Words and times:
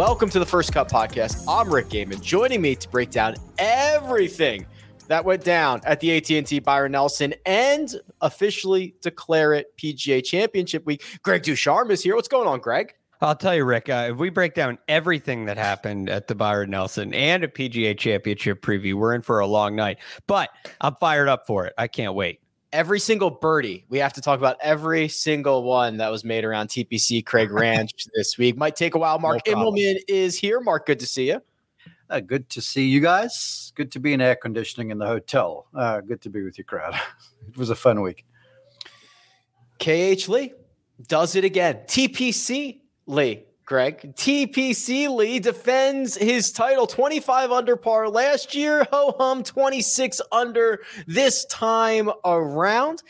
Welcome 0.00 0.30
to 0.30 0.38
the 0.38 0.46
First 0.46 0.72
Cut 0.72 0.88
Podcast. 0.88 1.44
I'm 1.46 1.70
Rick 1.70 1.90
Gehman. 1.90 2.22
Joining 2.22 2.62
me 2.62 2.74
to 2.74 2.88
break 2.88 3.10
down 3.10 3.34
everything 3.58 4.64
that 5.08 5.22
went 5.26 5.44
down 5.44 5.82
at 5.84 6.00
the 6.00 6.16
AT&T 6.16 6.60
Byron 6.60 6.92
Nelson 6.92 7.34
and 7.44 7.94
officially 8.22 8.94
declare 9.02 9.52
it 9.52 9.76
PGA 9.76 10.24
Championship 10.24 10.86
Week. 10.86 11.04
Greg 11.22 11.42
DuCharme 11.42 11.90
is 11.90 12.02
here. 12.02 12.16
What's 12.16 12.28
going 12.28 12.48
on, 12.48 12.60
Greg? 12.60 12.94
I'll 13.20 13.36
tell 13.36 13.54
you, 13.54 13.66
Rick, 13.66 13.90
uh, 13.90 14.08
if 14.12 14.16
we 14.16 14.30
break 14.30 14.54
down 14.54 14.78
everything 14.88 15.44
that 15.44 15.58
happened 15.58 16.08
at 16.08 16.28
the 16.28 16.34
Byron 16.34 16.70
Nelson 16.70 17.12
and 17.12 17.44
a 17.44 17.48
PGA 17.48 17.94
Championship 17.98 18.62
preview, 18.62 18.94
we're 18.94 19.14
in 19.14 19.20
for 19.20 19.40
a 19.40 19.46
long 19.46 19.76
night. 19.76 19.98
But 20.26 20.48
I'm 20.80 20.94
fired 20.94 21.28
up 21.28 21.46
for 21.46 21.66
it. 21.66 21.74
I 21.76 21.88
can't 21.88 22.14
wait 22.14 22.39
every 22.72 23.00
single 23.00 23.30
birdie. 23.30 23.84
We 23.88 23.98
have 23.98 24.12
to 24.14 24.20
talk 24.20 24.38
about 24.38 24.56
every 24.60 25.08
single 25.08 25.62
one 25.62 25.96
that 25.98 26.10
was 26.10 26.24
made 26.24 26.44
around 26.44 26.68
TPC 26.68 27.24
Craig 27.24 27.50
Ranch 27.52 28.06
this 28.14 28.38
week. 28.38 28.56
Might 28.56 28.76
take 28.76 28.94
a 28.94 28.98
while. 28.98 29.18
Mark 29.18 29.42
no 29.46 29.54
Immelman 29.54 29.96
is 30.08 30.38
here. 30.38 30.60
Mark, 30.60 30.86
good 30.86 31.00
to 31.00 31.06
see 31.06 31.28
you. 31.28 31.42
Uh, 32.08 32.20
good 32.20 32.48
to 32.50 32.60
see 32.60 32.88
you 32.88 33.00
guys. 33.00 33.72
Good 33.76 33.92
to 33.92 34.00
be 34.00 34.12
in 34.12 34.20
air 34.20 34.34
conditioning 34.34 34.90
in 34.90 34.98
the 34.98 35.06
hotel. 35.06 35.66
Uh, 35.74 36.00
good 36.00 36.20
to 36.22 36.30
be 36.30 36.42
with 36.42 36.58
your 36.58 36.64
crowd. 36.64 36.94
it 37.48 37.56
was 37.56 37.70
a 37.70 37.76
fun 37.76 38.00
week. 38.02 38.24
KH 39.78 40.28
Lee 40.28 40.52
does 41.06 41.36
it 41.36 41.44
again. 41.44 41.80
TPC 41.86 42.80
Lee 43.06 43.44
Greg. 43.70 44.16
TPC 44.16 45.08
Lee 45.08 45.38
defends 45.38 46.16
his 46.16 46.50
title 46.50 46.88
25 46.88 47.52
under 47.52 47.76
par 47.76 48.08
last 48.08 48.52
year. 48.52 48.84
Ho 48.90 49.14
hum 49.16 49.44
26 49.44 50.20
under 50.32 50.80
this 51.06 51.44
time 51.44 52.10
around. 52.24 53.04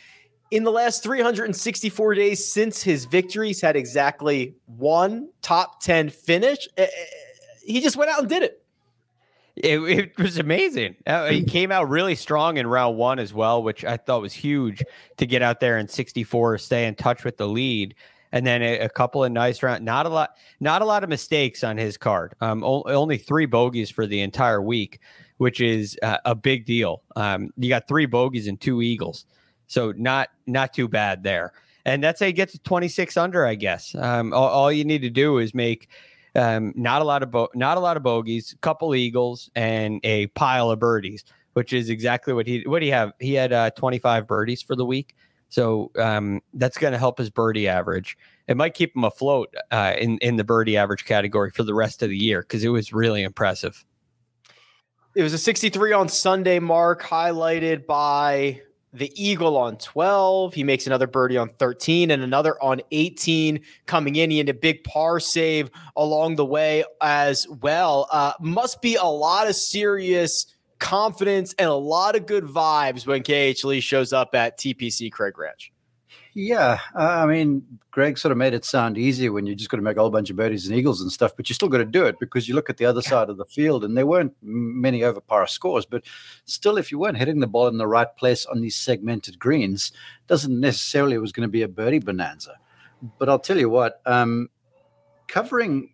In 0.51 0.63
the 0.63 0.69
last 0.69 1.01
364 1.01 2.13
days 2.13 2.47
since 2.47 2.83
his 2.83 3.05
victory, 3.05 3.47
he's 3.47 3.59
had 3.59 3.75
exactly 3.75 4.53
one 4.67 5.29
top 5.41 5.81
10 5.81 6.11
finish. 6.11 6.67
Eh, 6.77 6.83
eh, 6.83 7.05
he 7.65 7.81
just 7.81 7.97
went 7.97 8.11
out 8.11 8.19
and 8.19 8.29
did 8.29 8.43
it. 8.43 8.63
It, 9.55 9.79
it, 9.79 10.19
was 10.19 10.37
amazing. 10.37 10.95
Uh, 11.07 11.29
he 11.29 11.43
came 11.43 11.71
out 11.71 11.89
really 11.89 12.13
strong 12.13 12.57
in 12.57 12.67
round 12.67 12.97
one 12.97 13.17
as 13.17 13.33
well, 13.33 13.63
which 13.63 13.83
I 13.83 13.97
thought 13.97 14.21
was 14.21 14.33
huge 14.33 14.83
to 15.17 15.25
get 15.25 15.41
out 15.41 15.59
there 15.59 15.79
in 15.79 15.87
64, 15.87 16.59
stay 16.59 16.85
in 16.85 16.93
touch 16.93 17.23
with 17.23 17.37
the 17.37 17.47
lead 17.47 17.95
and 18.31 18.45
then 18.45 18.61
a, 18.61 18.79
a, 18.79 18.89
couple 18.89 19.23
of 19.23 19.31
nice 19.31 19.61
round. 19.61 19.83
Not 19.83 20.05
a 20.05 20.09
lot, 20.09 20.35
not 20.59 20.81
a 20.81 20.85
lot 20.85 21.03
of 21.03 21.09
mistakes 21.09 21.63
on 21.63 21.77
his 21.77 21.97
card. 21.97 22.33
Um, 22.41 22.63
o- 22.63 22.83
only 22.83 23.17
three 23.17 23.45
bogeys 23.45 23.89
for 23.89 24.07
the 24.07 24.21
entire 24.21 24.61
week, 24.61 24.99
which 25.37 25.59
is 25.61 25.97
uh, 26.03 26.17
a 26.25 26.35
big 26.35 26.65
deal. 26.65 27.03
Um, 27.15 27.51
you 27.57 27.69
got 27.69 27.87
three 27.87 28.05
bogeys 28.05 28.47
and 28.47 28.59
two 28.59 28.81
eagles, 28.81 29.25
so 29.67 29.93
not 29.97 30.29
not 30.47 30.73
too 30.73 30.87
bad 30.87 31.23
there. 31.23 31.53
And 31.85 32.03
that's 32.03 32.19
how 32.19 32.27
you 32.27 32.33
get 32.33 32.49
to 32.49 32.59
26 32.59 33.17
under, 33.17 33.45
I 33.45 33.55
guess. 33.55 33.95
Um, 33.95 34.33
all, 34.33 34.47
all, 34.47 34.71
you 34.71 34.85
need 34.85 35.01
to 35.01 35.09
do 35.09 35.39
is 35.39 35.55
make 35.55 35.89
um, 36.35 36.73
not 36.75 37.01
a 37.01 37.05
lot 37.05 37.23
of 37.23 37.31
bo- 37.31 37.49
not 37.55 37.77
a 37.77 37.79
lot 37.79 37.97
of 37.97 38.03
bogeys, 38.03 38.55
couple 38.61 38.93
eagles, 38.95 39.49
and 39.55 39.99
a 40.03 40.27
pile 40.27 40.69
of 40.69 40.79
birdies, 40.79 41.23
which 41.53 41.73
is 41.73 41.89
exactly 41.89 42.33
what 42.33 42.47
he 42.47 42.63
what 42.65 42.81
he 42.81 42.89
have? 42.89 43.13
He 43.19 43.33
had 43.33 43.51
uh, 43.51 43.71
25 43.71 44.27
birdies 44.27 44.61
for 44.61 44.75
the 44.75 44.85
week. 44.85 45.15
So 45.51 45.91
um, 45.97 46.41
that's 46.53 46.77
going 46.77 46.93
to 46.93 46.97
help 46.97 47.17
his 47.17 47.29
birdie 47.29 47.67
average. 47.67 48.17
It 48.47 48.55
might 48.55 48.73
keep 48.73 48.95
him 48.95 49.03
afloat 49.03 49.53
uh, 49.69 49.93
in 49.99 50.17
in 50.19 50.37
the 50.37 50.45
birdie 50.45 50.77
average 50.77 51.05
category 51.05 51.51
for 51.51 51.63
the 51.63 51.73
rest 51.73 52.01
of 52.01 52.09
the 52.09 52.17
year 52.17 52.41
because 52.41 52.63
it 52.63 52.69
was 52.69 52.93
really 52.93 53.21
impressive. 53.21 53.85
It 55.13 55.23
was 55.23 55.33
a 55.33 55.37
63 55.37 55.91
on 55.91 56.07
Sunday 56.07 56.59
mark, 56.59 57.03
highlighted 57.03 57.85
by 57.85 58.61
the 58.93 59.11
Eagle 59.21 59.57
on 59.57 59.77
12. 59.77 60.53
He 60.53 60.63
makes 60.63 60.87
another 60.87 61.07
birdie 61.07 61.37
on 61.37 61.49
13 61.49 62.11
and 62.11 62.23
another 62.23 62.61
on 62.63 62.81
18 62.91 63.59
coming 63.85 64.15
in. 64.15 64.31
He 64.31 64.37
had 64.37 64.47
a 64.47 64.53
big 64.53 64.85
par 64.85 65.19
save 65.19 65.69
along 65.97 66.37
the 66.37 66.45
way 66.45 66.85
as 67.01 67.45
well. 67.61 68.07
Uh, 68.09 68.33
must 68.39 68.81
be 68.81 68.95
a 68.95 69.03
lot 69.03 69.49
of 69.49 69.55
serious 69.55 70.45
confidence 70.81 71.53
and 71.53 71.69
a 71.69 71.73
lot 71.73 72.15
of 72.17 72.25
good 72.25 72.43
vibes 72.43 73.07
when 73.07 73.23
KH 73.23 73.63
Lee 73.63 73.79
shows 73.79 74.11
up 74.11 74.35
at 74.35 74.57
TPC 74.57 75.09
Craig 75.11 75.37
Ranch. 75.37 75.71
Yeah, 76.33 76.79
uh, 76.95 77.23
I 77.23 77.25
mean, 77.25 77.61
Greg 77.91 78.17
sort 78.17 78.31
of 78.31 78.37
made 78.37 78.53
it 78.53 78.63
sound 78.63 78.97
easy 78.97 79.27
when 79.29 79.45
you're 79.45 79.55
just 79.55 79.69
got 79.69 79.77
to 79.77 79.83
make 79.83 79.97
a 79.97 79.99
whole 79.99 80.09
bunch 80.09 80.29
of 80.29 80.37
birdies 80.37 80.65
and 80.65 80.75
eagles 80.75 81.01
and 81.01 81.11
stuff, 81.11 81.33
but 81.35 81.49
you 81.49 81.55
still 81.55 81.67
got 81.67 81.79
to 81.79 81.85
do 81.85 82.05
it 82.05 82.19
because 82.19 82.47
you 82.47 82.55
look 82.55 82.69
at 82.69 82.77
the 82.77 82.85
other 82.85 83.01
side 83.01 83.29
of 83.29 83.35
the 83.37 83.45
field 83.45 83.83
and 83.83 83.97
there 83.97 84.05
weren't 84.05 84.33
many 84.41 85.03
over 85.03 85.19
par 85.19 85.45
scores, 85.45 85.85
but 85.85 86.03
still, 86.45 86.77
if 86.77 86.89
you 86.89 86.97
weren't 86.97 87.17
hitting 87.17 87.41
the 87.41 87.47
ball 87.47 87.67
in 87.67 87.77
the 87.77 87.87
right 87.87 88.15
place 88.15 88.45
on 88.45 88.61
these 88.61 88.77
segmented 88.77 89.37
greens, 89.39 89.91
doesn't 90.27 90.57
necessarily 90.57 91.15
it 91.15 91.21
was 91.21 91.33
going 91.33 91.47
to 91.47 91.51
be 91.51 91.63
a 91.63 91.67
birdie 91.67 91.99
bonanza. 91.99 92.55
But 93.19 93.27
I'll 93.27 93.39
tell 93.39 93.57
you 93.57 93.69
what, 93.69 94.01
um, 94.05 94.49
covering 95.27 95.93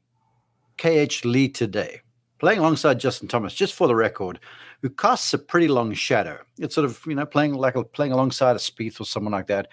KH 0.77 1.25
Lee 1.25 1.49
today, 1.49 2.01
playing 2.39 2.59
alongside 2.59 2.99
Justin 2.99 3.27
Thomas, 3.27 3.53
just 3.53 3.73
for 3.73 3.87
the 3.87 3.95
record, 3.95 4.39
who 4.81 4.89
casts 4.89 5.33
a 5.33 5.39
pretty 5.39 5.67
long 5.67 5.93
shadow. 5.93 6.39
It's 6.57 6.75
sort 6.75 6.85
of, 6.85 7.01
you 7.07 7.15
know, 7.15 7.25
playing 7.25 7.53
like 7.53 7.75
a, 7.75 7.83
playing 7.83 8.11
alongside 8.11 8.55
a 8.55 8.59
Spieth 8.59 8.99
or 8.99 9.05
someone 9.05 9.33
like 9.33 9.47
that. 9.47 9.67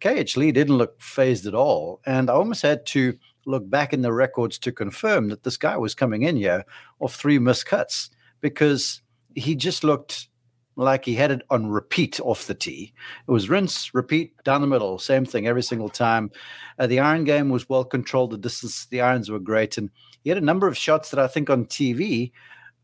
KH 0.00 0.36
Lee 0.36 0.52
didn't 0.52 0.78
look 0.78 1.00
phased 1.00 1.46
at 1.46 1.54
all. 1.54 2.00
And 2.06 2.28
I 2.28 2.34
almost 2.34 2.62
had 2.62 2.84
to 2.86 3.16
look 3.44 3.68
back 3.68 3.92
in 3.92 4.02
the 4.02 4.12
records 4.12 4.58
to 4.58 4.72
confirm 4.72 5.28
that 5.28 5.42
this 5.42 5.56
guy 5.56 5.76
was 5.76 5.94
coming 5.94 6.22
in 6.22 6.36
here 6.36 6.64
off 7.00 7.14
three 7.14 7.38
missed 7.38 7.66
cuts 7.66 8.10
because 8.40 9.02
he 9.34 9.54
just 9.54 9.84
looked 9.84 10.28
like 10.76 11.04
he 11.04 11.14
had 11.14 11.30
it 11.30 11.42
on 11.50 11.66
repeat 11.66 12.20
off 12.20 12.46
the 12.46 12.54
tee. 12.54 12.92
It 13.26 13.30
was 13.30 13.48
rinse, 13.48 13.94
repeat, 13.94 14.32
down 14.44 14.60
the 14.60 14.66
middle, 14.66 14.98
same 14.98 15.24
thing 15.24 15.46
every 15.46 15.62
single 15.62 15.88
time. 15.88 16.30
Uh, 16.78 16.86
the 16.86 17.00
iron 17.00 17.24
game 17.24 17.50
was 17.50 17.68
well 17.68 17.84
controlled. 17.84 18.30
The 18.30 18.38
distance, 18.38 18.86
the 18.86 19.00
irons 19.00 19.30
were 19.30 19.38
great, 19.38 19.78
and 19.78 19.90
he 20.22 20.30
had 20.30 20.38
a 20.38 20.42
number 20.42 20.66
of 20.66 20.76
shots 20.76 21.10
that 21.10 21.20
I 21.20 21.26
think 21.26 21.50
on 21.50 21.66
TV 21.66 22.32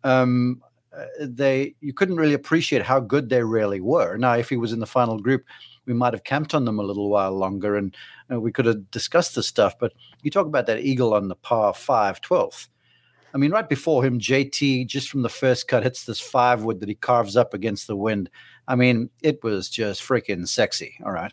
um, 0.05 0.63
uh, 0.97 1.05
they 1.21 1.75
you 1.81 1.93
couldn't 1.93 2.17
really 2.17 2.35
appreciate 2.35 2.83
how 2.83 3.01
good 3.01 3.29
they 3.29 3.43
really 3.43 3.81
were. 3.81 4.17
Now, 4.17 4.35
if 4.35 4.49
he 4.49 4.57
was 4.57 4.73
in 4.73 4.81
the 4.81 4.87
final 4.87 5.19
group, 5.19 5.45
we 5.87 5.95
might 5.95 6.13
have 6.13 6.25
camped 6.25 6.55
on 6.55 6.65
them 6.65 6.79
a 6.79 6.83
little 6.83 7.09
while 7.09 7.33
longer 7.33 7.77
and 7.77 7.95
uh, 8.31 8.41
we 8.41 8.53
could 8.53 8.67
have 8.67 8.91
discussed 8.91 9.35
this 9.35 9.47
stuff. 9.47 9.79
But 9.79 9.93
you 10.23 10.31
talk 10.31 10.47
about 10.47 10.67
that 10.67 10.81
eagle 10.81 11.15
on 11.15 11.29
the 11.29 11.37
par 11.37 11.75
5 11.75 12.21
12th. 12.21 12.69
I 13.35 13.39
mean, 13.39 13.51
right 13.51 13.69
before 13.69 14.05
him, 14.05 14.19
JT, 14.19 14.87
just 14.87 15.09
from 15.09 15.23
the 15.23 15.29
first 15.29 15.69
cut, 15.69 15.83
hits 15.83 16.05
this 16.05 16.21
five 16.21 16.63
wood 16.63 16.81
that 16.81 16.89
he 16.89 16.95
carves 16.95 17.37
up 17.37 17.55
against 17.55 17.87
the 17.87 17.97
wind. 17.97 18.31
I 18.67 18.75
mean, 18.75 19.11
it 19.23 19.43
was 19.43 19.69
just 19.69 20.03
freaking 20.03 20.49
sexy. 20.49 20.99
All 21.05 21.13
right. 21.13 21.33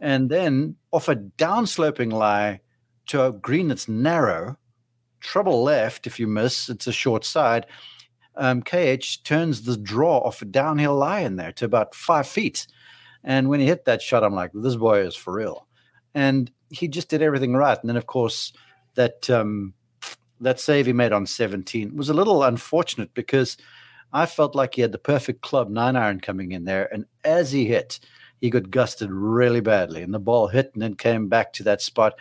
And 0.00 0.28
then 0.28 0.76
off 0.92 1.08
a 1.08 1.16
downsloping 1.16 2.12
lie 2.12 2.60
to 3.06 3.24
a 3.24 3.32
green 3.32 3.68
that's 3.68 3.88
narrow, 3.88 4.58
trouble 5.20 5.62
left 5.62 6.06
if 6.06 6.18
you 6.18 6.26
miss, 6.26 6.68
it's 6.68 6.86
a 6.86 6.92
short 6.92 7.24
side 7.24 7.66
um, 8.36 8.62
KH 8.62 9.24
turns 9.24 9.62
the 9.62 9.76
draw 9.76 10.18
off 10.18 10.42
a 10.42 10.44
downhill 10.44 10.96
lie 10.96 11.20
in 11.20 11.36
there 11.36 11.52
to 11.52 11.64
about 11.64 11.94
five 11.94 12.26
feet. 12.26 12.66
And 13.24 13.48
when 13.48 13.60
he 13.60 13.66
hit 13.66 13.86
that 13.86 14.02
shot, 14.02 14.22
I'm 14.22 14.34
like, 14.34 14.50
this 14.54 14.76
boy 14.76 15.00
is 15.00 15.16
for 15.16 15.34
real. 15.34 15.66
And 16.14 16.50
he 16.70 16.88
just 16.88 17.08
did 17.08 17.22
everything 17.22 17.54
right. 17.54 17.78
And 17.78 17.88
then, 17.88 17.96
of 17.96 18.06
course, 18.06 18.52
that 18.94 19.28
um, 19.30 19.74
that 20.40 20.60
save 20.60 20.86
he 20.86 20.92
made 20.92 21.12
on 21.12 21.26
17 21.26 21.96
was 21.96 22.08
a 22.08 22.14
little 22.14 22.42
unfortunate 22.42 23.12
because 23.14 23.56
I 24.12 24.26
felt 24.26 24.54
like 24.54 24.74
he 24.74 24.82
had 24.82 24.92
the 24.92 24.98
perfect 24.98 25.42
club 25.42 25.68
nine 25.70 25.96
iron 25.96 26.20
coming 26.20 26.52
in 26.52 26.64
there. 26.64 26.92
And 26.92 27.06
as 27.24 27.52
he 27.52 27.66
hit, 27.66 28.00
he 28.40 28.50
got 28.50 28.70
gusted 28.70 29.10
really 29.10 29.60
badly. 29.60 30.02
And 30.02 30.12
the 30.12 30.18
ball 30.18 30.48
hit 30.48 30.70
and 30.74 30.82
then 30.82 30.94
came 30.94 31.28
back 31.28 31.52
to 31.54 31.62
that 31.64 31.82
spot. 31.82 32.14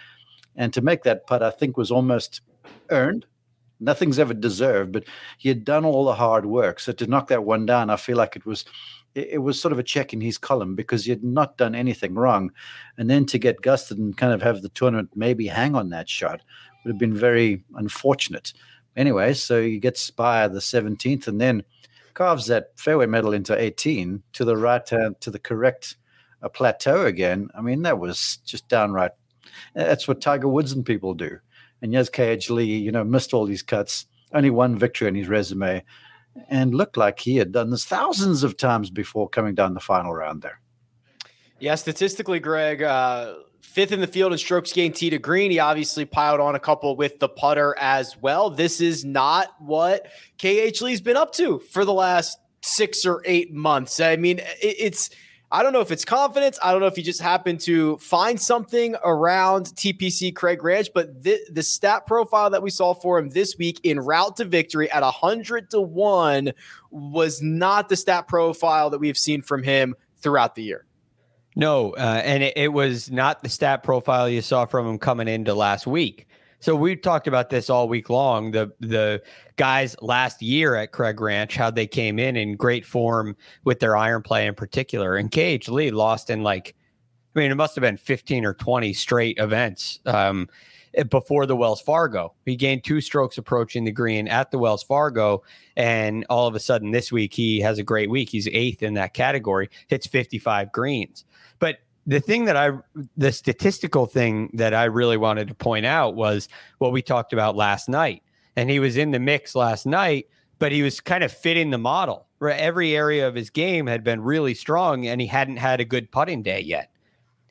And 0.55 0.73
to 0.73 0.81
make 0.81 1.03
that 1.03 1.27
putt, 1.27 1.43
I 1.43 1.51
think 1.51 1.77
was 1.77 1.91
almost 1.91 2.41
earned. 2.89 3.25
Nothing's 3.79 4.19
ever 4.19 4.33
deserved, 4.33 4.93
but 4.93 5.03
he 5.37 5.49
had 5.49 5.65
done 5.65 5.83
all 5.83 6.05
the 6.05 6.15
hard 6.15 6.45
work. 6.45 6.79
So 6.79 6.93
to 6.93 7.07
knock 7.07 7.27
that 7.27 7.43
one 7.43 7.65
down, 7.65 7.89
I 7.89 7.97
feel 7.97 8.15
like 8.15 8.37
it 8.37 8.45
was 8.45 8.63
it, 9.15 9.41
was 9.41 9.59
sort 9.59 9.71
of 9.71 9.79
a 9.79 9.83
check 9.83 10.13
in 10.13 10.19
his 10.19 10.37
column 10.37 10.75
because 10.75 11.05
he 11.05 11.09
had 11.09 11.23
not 11.23 11.57
done 11.57 11.75
anything 11.75 12.15
wrong. 12.15 12.51
And 12.97 13.09
then 13.09 13.25
to 13.27 13.37
get 13.37 13.61
gusted 13.61 13.97
and 13.97 14.15
kind 14.15 14.33
of 14.33 14.41
have 14.41 14.61
the 14.61 14.69
tournament 14.69 15.11
maybe 15.15 15.47
hang 15.47 15.75
on 15.75 15.89
that 15.89 16.09
shot 16.09 16.41
would 16.85 16.91
have 16.91 16.99
been 16.99 17.17
very 17.17 17.63
unfortunate. 17.75 18.53
Anyway, 18.95 19.33
so 19.33 19.61
he 19.61 19.79
gets 19.79 20.09
by 20.11 20.47
the 20.47 20.59
17th 20.59 21.27
and 21.27 21.41
then 21.41 21.63
carves 22.13 22.47
that 22.47 22.79
fairway 22.79 23.07
metal 23.07 23.33
into 23.33 23.59
18 23.59 24.23
to 24.33 24.45
the 24.45 24.55
right 24.55 24.87
hand, 24.87 25.19
to 25.19 25.31
the 25.31 25.39
correct 25.39 25.97
uh, 26.41 26.47
plateau 26.47 27.05
again. 27.05 27.49
I 27.57 27.61
mean, 27.61 27.81
that 27.81 27.99
was 27.99 28.37
just 28.45 28.67
downright. 28.69 29.11
That's 29.73 30.07
what 30.07 30.21
Tiger 30.21 30.47
Woods 30.47 30.71
and 30.71 30.85
people 30.85 31.13
do. 31.13 31.39
And 31.81 31.91
yes, 31.91 32.09
KH 32.09 32.49
Lee, 32.49 32.77
you 32.77 32.91
know, 32.91 33.03
missed 33.03 33.33
all 33.33 33.45
these 33.45 33.63
cuts, 33.63 34.05
only 34.33 34.49
one 34.49 34.77
victory 34.77 35.07
in 35.07 35.15
his 35.15 35.27
resume, 35.27 35.83
and 36.49 36.73
looked 36.73 36.97
like 36.97 37.19
he 37.19 37.35
had 37.37 37.51
done 37.51 37.69
this 37.69 37.85
thousands 37.85 38.43
of 38.43 38.57
times 38.57 38.89
before 38.89 39.27
coming 39.27 39.55
down 39.55 39.73
the 39.73 39.79
final 39.79 40.13
round 40.13 40.41
there. 40.41 40.61
Yeah, 41.59 41.75
statistically, 41.75 42.39
Greg, 42.39 42.81
uh, 42.81 43.35
fifth 43.65 43.91
in 43.91 43.99
the 43.99 44.07
field 44.07 44.31
in 44.31 44.37
strokes 44.37 44.71
gained 44.71 44.95
tee 44.95 45.09
to 45.09 45.17
green. 45.17 45.51
He 45.51 45.59
obviously 45.59 46.05
piled 46.05 46.39
on 46.39 46.55
a 46.55 46.59
couple 46.59 46.95
with 46.95 47.19
the 47.19 47.27
putter 47.27 47.75
as 47.79 48.15
well. 48.21 48.49
This 48.49 48.79
is 48.79 49.03
not 49.03 49.53
what 49.59 50.07
KH 50.37 50.81
Lee's 50.81 51.01
been 51.01 51.17
up 51.17 51.33
to 51.33 51.59
for 51.59 51.83
the 51.83 51.93
last 51.93 52.37
six 52.61 53.05
or 53.05 53.21
eight 53.25 53.53
months. 53.53 53.99
I 53.99 54.15
mean, 54.15 54.39
it's. 54.61 55.09
I 55.51 55.61
don't 55.61 55.73
know 55.73 55.79
if 55.79 55.91
it's 55.91 56.03
confidence. 56.03 56.57
I 56.61 56.71
don't 56.71 56.81
know 56.81 56.87
if 56.87 56.95
he 56.95 57.03
just 57.03 57.21
happened 57.21 57.61
to 57.61 57.97
find 57.99 58.41
something 58.41 58.95
around 59.03 59.67
TPC 59.67 60.35
Craig 60.35 60.63
Ranch, 60.63 60.89
but 60.93 61.23
the, 61.23 61.39
the 61.51 61.61
stat 61.61 62.07
profile 62.07 62.49
that 62.49 62.63
we 62.63 62.71
saw 62.71 62.95
for 62.95 63.19
him 63.19 63.29
this 63.29 63.55
week 63.57 63.79
in 63.83 63.99
route 63.99 64.35
to 64.37 64.45
victory 64.45 64.89
at 64.91 65.03
100 65.03 65.69
to 65.69 65.79
1 65.79 66.51
was 66.89 67.43
not 67.43 67.89
the 67.89 67.95
stat 67.95 68.27
profile 68.27 68.89
that 68.89 68.97
we've 68.97 69.17
seen 69.17 69.43
from 69.43 69.61
him 69.61 69.95
throughout 70.17 70.55
the 70.55 70.63
year. 70.63 70.84
No, 71.55 71.91
uh, 71.91 72.21
and 72.23 72.43
it, 72.43 72.53
it, 72.57 72.67
was 72.73 73.09
not 73.09 73.41
the 73.41 73.49
stat 73.49 73.81
profile 73.81 74.27
you 74.27 74.41
saw 74.41 74.65
from 74.65 74.87
him 74.87 74.99
coming 74.99 75.29
into 75.29 75.53
last 75.53 75.87
week. 75.87 76.27
So 76.59 76.75
we 76.75 76.95
talked 76.95 77.27
about 77.27 77.49
this 77.49 77.69
all 77.69 77.87
week 77.87 78.09
long. 78.09 78.51
The 78.51 78.73
the 78.79 79.21
guys 79.55 79.95
last 80.01 80.41
year 80.41 80.75
at 80.75 80.91
Craig 80.91 81.21
Ranch, 81.21 81.55
how 81.55 81.69
they 81.69 81.87
came 81.87 82.19
in 82.19 82.35
in 82.35 82.55
great 82.55 82.85
form 82.85 83.37
with 83.63 83.79
their 83.79 83.95
iron 83.95 84.21
play 84.21 84.47
in 84.47 84.55
particular. 84.55 85.15
And 85.15 85.31
KH 85.31 85.69
Lee 85.69 85.91
lost 85.91 86.29
in 86.29 86.43
like, 86.43 86.75
I 87.35 87.39
mean, 87.39 87.51
it 87.51 87.55
must 87.55 87.75
have 87.75 87.83
been 87.83 87.97
15 87.97 88.45
or 88.45 88.53
20 88.53 88.93
straight 88.93 89.37
events 89.37 89.99
um, 90.05 90.49
before 91.09 91.45
the 91.45 91.55
Wells 91.55 91.81
Fargo. 91.81 92.33
He 92.45 92.55
gained 92.55 92.83
two 92.83 92.99
strokes 92.99 93.37
approaching 93.37 93.85
the 93.85 93.91
green 93.91 94.27
at 94.27 94.51
the 94.51 94.57
Wells 94.57 94.83
Fargo. 94.83 95.43
And 95.77 96.25
all 96.29 96.47
of 96.47 96.55
a 96.55 96.59
sudden 96.59 96.91
this 96.91 97.11
week, 97.11 97.33
he 97.33 97.59
has 97.61 97.77
a 97.77 97.83
great 97.83 98.09
week. 98.09 98.29
He's 98.29 98.47
eighth 98.47 98.81
in 98.81 98.95
that 98.95 99.13
category, 99.13 99.69
hits 99.87 100.07
55 100.07 100.71
greens. 100.71 101.25
But 101.59 101.79
the 102.07 102.19
thing 102.19 102.45
that 102.45 102.55
I, 102.55 102.71
the 103.17 103.31
statistical 103.31 104.05
thing 104.05 104.51
that 104.53 104.73
I 104.73 104.85
really 104.85 105.17
wanted 105.17 105.47
to 105.47 105.55
point 105.55 105.85
out 105.85 106.15
was 106.15 106.47
what 106.77 106.91
we 106.91 107.01
talked 107.01 107.33
about 107.33 107.55
last 107.55 107.89
night. 107.89 108.21
And 108.55 108.69
he 108.69 108.79
was 108.79 108.95
in 108.95 109.11
the 109.11 109.19
mix 109.19 109.55
last 109.55 109.85
night, 109.85 110.27
but 110.59 110.71
he 110.71 110.81
was 110.81 110.99
kind 111.01 111.23
of 111.23 111.31
fitting 111.31 111.71
the 111.71 111.77
model. 111.77 112.27
Right? 112.39 112.59
Every 112.59 112.95
area 112.95 113.27
of 113.27 113.35
his 113.35 113.49
game 113.49 113.87
had 113.87 114.03
been 114.03 114.21
really 114.21 114.53
strong, 114.53 115.07
and 115.07 115.19
he 115.19 115.27
hadn't 115.27 115.57
had 115.57 115.79
a 115.79 115.85
good 115.85 116.11
putting 116.11 116.43
day 116.43 116.61
yet. 116.61 116.91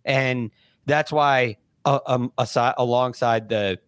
And 0.05 0.51
that's 0.87 1.11
why, 1.11 1.57
uh, 1.85 2.01
um, 2.07 2.33
aside, 2.39 2.75
alongside 2.79 3.49
the 3.49 3.79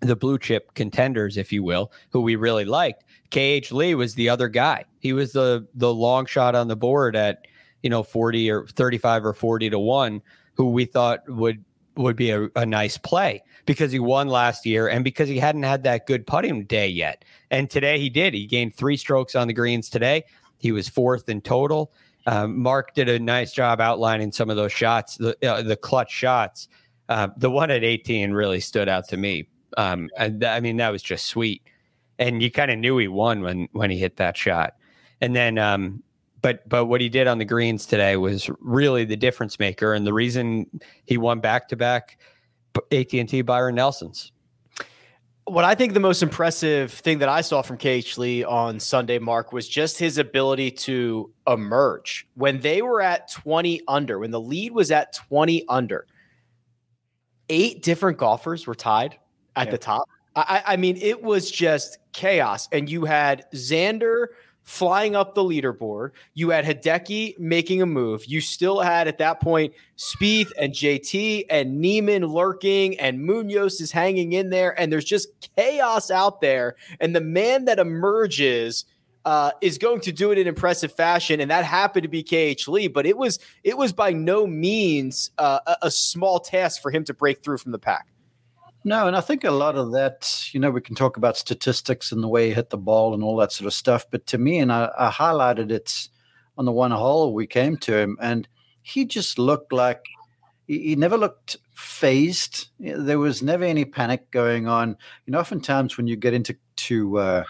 the 0.00 0.16
blue 0.16 0.38
chip 0.38 0.74
contenders, 0.74 1.38
if 1.38 1.50
you 1.50 1.62
will, 1.62 1.90
who 2.10 2.20
we 2.20 2.36
really 2.36 2.66
liked, 2.66 3.04
KH 3.30 3.72
Lee 3.72 3.94
was 3.94 4.14
the 4.14 4.28
other 4.28 4.48
guy. 4.48 4.84
He 5.00 5.12
was 5.12 5.32
the 5.32 5.66
the 5.74 5.92
long 5.92 6.26
shot 6.26 6.54
on 6.54 6.68
the 6.68 6.76
board 6.76 7.16
at 7.16 7.46
you 7.84 7.90
know 7.90 8.02
40 8.02 8.50
or 8.50 8.66
35 8.66 9.26
or 9.26 9.34
40 9.34 9.70
to 9.70 9.78
1 9.78 10.22
who 10.54 10.70
we 10.70 10.86
thought 10.86 11.20
would 11.28 11.62
would 11.96 12.16
be 12.16 12.30
a, 12.30 12.48
a, 12.56 12.66
nice 12.66 12.98
play 12.98 13.40
because 13.66 13.92
he 13.92 14.00
won 14.00 14.26
last 14.26 14.66
year 14.66 14.88
and 14.88 15.04
because 15.04 15.28
he 15.28 15.38
hadn't 15.38 15.62
had 15.62 15.84
that 15.84 16.08
good 16.08 16.26
putting 16.26 16.64
day 16.64 16.88
yet. 16.88 17.24
And 17.52 17.70
today 17.70 18.00
he 18.00 18.10
did. 18.10 18.34
He 18.34 18.46
gained 18.46 18.74
three 18.74 18.96
strokes 18.96 19.36
on 19.36 19.46
the 19.46 19.52
greens 19.52 19.88
today. 19.88 20.24
He 20.58 20.72
was 20.72 20.88
fourth 20.88 21.28
in 21.28 21.40
total. 21.40 21.92
Um, 22.26 22.58
Mark 22.58 22.94
did 22.94 23.08
a 23.08 23.20
nice 23.20 23.52
job 23.52 23.80
outlining 23.80 24.32
some 24.32 24.50
of 24.50 24.56
those 24.56 24.72
shots, 24.72 25.18
the 25.18 25.36
uh, 25.48 25.62
the 25.62 25.76
clutch 25.76 26.10
shots. 26.10 26.68
Uh, 27.08 27.28
the 27.36 27.50
one 27.50 27.70
at 27.70 27.84
18 27.84 28.32
really 28.32 28.60
stood 28.60 28.88
out 28.88 29.06
to 29.08 29.16
me. 29.16 29.46
Um, 29.76 30.08
th- 30.18 30.42
I 30.42 30.60
mean 30.60 30.78
that 30.78 30.90
was 30.90 31.02
just 31.02 31.26
sweet, 31.26 31.62
and 32.18 32.42
you 32.42 32.50
kind 32.50 32.70
of 32.70 32.78
knew 32.78 32.96
he 32.96 33.08
won 33.08 33.42
when 33.42 33.68
when 33.72 33.90
he 33.90 33.98
hit 33.98 34.16
that 34.16 34.36
shot. 34.36 34.74
And 35.20 35.36
then 35.36 35.58
um, 35.58 36.02
but 36.44 36.68
but 36.68 36.84
what 36.84 37.00
he 37.00 37.08
did 37.08 37.26
on 37.26 37.38
the 37.38 37.44
greens 37.46 37.86
today 37.86 38.18
was 38.18 38.50
really 38.60 39.06
the 39.06 39.16
difference 39.16 39.58
maker 39.58 39.94
and 39.94 40.06
the 40.06 40.12
reason 40.12 40.66
he 41.06 41.16
won 41.16 41.40
back 41.40 41.68
to 41.68 41.74
back 41.74 42.18
AT&T 42.92 43.40
Byron 43.40 43.76
Nelsons. 43.76 44.30
What 45.44 45.64
I 45.64 45.74
think 45.74 45.94
the 45.94 46.00
most 46.00 46.22
impressive 46.22 46.92
thing 46.92 47.20
that 47.20 47.30
I 47.30 47.40
saw 47.40 47.62
from 47.62 47.78
KH 47.78 48.18
Lee 48.18 48.44
on 48.44 48.78
Sunday, 48.78 49.18
Mark, 49.18 49.54
was 49.54 49.66
just 49.66 49.98
his 49.98 50.18
ability 50.18 50.70
to 50.72 51.32
emerge. 51.46 52.26
When 52.34 52.60
they 52.60 52.82
were 52.82 53.00
at 53.00 53.32
20 53.32 53.80
under, 53.88 54.18
when 54.18 54.30
the 54.30 54.40
lead 54.40 54.72
was 54.72 54.90
at 54.90 55.14
20 55.14 55.64
under, 55.70 56.06
eight 57.48 57.82
different 57.82 58.18
golfers 58.18 58.66
were 58.66 58.74
tied 58.74 59.16
at 59.56 59.68
yeah. 59.68 59.70
the 59.70 59.78
top. 59.78 60.06
I, 60.36 60.62
I 60.66 60.76
mean, 60.76 60.98
it 60.98 61.22
was 61.22 61.50
just 61.50 61.96
chaos. 62.12 62.68
And 62.70 62.90
you 62.90 63.06
had 63.06 63.46
Xander– 63.54 64.26
flying 64.64 65.14
up 65.14 65.34
the 65.34 65.42
leaderboard. 65.42 66.10
You 66.32 66.50
had 66.50 66.64
Hideki 66.64 67.38
making 67.38 67.82
a 67.82 67.86
move. 67.86 68.24
You 68.26 68.40
still 68.40 68.80
had 68.80 69.06
at 69.06 69.18
that 69.18 69.40
point 69.40 69.74
Spieth 69.96 70.50
and 70.58 70.72
JT 70.72 71.44
and 71.48 71.80
Niemann 71.80 72.26
lurking, 72.26 72.98
and 72.98 73.24
Munoz 73.24 73.80
is 73.80 73.92
hanging 73.92 74.32
in 74.32 74.50
there, 74.50 74.78
and 74.78 74.92
there's 74.92 75.04
just 75.04 75.28
chaos 75.56 76.10
out 76.10 76.40
there. 76.40 76.74
And 76.98 77.14
the 77.14 77.20
man 77.20 77.66
that 77.66 77.78
emerges. 77.78 78.84
Uh, 79.26 79.52
is 79.62 79.78
going 79.78 80.02
to 80.02 80.12
do 80.12 80.32
it 80.32 80.36
in 80.36 80.46
impressive 80.46 80.92
fashion, 80.92 81.40
and 81.40 81.50
that 81.50 81.64
happened 81.64 82.02
to 82.02 82.10
be 82.10 82.22
KH 82.22 82.68
Lee. 82.68 82.88
But 82.88 83.06
it 83.06 83.16
was 83.16 83.38
it 83.62 83.74
was 83.74 83.90
by 83.90 84.12
no 84.12 84.46
means 84.46 85.30
uh, 85.38 85.60
a, 85.66 85.76
a 85.86 85.90
small 85.90 86.40
task 86.40 86.82
for 86.82 86.90
him 86.90 87.04
to 87.04 87.14
break 87.14 87.42
through 87.42 87.56
from 87.56 87.72
the 87.72 87.78
pack. 87.78 88.06
No, 88.86 89.06
and 89.06 89.16
I 89.16 89.22
think 89.22 89.44
a 89.44 89.50
lot 89.50 89.76
of 89.76 89.92
that, 89.92 90.50
you 90.52 90.60
know, 90.60 90.70
we 90.70 90.82
can 90.82 90.94
talk 90.94 91.16
about 91.16 91.38
statistics 91.38 92.12
and 92.12 92.22
the 92.22 92.28
way 92.28 92.48
he 92.48 92.54
hit 92.54 92.68
the 92.68 92.76
ball 92.76 93.14
and 93.14 93.22
all 93.22 93.36
that 93.38 93.50
sort 93.50 93.66
of 93.66 93.72
stuff. 93.72 94.04
But 94.10 94.26
to 94.26 94.38
me, 94.38 94.58
and 94.58 94.70
I, 94.70 94.90
I 94.98 95.10
highlighted 95.10 95.70
it 95.70 96.08
on 96.58 96.66
the 96.66 96.72
one 96.72 96.90
hole 96.90 97.32
we 97.32 97.46
came 97.46 97.78
to 97.78 97.96
him, 97.96 98.18
and 98.20 98.46
he 98.82 99.06
just 99.06 99.38
looked 99.38 99.72
like 99.72 100.04
he, 100.66 100.80
he 100.80 100.96
never 100.96 101.16
looked 101.16 101.56
phased. 101.72 102.68
There 102.78 103.18
was 103.18 103.42
never 103.42 103.64
any 103.64 103.86
panic 103.86 104.30
going 104.30 104.68
on. 104.68 104.96
You 105.24 105.32
know, 105.32 105.40
oftentimes 105.40 105.96
when 105.96 106.06
you 106.06 106.16
get 106.16 106.34
into 106.34 106.54
to 106.76 107.18
uh, 107.18 107.44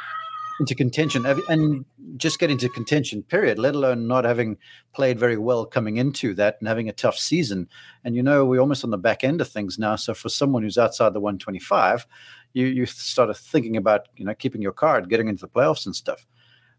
into 0.60 0.74
contention 0.74 1.26
and 1.48 1.84
just 2.16 2.38
get 2.38 2.50
into 2.50 2.68
contention 2.68 3.22
period 3.22 3.58
let 3.58 3.74
alone 3.74 4.06
not 4.06 4.24
having 4.24 4.56
played 4.92 5.18
very 5.18 5.36
well 5.36 5.66
coming 5.66 5.96
into 5.96 6.32
that 6.34 6.56
and 6.60 6.68
having 6.68 6.88
a 6.88 6.92
tough 6.92 7.18
season. 7.18 7.68
And 8.04 8.14
you 8.14 8.22
know 8.22 8.44
we're 8.44 8.60
almost 8.60 8.84
on 8.84 8.90
the 8.90 8.98
back 8.98 9.24
end 9.24 9.40
of 9.40 9.48
things 9.48 9.78
now. 9.78 9.96
So 9.96 10.14
for 10.14 10.28
someone 10.28 10.62
who's 10.62 10.78
outside 10.78 11.12
the 11.12 11.20
125 11.20 12.06
you 12.52 12.66
you 12.66 12.86
started 12.86 13.34
thinking 13.34 13.76
about 13.76 14.08
you 14.16 14.24
know 14.24 14.34
keeping 14.34 14.62
your 14.62 14.72
card 14.72 15.10
getting 15.10 15.28
into 15.28 15.42
the 15.42 15.48
playoffs 15.48 15.86
and 15.86 15.94
stuff. 15.94 16.26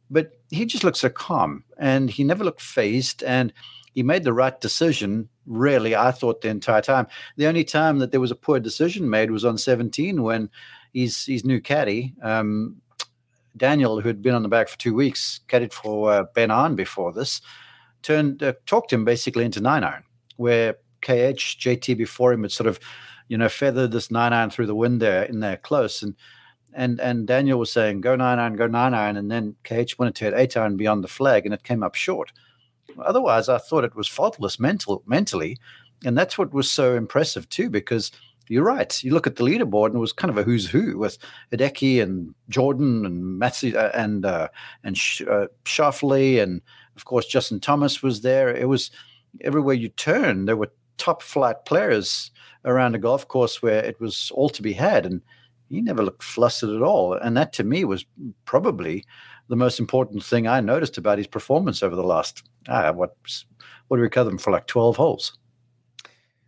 But 0.10 0.40
he 0.50 0.66
just 0.66 0.84
looked 0.84 0.98
so 0.98 1.10
calm 1.10 1.64
and 1.78 2.10
he 2.10 2.24
never 2.24 2.44
looked 2.44 2.62
phased 2.62 3.24
and 3.24 3.52
he 3.94 4.04
made 4.04 4.24
the 4.24 4.34
right 4.34 4.60
decision 4.60 5.30
really 5.46 5.96
i 5.96 6.12
thought 6.12 6.42
the 6.42 6.50
entire 6.50 6.82
time. 6.82 7.08
The 7.38 7.48
only 7.48 7.64
time 7.64 8.00
that 8.00 8.12
there 8.12 8.20
was 8.20 8.32
a 8.32 8.36
poor 8.36 8.60
decision 8.60 9.10
made 9.10 9.32
was 9.32 9.46
on 9.46 9.58
17 9.58 10.24
when 10.24 10.50
his 10.94 11.26
his 11.26 11.46
new 11.46 11.60
caddy 11.60 12.16
um, 12.22 12.82
Daniel, 13.58 14.00
who 14.00 14.08
had 14.08 14.22
been 14.22 14.36
on 14.36 14.44
the 14.44 14.50
back 14.50 14.68
for 14.68 14.78
two 14.78 14.94
weeks, 14.94 15.42
caddied 15.48 15.74
for 15.74 16.12
uh, 16.12 16.24
Ben 16.34 16.52
An 16.52 16.76
before 16.76 17.14
this, 17.14 17.42
turned 18.02 18.44
uh, 18.44 18.54
talked 18.66 18.92
him 18.92 19.06
basically 19.06 19.46
into 19.46 19.62
nine 19.62 19.84
iron, 19.84 20.04
where 20.38 20.74
KH 21.02 21.60
JT 21.60 21.98
before 21.98 22.34
him 22.34 22.44
had 22.44 22.52
sort 22.52 22.68
of, 22.68 22.80
you 23.28 23.38
know, 23.38 23.50
feathered 23.50 23.92
this 23.92 24.12
nine 24.12 24.34
iron 24.34 24.50
through 24.50 24.68
the 24.68 24.76
wind 24.76 25.02
there 25.02 25.24
in 25.24 25.40
there 25.40 25.58
close, 25.58 26.04
and 26.04 26.16
and 26.74 27.00
and 27.00 27.28
Daniel 27.28 27.60
was 27.60 27.72
saying 27.72 28.02
go 28.02 28.16
nine 28.16 28.40
iron, 28.40 28.56
go 28.56 28.68
nine 28.68 28.94
iron, 28.94 29.18
and 29.18 29.32
then 29.32 29.56
KH 29.64 29.98
wanted 29.98 30.16
to 30.16 30.26
hit 30.26 30.34
eight 30.36 30.58
iron 30.58 30.78
beyond 30.78 31.04
the 31.04 31.08
flag, 31.08 31.46
and 31.46 31.54
it 31.54 31.64
came 31.64 31.84
up 31.84 31.96
short. 31.96 32.32
Otherwise, 33.00 33.50
I 33.50 33.58
thought 33.58 33.84
it 33.84 33.96
was 33.96 34.08
faultless 34.08 34.60
mental 34.60 35.04
mentally, 35.06 35.58
and 36.06 36.18
that's 36.18 36.38
what 36.38 36.54
was 36.54 36.70
so 36.70 36.96
impressive 36.96 37.50
too, 37.50 37.70
because 37.70 38.12
you're 38.48 38.64
right. 38.64 39.04
You 39.04 39.14
look 39.14 39.28
at 39.28 39.36
the 39.36 39.44
leaderboard, 39.44 39.88
and 39.88 39.96
it 39.96 40.00
was 40.00 40.14
kind 40.14 40.30
of 40.30 40.38
a 40.38 40.44
who's 40.44 40.70
who 40.70 40.98
with 40.98 41.18
Hideki 41.52 42.02
and 42.02 42.34
Jordan 42.50 43.06
and 43.06 43.40
Matthew 43.40 43.76
uh, 43.76 43.92
and 43.94 44.26
uh, 44.26 44.50
and 44.84 44.98
Sh- 44.98 45.22
uh, 45.22 45.48
and 45.78 46.62
of 46.96 47.06
course 47.06 47.26
Justin 47.26 47.60
Thomas 47.60 48.04
was 48.04 48.22
there. 48.22 48.56
It 48.56 48.68
was 48.68 48.92
everywhere 49.42 49.76
you 49.76 49.90
turn, 49.90 50.46
there 50.46 50.58
were 50.58 50.72
top 50.98 51.22
flight 51.22 51.66
players 51.66 52.32
around 52.64 52.96
a 52.96 53.00
golf 53.00 53.28
course 53.28 53.62
where 53.62 53.84
it 53.84 54.00
was 54.00 54.32
all 54.34 54.50
to 54.50 54.62
be 54.62 54.74
had, 54.74 55.06
and 55.06 55.22
he 55.70 55.82
never 55.82 56.04
looked 56.04 56.24
flustered 56.24 56.70
at 56.70 56.82
all. 56.82 57.14
And 57.14 57.36
that 57.38 57.54
to 57.54 57.64
me 57.64 57.86
was 57.86 58.06
probably 58.46 59.06
the 59.48 59.56
most 59.56 59.80
important 59.80 60.24
thing 60.24 60.48
I 60.48 60.60
noticed 60.60 60.98
about 60.98 61.18
his 61.18 61.28
performance 61.28 61.84
over 61.84 61.96
the 61.96 62.04
last 62.04 62.44
ah, 62.68 62.92
what 62.92 63.16
what 63.88 63.98
do 63.98 64.04
we 64.04 64.10
cover 64.10 64.30
them 64.30 64.40
for 64.40 64.52
like 64.52 64.68
twelve 64.68 64.96
holes. 64.96 65.38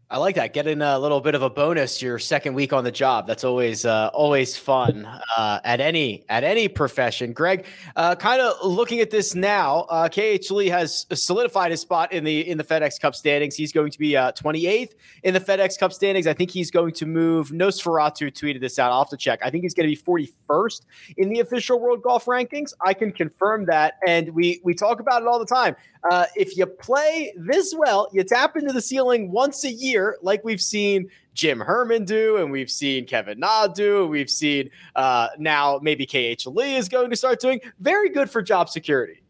I 0.10 0.20
like 0.20 0.36
that. 0.36 0.54
Getting 0.54 0.82
a 0.82 0.98
little 0.98 1.20
bit 1.20 1.36
of 1.36 1.42
a 1.42 1.50
bonus 1.50 2.02
your 2.02 2.18
second 2.18 2.54
week 2.54 2.72
on 2.72 2.86
the 2.86 2.92
job. 2.94 3.28
That's 3.28 3.44
always 3.44 3.84
uh, 3.84 4.10
always 4.14 4.56
fun 4.56 5.06
uh, 5.06 5.60
at 5.66 5.82
any 5.82 6.24
at 6.30 6.46
any 6.46 6.70
profession. 6.70 7.34
Greg, 7.34 7.66
uh, 7.98 8.16
kind 8.16 8.42
of 8.42 8.66
looking 8.66 9.02
at 9.02 9.12
this 9.12 9.36
now, 9.36 9.80
uh, 9.90 10.08
KH 10.08 10.50
Lee 10.50 10.70
has 10.70 11.08
solidified 11.14 11.72
his 11.72 11.82
spot 11.82 12.14
in 12.14 12.24
the 12.24 12.48
in 12.50 12.58
the 12.58 12.64
FedEx 12.64 13.02
Cup 13.02 13.16
standings. 13.16 13.58
He's 13.58 13.74
going 13.74 13.92
to 13.92 14.00
be 14.00 14.12
28th 14.12 14.92
uh, 14.92 14.94
in 15.24 15.34
the 15.34 15.42
FedEx 15.42 15.78
Cup 15.78 15.92
standings. 15.92 16.26
I 16.26 16.34
think 16.34 16.52
he's 16.52 16.72
going 16.72 16.94
to 16.94 17.06
move. 17.06 17.50
Nosferatu 17.50 18.32
tweeted 18.32 18.62
this 18.62 18.80
out. 18.80 18.98
Have 18.98 19.10
to 19.10 19.18
check. 19.18 19.42
I 19.44 19.50
think 19.50 19.64
he's 19.64 19.74
going 19.74 19.94
to 19.94 19.94
be 19.94 20.02
41st 20.50 20.86
in 21.18 21.28
the 21.28 21.42
official 21.42 21.82
World 21.82 22.02
Golf 22.02 22.24
rankings. 22.28 22.72
I 22.80 22.94
can 22.94 23.12
confirm 23.12 23.66
that, 23.66 23.96
and 24.08 24.30
we 24.30 24.62
we 24.64 24.74
talk 24.74 25.02
about 25.02 25.22
it 25.22 25.28
all 25.28 25.38
the 25.40 25.46
time. 25.46 25.76
Uh, 26.10 26.26
if 26.36 26.56
you 26.56 26.66
play 26.66 27.34
this 27.36 27.74
well, 27.78 28.08
you 28.14 28.24
tap 28.24 28.56
into 28.56 28.72
the 28.72 28.82
ceiling 28.82 29.32
once 29.32 29.64
a 29.64 29.72
year, 29.72 30.18
like 30.22 30.44
we've 30.44 30.62
seen 30.62 31.10
Jim 31.34 31.60
Herman 31.60 32.06
do, 32.06 32.38
and 32.38 32.52
we've 32.52 32.72
seen 32.72 33.06
Kevin 33.06 33.40
Na 33.40 33.68
do, 33.68 34.04
and 34.04 34.12
we've 34.12 34.30
seen 34.30 34.70
uh, 34.96 35.30
now 35.38 35.80
maybe 35.82 36.06
KH 36.06 36.46
Lee 36.48 36.76
is 36.76 36.88
going 36.88 37.10
to 37.10 37.16
start 37.16 37.40
doing. 37.40 37.60
Very 37.80 38.10
good 38.10 38.30
for 38.30 38.42
job 38.42 38.70
security. 38.70 39.22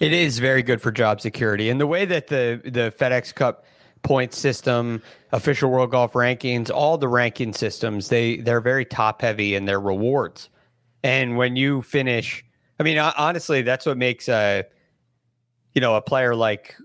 It 0.00 0.12
is 0.12 0.38
very 0.38 0.62
good 0.62 0.82
for 0.82 0.90
job 0.90 1.20
security, 1.20 1.70
and 1.70 1.80
the 1.80 1.86
way 1.86 2.04
that 2.04 2.26
the 2.26 2.60
the 2.64 2.92
FedEx 2.98 3.34
Cup 3.34 3.64
point 4.02 4.34
system, 4.34 5.02
official 5.32 5.70
World 5.70 5.92
Golf 5.92 6.12
rankings, 6.12 6.70
all 6.70 6.98
the 6.98 7.08
ranking 7.08 7.52
systems, 7.52 8.08
they 8.08 8.36
they're 8.38 8.60
very 8.60 8.84
top 8.84 9.22
heavy 9.22 9.54
in 9.54 9.64
their 9.64 9.80
rewards. 9.80 10.48
And 11.04 11.36
when 11.36 11.56
you 11.56 11.82
finish, 11.82 12.44
I 12.78 12.82
mean, 12.82 12.98
honestly, 12.98 13.62
that's 13.62 13.86
what 13.86 13.96
makes 13.96 14.28
uh 14.28 14.64
you 15.74 15.80
know, 15.80 15.96
a 15.96 16.02
player 16.02 16.34
like 16.34 16.76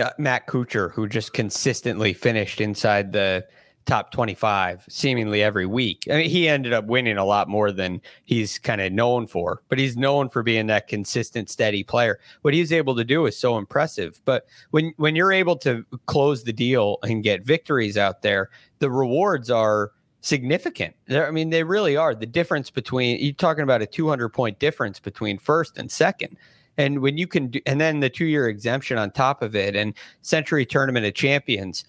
uh, 0.00 0.10
Matt 0.18 0.46
Kuchar, 0.46 0.92
who 0.92 1.08
just 1.08 1.32
consistently 1.32 2.12
finished 2.12 2.60
inside 2.60 3.12
the 3.12 3.46
top 3.86 4.10
25 4.10 4.84
seemingly 4.88 5.42
every 5.42 5.64
week. 5.64 6.02
I 6.10 6.16
mean, 6.16 6.28
he 6.28 6.48
ended 6.48 6.72
up 6.72 6.86
winning 6.86 7.16
a 7.16 7.24
lot 7.24 7.48
more 7.48 7.70
than 7.70 8.02
he's 8.24 8.58
kind 8.58 8.80
of 8.80 8.92
known 8.92 9.26
for, 9.28 9.62
but 9.68 9.78
he's 9.78 9.96
known 9.96 10.28
for 10.28 10.42
being 10.42 10.66
that 10.66 10.88
consistent, 10.88 11.48
steady 11.48 11.84
player. 11.84 12.18
What 12.42 12.52
he's 12.52 12.72
able 12.72 12.96
to 12.96 13.04
do 13.04 13.26
is 13.26 13.38
so 13.38 13.56
impressive. 13.56 14.20
But 14.24 14.46
when 14.72 14.92
when 14.96 15.14
you're 15.14 15.32
able 15.32 15.56
to 15.58 15.84
close 16.06 16.44
the 16.44 16.52
deal 16.52 16.98
and 17.04 17.22
get 17.22 17.44
victories 17.44 17.96
out 17.96 18.22
there, 18.22 18.50
the 18.80 18.90
rewards 18.90 19.50
are 19.50 19.92
significant. 20.20 20.96
They're, 21.06 21.26
I 21.26 21.30
mean, 21.30 21.50
they 21.50 21.62
really 21.62 21.96
are. 21.96 22.14
The 22.14 22.26
difference 22.26 22.70
between 22.70 23.20
you're 23.20 23.34
talking 23.34 23.62
about 23.62 23.82
a 23.82 23.86
200 23.86 24.30
point 24.30 24.58
difference 24.58 24.98
between 24.98 25.38
first 25.38 25.78
and 25.78 25.90
second. 25.90 26.36
And 26.78 27.00
when 27.00 27.16
you 27.16 27.26
can 27.26 27.48
do, 27.48 27.60
and 27.66 27.80
then 27.80 28.00
the 28.00 28.10
two 28.10 28.26
year 28.26 28.48
exemption 28.48 28.98
on 28.98 29.10
top 29.10 29.42
of 29.42 29.56
it, 29.56 29.74
and 29.74 29.94
Sentry 30.22 30.66
Tournament 30.66 31.06
of 31.06 31.14
Champions. 31.14 31.84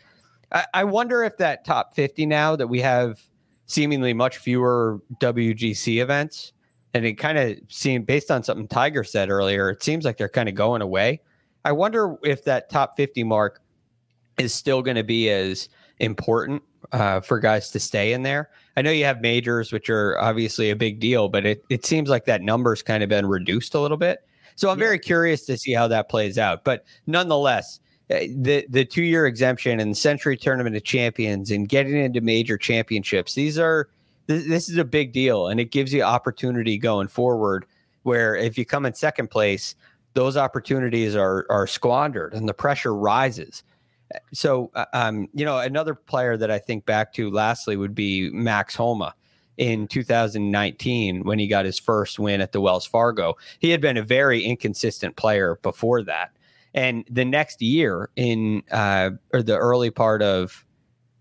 I, 0.52 0.66
I 0.74 0.84
wonder 0.86 1.24
if 1.24 1.38
that 1.38 1.66
top 1.66 1.94
50 1.94 2.26
now 2.26 2.56
that 2.56 2.68
we 2.68 2.80
have 2.82 3.22
seemingly 3.66 4.14
much 4.14 4.38
fewer 4.38 5.02
WGC 5.20 6.02
events, 6.02 6.54
and 6.94 7.06
it 7.06 7.14
kind 7.16 7.38
of 7.38 7.58
seemed 7.68 8.06
based 8.06 8.32
on 8.32 8.44
something 8.44 8.68
Tiger 8.68 9.04
said 9.04 9.30
earlier, 9.30 9.70
it 9.70 9.84
seems 9.84 10.06
like 10.06 10.18
they're 10.18 10.30
kind 10.30 10.48
of 10.48 10.56
going 10.56 10.82
away. 10.82 11.22
I 11.66 11.74
wonder 11.74 12.16
if 12.24 12.46
that 12.46 12.70
top 12.70 12.96
50 12.96 13.24
mark 13.26 13.62
is 14.38 14.54
still 14.54 14.82
going 14.82 14.96
to 14.96 15.04
be 15.04 15.30
as 15.30 15.68
important 16.00 16.64
uh, 16.92 17.20
for 17.20 17.40
guys 17.40 17.72
to 17.72 17.80
stay 17.80 18.14
in 18.14 18.24
there. 18.24 18.50
I 18.76 18.82
know 18.82 18.92
you 18.92 19.06
have 19.06 19.22
majors, 19.22 19.72
which 19.72 19.90
are 19.90 20.20
obviously 20.20 20.70
a 20.70 20.76
big 20.76 21.00
deal, 21.00 21.28
but 21.28 21.46
it, 21.46 21.64
it 21.70 21.86
seems 21.86 22.10
like 22.10 22.26
that 22.26 22.42
number's 22.42 22.82
kind 22.82 23.04
of 23.04 23.10
been 23.10 23.26
reduced 23.26 23.74
a 23.74 23.80
little 23.80 23.98
bit. 23.98 24.27
So 24.58 24.70
I'm 24.70 24.80
yeah. 24.80 24.86
very 24.86 25.00
curious 25.00 25.46
to 25.46 25.58
see 25.58 25.72
how 25.72 25.88
that 25.88 26.10
plays 26.10 26.38
out. 26.38 26.64
But 26.64 26.84
nonetheless, 27.06 27.80
eh, 28.10 28.28
the 28.36 28.66
the 28.70 28.84
two 28.84 29.04
year 29.04 29.26
exemption 29.26 29.80
and 29.80 29.92
the 29.92 29.96
Sentry 29.96 30.36
Tournament 30.36 30.76
of 30.76 30.84
Champions 30.84 31.52
and 31.52 31.70
getting 31.70 31.96
into 31.96 32.20
major 32.20 32.58
championships, 32.58 33.36
these 33.36 33.58
are 33.58 33.88
this 34.26 34.68
is 34.68 34.78
a 34.78 34.84
big 34.84 35.14
deal, 35.14 35.48
and 35.48 35.60
it 35.60 35.72
gives 35.72 35.94
you 35.94 36.02
opportunity 36.02 36.78
going 36.78 37.08
forward. 37.08 37.66
Where 38.04 38.36
if 38.36 38.58
you 38.58 38.66
come 38.66 38.86
in 38.86 38.94
second 38.94 39.30
place, 39.30 39.76
those 40.16 40.36
opportunities 40.36 41.16
are 41.16 41.46
are 41.50 41.68
squandered, 41.68 42.34
and 42.34 42.50
the 42.50 42.54
pressure 42.54 42.96
rises. 42.96 43.64
So, 44.34 44.72
uh, 44.74 44.86
um, 44.94 45.28
you 45.34 45.46
know, 45.46 45.60
another 45.60 45.94
player 45.94 46.38
that 46.38 46.50
I 46.50 46.60
think 46.60 46.86
back 46.86 47.14
to 47.16 47.30
lastly 47.30 47.76
would 47.76 47.94
be 47.94 48.30
Max 48.32 48.74
Homa 48.74 49.14
in 49.58 49.88
2019 49.88 51.24
when 51.24 51.40
he 51.40 51.48
got 51.48 51.66
his 51.66 51.80
first 51.80 52.20
win 52.20 52.42
at 52.42 52.52
the 52.52 52.62
Wells 52.62 52.86
Fargo. 52.86 53.36
He 53.60 53.72
had 53.72 53.82
been 53.82 53.98
a 53.98 54.04
very 54.04 54.44
inconsistent 54.44 55.16
player 55.16 55.60
before 55.62 56.04
that. 56.04 56.32
And 56.74 57.06
the 57.10 57.26
next 57.26 57.62
year, 57.62 58.10
in 58.16 58.64
uh, 58.72 59.12
or 59.34 59.42
the 59.42 59.58
early 59.58 59.90
part 59.90 60.22
of 60.22 60.64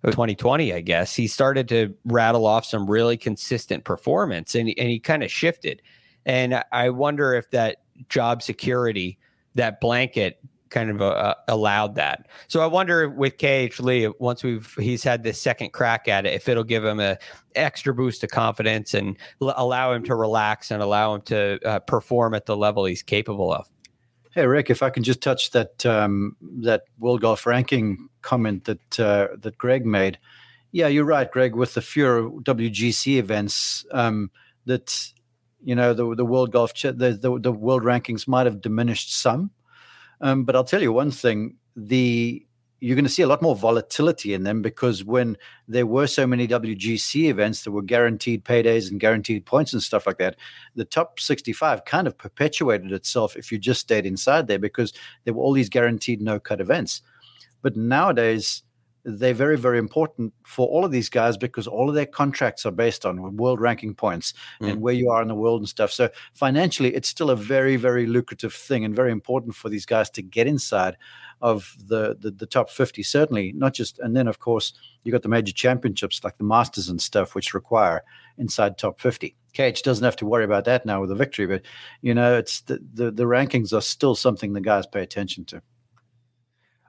2020, 0.05 0.73
I 0.73 0.81
guess, 0.81 1.15
he 1.15 1.27
started 1.27 1.69
to 1.71 1.95
rattle 2.05 2.47
off 2.47 2.65
some 2.65 2.89
really 2.89 3.17
consistent 3.17 3.85
performance 3.85 4.55
and, 4.55 4.69
and 4.77 4.89
he 4.89 5.01
kind 5.01 5.23
of 5.23 5.31
shifted. 5.31 5.83
And 6.27 6.63
I 6.73 6.91
wonder 6.91 7.35
if 7.35 7.51
that 7.51 7.79
job 8.09 8.43
security, 8.43 9.19
that 9.55 9.81
blanket 9.81 10.41
kind 10.71 10.91
of 10.91 11.03
uh, 11.03 11.35
allowed 11.49 11.95
that. 11.95 12.27
So 12.49 12.61
I 12.61 12.67
wonder 12.67 13.09
with 13.09 13.39
KH 13.39 13.81
Lee, 13.81 14.11
once 14.19 14.43
we've 14.43 14.73
he's 14.79 15.03
had 15.03 15.23
this 15.23 15.41
second 15.41 15.73
crack 15.73 16.09
at 16.09 16.27
it, 16.27 16.35
if 16.35 16.49
it'll 16.49 16.65
give 16.65 16.85
him 16.85 17.01
a 17.01 17.19
extra 17.55 17.95
boost 17.95 18.23
of 18.25 18.31
confidence 18.31 18.95
and 18.95 19.17
l- 19.41 19.55
allow 19.57 19.93
him 19.93 20.05
to 20.05 20.15
relax 20.15 20.71
and 20.71 20.83
allow 20.83 21.15
him 21.15 21.23
to 21.23 21.59
uh, 21.65 21.79
perform 21.81 22.35
at 22.35 22.47
the 22.47 22.57
level 22.57 22.85
he's 22.85 23.03
capable 23.03 23.53
of. 23.53 23.69
Hey 24.33 24.47
Rick, 24.47 24.69
if 24.69 24.83
I 24.83 24.91
can 24.91 25.03
just 25.03 25.23
touch 25.23 25.53
that 25.53 25.87
um, 25.87 26.37
that 26.61 26.83
World 26.99 27.23
Golf 27.23 27.47
Ranking 27.47 28.09
comment 28.23 28.65
that 28.65 29.01
uh, 29.01 29.29
that 29.39 29.57
Greg 29.57 29.87
made. 29.87 30.19
Yeah, 30.73 30.89
you're 30.89 31.05
right, 31.05 31.31
Greg. 31.31 31.55
With 31.55 31.73
the 31.73 31.81
fewer 31.81 32.29
WGC 32.43 33.17
events, 33.17 33.87
um, 33.93 34.31
that 34.67 35.11
you 35.63 35.75
know 35.75 35.95
the 35.95 36.15
the 36.15 36.25
World 36.27 36.53
Golf 36.53 36.75
the, 36.75 36.93
the 36.93 37.39
the 37.41 37.53
World 37.53 37.83
rankings 37.83 38.29
might 38.29 38.45
have 38.45 38.61
diminished 38.61 39.15
some. 39.15 39.53
Um, 40.21 40.45
but 40.45 40.57
I'll 40.57 40.65
tell 40.65 40.83
you 40.83 40.93
one 40.93 41.11
thing: 41.11 41.57
the 41.75 42.47
you're 42.81 42.95
going 42.95 43.07
to 43.07 43.11
see 43.11 43.23
a 43.23 43.27
lot 43.27 43.41
more 43.41 43.57
volatility 43.57 44.35
in 44.35 44.43
them 44.43 44.61
because 44.61 45.03
when 45.03 45.37
there 45.67 45.87
were 45.87 46.07
so 46.07 46.27
many 46.27 46.47
WGC 46.47 47.25
events 47.25 47.65
that 47.65 47.71
were 47.71 47.83
guaranteed 47.83 48.45
paydays 48.45 48.91
and 48.91 49.01
guaranteed 49.01 49.47
points 49.47 49.73
and 49.73 49.83
stuff 49.83 50.07
like 50.07 50.19
that, 50.19 50.37
the 50.75 50.85
top 50.85 51.19
65 51.19 51.87
kind 51.87 52.07
of 52.07 52.19
perpetuated 52.19 52.93
itself 52.93 53.35
if 53.35 53.51
you 53.51 53.59
just 53.59 53.81
stayed 53.81 54.05
inside 54.05 54.47
there 54.47 54.59
because 54.59 54.93
there 55.25 55.33
were 55.33 55.43
all 55.43 55.55
these 55.55 55.71
guaranteed 55.71 56.21
no 56.21 56.39
cut 56.39 56.61
events. 56.61 57.01
But 57.63 57.77
nowadays, 57.77 58.63
they're 59.07 59.33
very, 59.33 59.57
very 59.57 59.79
important 59.79 60.35
for 60.45 60.67
all 60.67 60.85
of 60.85 60.91
these 60.91 61.09
guys 61.09 61.37
because 61.37 61.69
all 61.69 61.89
of 61.89 61.95
their 61.95 62.07
contracts 62.07 62.67
are 62.67 62.73
based 62.73 63.07
on 63.07 63.37
world 63.37 63.61
ranking 63.61 63.95
points 63.95 64.35
mm. 64.61 64.69
and 64.69 64.83
where 64.83 64.95
you 64.95 65.11
are 65.11 65.23
in 65.23 65.29
the 65.29 65.35
world 65.35 65.61
and 65.61 65.69
stuff. 65.69 65.93
So 65.93 66.11
financially, 66.35 66.93
it's 66.93 67.09
still 67.09 67.31
a 67.31 67.37
very, 67.37 67.77
very 67.77 68.07
lucrative 68.07 68.53
thing 68.53 68.85
and 68.85 68.97
very 68.97 69.13
important 69.13 69.55
for 69.55 69.69
these 69.69 69.87
guys 69.87 70.11
to 70.11 70.23
get 70.23 70.49
inside 70.49 70.97
of 71.41 71.77
the, 71.87 72.17
the, 72.19 72.33
the 72.33 72.47
top 72.47 72.69
50, 72.69 73.05
certainly, 73.05 73.53
not 73.55 73.75
just, 73.75 74.01
and 74.01 74.17
then 74.17 74.27
of 74.27 74.41
course, 74.41 74.73
you 75.05 75.13
got 75.13 75.23
the 75.23 75.29
major 75.29 75.53
championships 75.53 76.25
like 76.25 76.37
the 76.39 76.45
Masters 76.45 76.89
and 76.89 77.01
stuff, 77.01 77.37
which 77.37 77.55
require 77.55 78.03
inside 78.39 78.77
top 78.77 79.01
50. 79.01 79.37
KH 79.55 79.83
doesn't 79.85 80.05
have 80.05 80.17
to 80.17 80.27
worry 80.27 80.45
about 80.45 80.65
that 80.65 80.85
now 80.85 81.01
with 81.01 81.13
a 81.13 81.15
victory, 81.15 81.47
but 81.47 81.63
you 82.03 82.13
know, 82.13 82.37
it's 82.37 82.63
the, 82.63 82.81
the, 82.93 83.13
the 83.13 83.25
rankings 83.25 83.73
are 83.73 83.81
still 83.81 84.17
something 84.17 84.53
the 84.53 84.61
guys 84.61 84.87
pay 84.87 85.03
attention 85.03 85.45
to. 85.47 85.63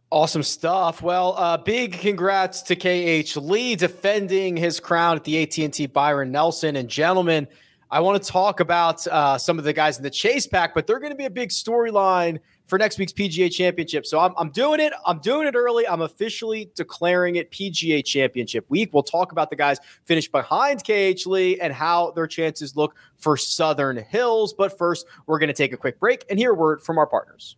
Awesome 0.10 0.44
stuff. 0.44 1.02
Well, 1.02 1.36
uh, 1.38 1.58
big 1.58 1.92
congrats 2.00 2.62
to 2.64 2.78
KH 2.78 3.36
Lee 3.36 3.76
defending 3.76 4.56
his 4.56 4.80
crown 4.80 5.18
at 5.18 5.26
the 5.26 5.44
AT&T 5.44 5.88
Byron 5.88 6.32
Nelson. 6.32 6.78
And 6.78 6.88
gentlemen, 6.88 7.46
I 7.92 8.00
want 8.00 8.24
to 8.24 8.32
talk 8.32 8.62
about 8.62 9.06
uh, 9.06 9.38
some 9.38 9.60
of 9.60 9.66
the 9.66 9.74
guys 9.74 9.98
in 9.98 10.04
the 10.04 10.10
chase 10.10 10.48
pack, 10.48 10.74
but 10.74 10.88
they're 10.88 11.02
going 11.02 11.12
to 11.12 11.18
be 11.18 11.26
a 11.26 11.30
big 11.30 11.50
storyline 11.50 12.40
for 12.68 12.80
next 12.80 12.98
week's 12.98 13.12
PGA 13.12 13.52
Championship. 13.52 14.06
So 14.06 14.18
I'm, 14.22 14.34
I'm 14.38 14.50
doing 14.50 14.80
it. 14.80 14.94
I'm 15.06 15.20
doing 15.20 15.46
it 15.46 15.56
early. 15.56 15.86
I'm 15.86 16.02
officially 16.02 16.72
declaring 16.74 17.36
it 17.36 17.52
PGA 17.52 18.04
Championship 18.06 18.66
week. 18.70 18.94
We'll 18.94 19.04
talk 19.04 19.34
about 19.34 19.50
the 19.50 19.58
guys 19.58 19.78
finished 20.06 20.32
behind 20.32 20.86
KH 20.86 21.26
Lee 21.26 21.60
and 21.60 21.74
how 21.74 22.12
their 22.12 22.28
chances 22.28 22.78
look 22.78 22.96
for 23.18 23.36
Southern 23.36 23.98
Hills. 23.98 24.54
But 24.54 24.78
first, 24.78 25.06
we're 25.26 25.40
going 25.40 25.48
to 25.48 25.54
take 25.54 25.74
a 25.74 25.78
quick 25.78 26.00
break 26.00 26.24
and 26.30 26.40
hear 26.40 26.52
a 26.52 26.56
word 26.56 26.82
from 26.82 26.98
our 26.98 27.08
partners. 27.08 27.58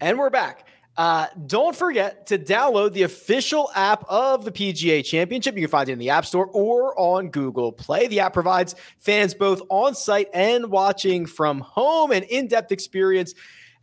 And 0.00 0.18
we're 0.18 0.30
back. 0.30 0.66
Uh, 0.96 1.26
don't 1.46 1.74
forget 1.74 2.28
to 2.28 2.38
download 2.38 2.92
the 2.92 3.02
official 3.02 3.70
app 3.74 4.04
of 4.08 4.44
the 4.44 4.52
PGA 4.52 5.04
Championship. 5.04 5.56
You 5.56 5.62
can 5.62 5.70
find 5.70 5.88
it 5.88 5.92
in 5.92 5.98
the 5.98 6.10
App 6.10 6.24
Store 6.24 6.46
or 6.46 6.98
on 6.98 7.30
Google 7.30 7.72
Play. 7.72 8.06
The 8.06 8.20
app 8.20 8.32
provides 8.32 8.76
fans 8.98 9.34
both 9.34 9.62
on 9.70 9.94
site 9.94 10.28
and 10.32 10.70
watching 10.70 11.26
from 11.26 11.60
home 11.60 12.12
an 12.12 12.22
in 12.24 12.46
depth 12.46 12.70
experience 12.70 13.34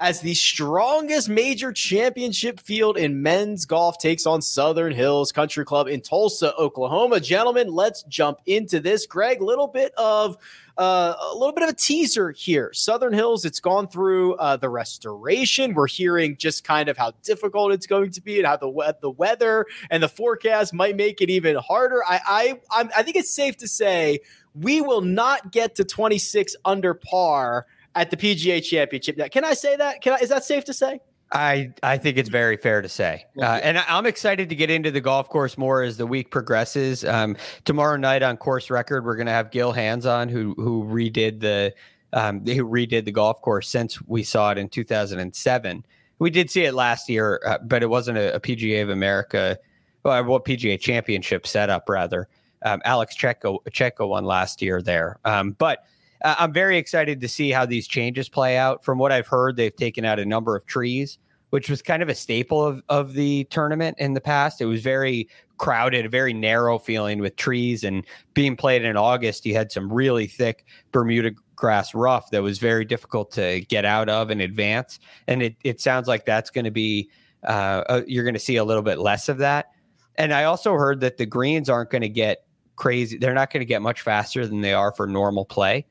as 0.02 0.20
the 0.20 0.34
strongest 0.34 1.30
major 1.30 1.72
championship 1.72 2.60
field 2.60 2.98
in 2.98 3.22
men's 3.22 3.66
golf 3.66 4.00
takes 4.00 4.26
on 4.26 4.42
Southern 4.42 4.92
Hills 4.92 5.32
Country 5.32 5.64
Club 5.64 5.88
in 5.88 6.02
Tulsa, 6.02 6.56
Oklahoma. 6.56 7.20
Gentlemen, 7.20 7.68
let's 7.68 8.02
jump 8.04 8.40
into 8.48 8.80
this. 8.80 9.06
Greg, 9.06 9.42
little 9.42 9.68
bit 9.68 9.94
of 9.98 10.38
uh, 10.80 11.14
a 11.32 11.36
little 11.36 11.54
bit 11.54 11.64
of 11.64 11.70
a 11.70 11.74
teaser 11.74 12.32
here. 12.32 12.72
Southern 12.74 13.14
Hills, 13.14 13.46
it's 13.46 13.60
gone 13.60 13.88
through 13.88 14.34
uh, 14.36 14.58
the 14.58 14.70
restoration. 14.70 15.76
We're 15.76 15.88
hearing 15.88 16.36
just 16.36 16.64
kind 16.64 16.90
of 16.90 16.98
how 16.98 17.12
difficult 17.22 17.72
it's 17.72 17.86
going 17.86 18.10
to 18.12 18.22
be 18.22 18.40
and 18.40 18.48
how 18.48 18.58
the 18.58 18.70
we- 18.70 18.92
the 19.02 19.12
weather 19.12 19.68
and 19.92 20.02
the 20.02 20.10
forecast 20.10 20.74
might 20.74 20.96
make 20.96 21.22
it 21.22 21.30
even 21.30 21.58
harder. 21.58 22.04
I 22.08 22.20
I 22.26 22.60
I'm, 22.72 22.90
I 22.98 23.04
think 23.04 23.18
it's 23.18 23.32
safe 23.32 23.58
to 23.58 23.68
say 23.68 24.22
we 24.56 24.82
will 24.82 25.02
not 25.02 25.52
get 25.52 25.76
to 25.76 25.84
26 25.84 26.56
under 26.66 26.96
par 26.96 27.68
at 27.96 28.12
the 28.12 28.18
PGA 28.18 28.64
Championship. 28.64 29.18
Now, 29.18 29.28
can 29.28 29.44
I 29.44 29.54
say 29.54 29.76
that? 29.76 30.02
Can 30.02 30.14
I, 30.14 30.18
is 30.18 30.30
that 30.30 30.44
safe 30.44 30.66
to 30.66 30.74
say? 30.74 31.00
I, 31.34 31.74
I 31.82 31.98
think 31.98 32.18
it's 32.18 32.30
very 32.30 32.58
fair 32.58 32.82
to 32.82 32.90
say. 32.90 33.26
Uh, 33.38 33.60
and 33.64 33.78
I, 33.78 33.98
am 33.98 34.06
excited 34.06 34.50
to 34.50 34.56
get 34.56 34.70
into 34.70 34.92
the 34.92 35.00
golf 35.00 35.30
course 35.30 35.58
more 35.58 35.82
as 35.82 35.96
the 35.96 36.06
week 36.06 36.30
progresses. 36.30 37.06
Um, 37.06 37.38
tomorrow 37.64 37.96
night 37.96 38.22
on 38.22 38.36
Course 38.36 38.70
Record, 38.70 39.06
we're 39.06 39.16
going 39.16 39.28
to 39.28 39.32
have 39.32 39.50
Gil 39.50 39.72
Hanse 39.72 40.06
on, 40.06 40.28
who 40.28 40.54
who 40.58 40.84
redid 40.84 41.40
the 41.40 41.74
um, 42.12 42.46
who 42.46 42.68
redid 42.68 43.06
the 43.06 43.12
golf 43.12 43.42
course 43.42 43.70
since 43.70 44.02
we 44.08 44.24
saw 44.24 44.52
it 44.52 44.58
in 44.58 44.68
2007. 44.68 45.86
We 46.20 46.30
did 46.30 46.52
see 46.52 46.66
it 46.66 46.74
last 46.74 47.08
year, 47.08 47.42
uh, 47.46 47.60
but 47.64 47.82
it 47.82 47.90
wasn't 47.90 48.18
a, 48.18 48.36
a, 48.36 48.40
PGA 48.40 48.84
of 48.84 48.90
America, 48.90 49.58
well, 50.04 50.24
what 50.26 50.46
PGA 50.46 50.80
Championship 50.80 51.48
setup 51.48 51.88
rather. 51.88 52.28
Um, 52.64 52.82
Alex 52.84 53.16
Cejka 53.16 53.58
Cejka 53.70 54.08
won 54.08 54.26
last 54.26 54.62
year 54.62 54.82
there, 54.82 55.18
um, 55.24 55.52
but 55.52 55.86
uh, 56.24 56.36
I'm 56.40 56.54
very 56.54 56.78
excited 56.78 57.20
to 57.22 57.28
see 57.28 57.52
how 57.52 57.66
these 57.66 57.88
changes 57.88 58.30
play 58.30 58.58
out. 58.58 58.84
From 58.84 58.98
what 58.98 59.12
I've 59.12 59.28
heard, 59.28 59.56
they've 59.56 59.76
taken 59.76 60.06
out 60.06 60.20
a 60.20 60.26
number 60.26 60.56
of 60.56 60.66
trees, 60.66 61.18
which 61.50 61.70
was 61.70 61.82
kind 61.82 62.04
of 62.04 62.10
a 62.10 62.16
staple 62.16 62.64
of, 62.64 62.82
of 62.90 63.14
the 63.14 63.46
tournament 63.46 63.98
in 64.00 64.14
the 64.14 64.22
past. 64.22 64.62
It 64.62 64.66
was 64.66 64.82
very 64.82 65.28
crowded, 65.58 66.06
a 66.06 66.10
very 66.10 66.34
narrow 66.34 66.80
feeling 66.80 67.20
with 67.20 67.36
trees 67.36 67.84
and 67.84 68.06
being 68.34 68.56
played 68.56 68.84
in 68.84 68.98
August. 68.98 69.46
You 69.46 69.54
had 69.54 69.72
some 69.72 69.92
really 69.92 70.28
thick 70.28 70.66
Bermuda 70.92 71.32
grass 71.56 71.94
rough 71.94 72.32
that 72.32 72.42
was 72.42 72.58
very 72.58 72.86
difficult 72.86 73.32
to 73.32 73.62
get 73.62 73.86
out 73.86 74.10
of 74.10 74.32
in 74.32 74.42
advance. 74.42 75.00
And 75.28 75.44
it, 75.44 75.56
it 75.64 75.80
sounds 75.80 76.08
like 76.08 76.26
that's 76.26 76.50
going 76.50 76.66
to 76.66 76.72
be, 76.72 77.10
uh, 77.44 78.02
you're 78.08 78.24
going 78.24 78.34
to 78.34 78.40
see 78.40 78.56
a 78.56 78.64
little 78.64 78.82
bit 78.84 78.98
less 78.98 79.30
of 79.30 79.38
that. 79.40 79.68
And 80.16 80.34
I 80.34 80.44
also 80.46 80.74
heard 80.74 81.00
that 81.02 81.18
the 81.18 81.26
greens 81.26 81.70
aren't 81.70 81.90
going 81.90 82.02
to 82.02 82.10
get 82.10 82.46
crazy. 82.76 83.18
They're 83.18 83.34
not 83.34 83.52
going 83.52 83.62
to 83.62 83.66
get 83.66 83.82
much 83.82 84.02
faster 84.02 84.48
than 84.48 84.62
they 84.62 84.74
are 84.74 84.92
for 84.92 85.06
normal 85.06 85.46
play 85.46 85.86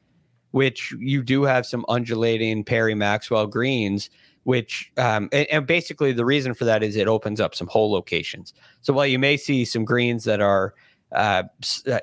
which 0.53 0.93
you 0.99 1.23
do 1.23 1.43
have 1.45 1.67
some 1.67 1.85
undulating 1.89 2.65
Perry 2.65 2.95
Maxwell 2.95 3.47
greens, 3.47 4.11
which 4.45 4.91
um, 4.97 5.29
and, 5.33 5.47
and, 5.51 5.67
basically 5.67 6.13
the 6.13 6.25
reason 6.25 6.55
for 6.55 6.65
that 6.65 6.83
is 6.83 6.97
it 6.97 7.07
opens 7.07 7.41
up 7.41 7.55
some 7.55 7.67
hole 7.69 7.93
locations. 7.93 8.53
So 8.81 8.93
while 8.93 9.07
you 9.07 9.19
may 9.19 9.37
see 9.37 9.65
some 9.65 9.85
greens 9.85 10.25
that 10.25 10.41
are 10.41 10.75
uh, 11.13 11.45
uh 11.91 11.99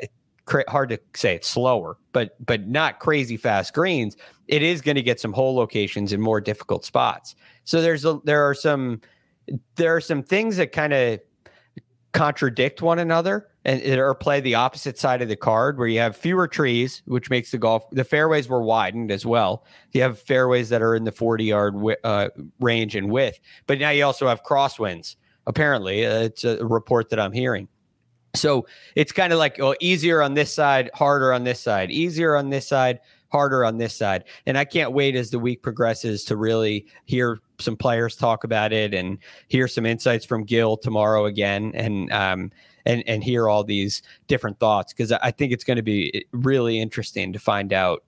hard 0.67 0.89
to 0.89 0.99
say 1.13 1.36
it's 1.36 1.47
slower, 1.47 1.97
but 2.13 2.36
but 2.45 2.67
not 2.67 2.99
crazy 2.99 3.38
fast 3.38 3.73
greens, 3.73 4.15
it 4.47 4.62
is 4.62 4.81
going 4.81 4.95
to 4.95 5.01
get 5.01 5.19
some 5.19 5.33
hole 5.33 5.55
locations 5.55 6.13
in 6.13 6.21
more 6.21 6.39
difficult 6.39 6.86
spots. 6.86 7.36
So 7.63 7.81
there's 7.81 8.05
a, 8.05 8.19
there 8.23 8.43
are 8.47 8.53
some 8.53 9.01
there 9.75 9.95
are 9.95 10.01
some 10.01 10.23
things 10.23 10.57
that 10.57 10.71
kind 10.71 10.93
of 10.93 11.19
contradict 12.13 12.81
one 12.81 12.99
another 12.99 13.47
and 13.67 13.99
or 13.99 14.15
play 14.15 14.39
the 14.39 14.56
opposite 14.56 14.97
side 14.97 15.21
of 15.21 15.27
the 15.27 15.36
card 15.36 15.77
where 15.77 15.89
you 15.89 15.99
have 15.99 16.15
fewer 16.15 16.47
trees, 16.47 17.03
which 17.06 17.30
makes 17.30 17.51
the 17.51 17.58
golf 17.58 17.84
the 17.91 18.06
fairways 18.06 18.47
were 18.47 18.62
widened 18.62 19.12
as 19.12 19.25
well. 19.25 19.65
You 19.91 20.01
have 20.01 20.17
fairways 20.17 20.69
that 20.69 20.82
are 20.82 20.95
in 20.95 21.03
the 21.03 21.12
40 21.12 21.43
yard 21.43 21.75
uh, 22.03 22.30
range 22.62 22.95
and 22.95 23.12
width, 23.12 23.39
but 23.67 23.77
now 23.77 23.89
you 23.89 24.06
also 24.06 24.27
have 24.27 24.41
crosswinds. 24.43 25.17
Apparently, 25.45 26.06
uh, 26.06 26.21
it's 26.21 26.45
a 26.45 26.65
report 26.65 27.10
that 27.10 27.19
I'm 27.19 27.34
hearing. 27.34 27.67
So 28.36 28.67
it's 28.95 29.12
kind 29.12 29.34
of 29.34 29.39
like 29.39 29.60
oh, 29.60 29.75
easier 29.82 30.21
on 30.21 30.34
this 30.34 30.53
side, 30.53 30.89
harder 30.93 31.34
on 31.34 31.43
this 31.43 31.60
side, 31.60 31.91
easier 31.91 32.38
on 32.38 32.49
this 32.49 32.67
side, 32.67 33.01
harder 33.32 33.65
on 33.65 33.77
this 33.77 33.93
side. 33.93 34.23
And 34.45 34.58
I 34.58 34.63
can't 34.63 34.93
wait 34.93 35.15
as 35.15 35.30
the 35.30 35.39
week 35.39 35.62
progresses 35.62 36.23
to 36.25 36.38
really 36.38 36.86
hear 37.06 37.39
some 37.60 37.75
players 37.75 38.15
talk 38.15 38.45
about 38.45 38.71
it 38.71 38.93
and 38.93 39.17
hear 39.49 39.67
some 39.67 39.86
insights 39.86 40.25
from 40.25 40.45
Gil 40.45 40.77
tomorrow 40.77 41.25
again. 41.25 41.71
And 41.75 42.12
um, 42.13 42.51
and 42.88 43.04
and 43.06 43.23
hear 43.23 43.47
all 43.47 43.63
these 43.63 44.02
different 44.28 44.58
thoughts 44.60 44.93
because 44.93 45.12
I 45.12 45.30
think 45.32 45.52
it's 45.52 45.63
going 45.63 45.78
to 45.78 45.84
be 45.84 46.26
really 46.32 46.80
interesting 46.80 47.34
to 47.34 47.39
find 47.39 47.73
out 47.73 48.04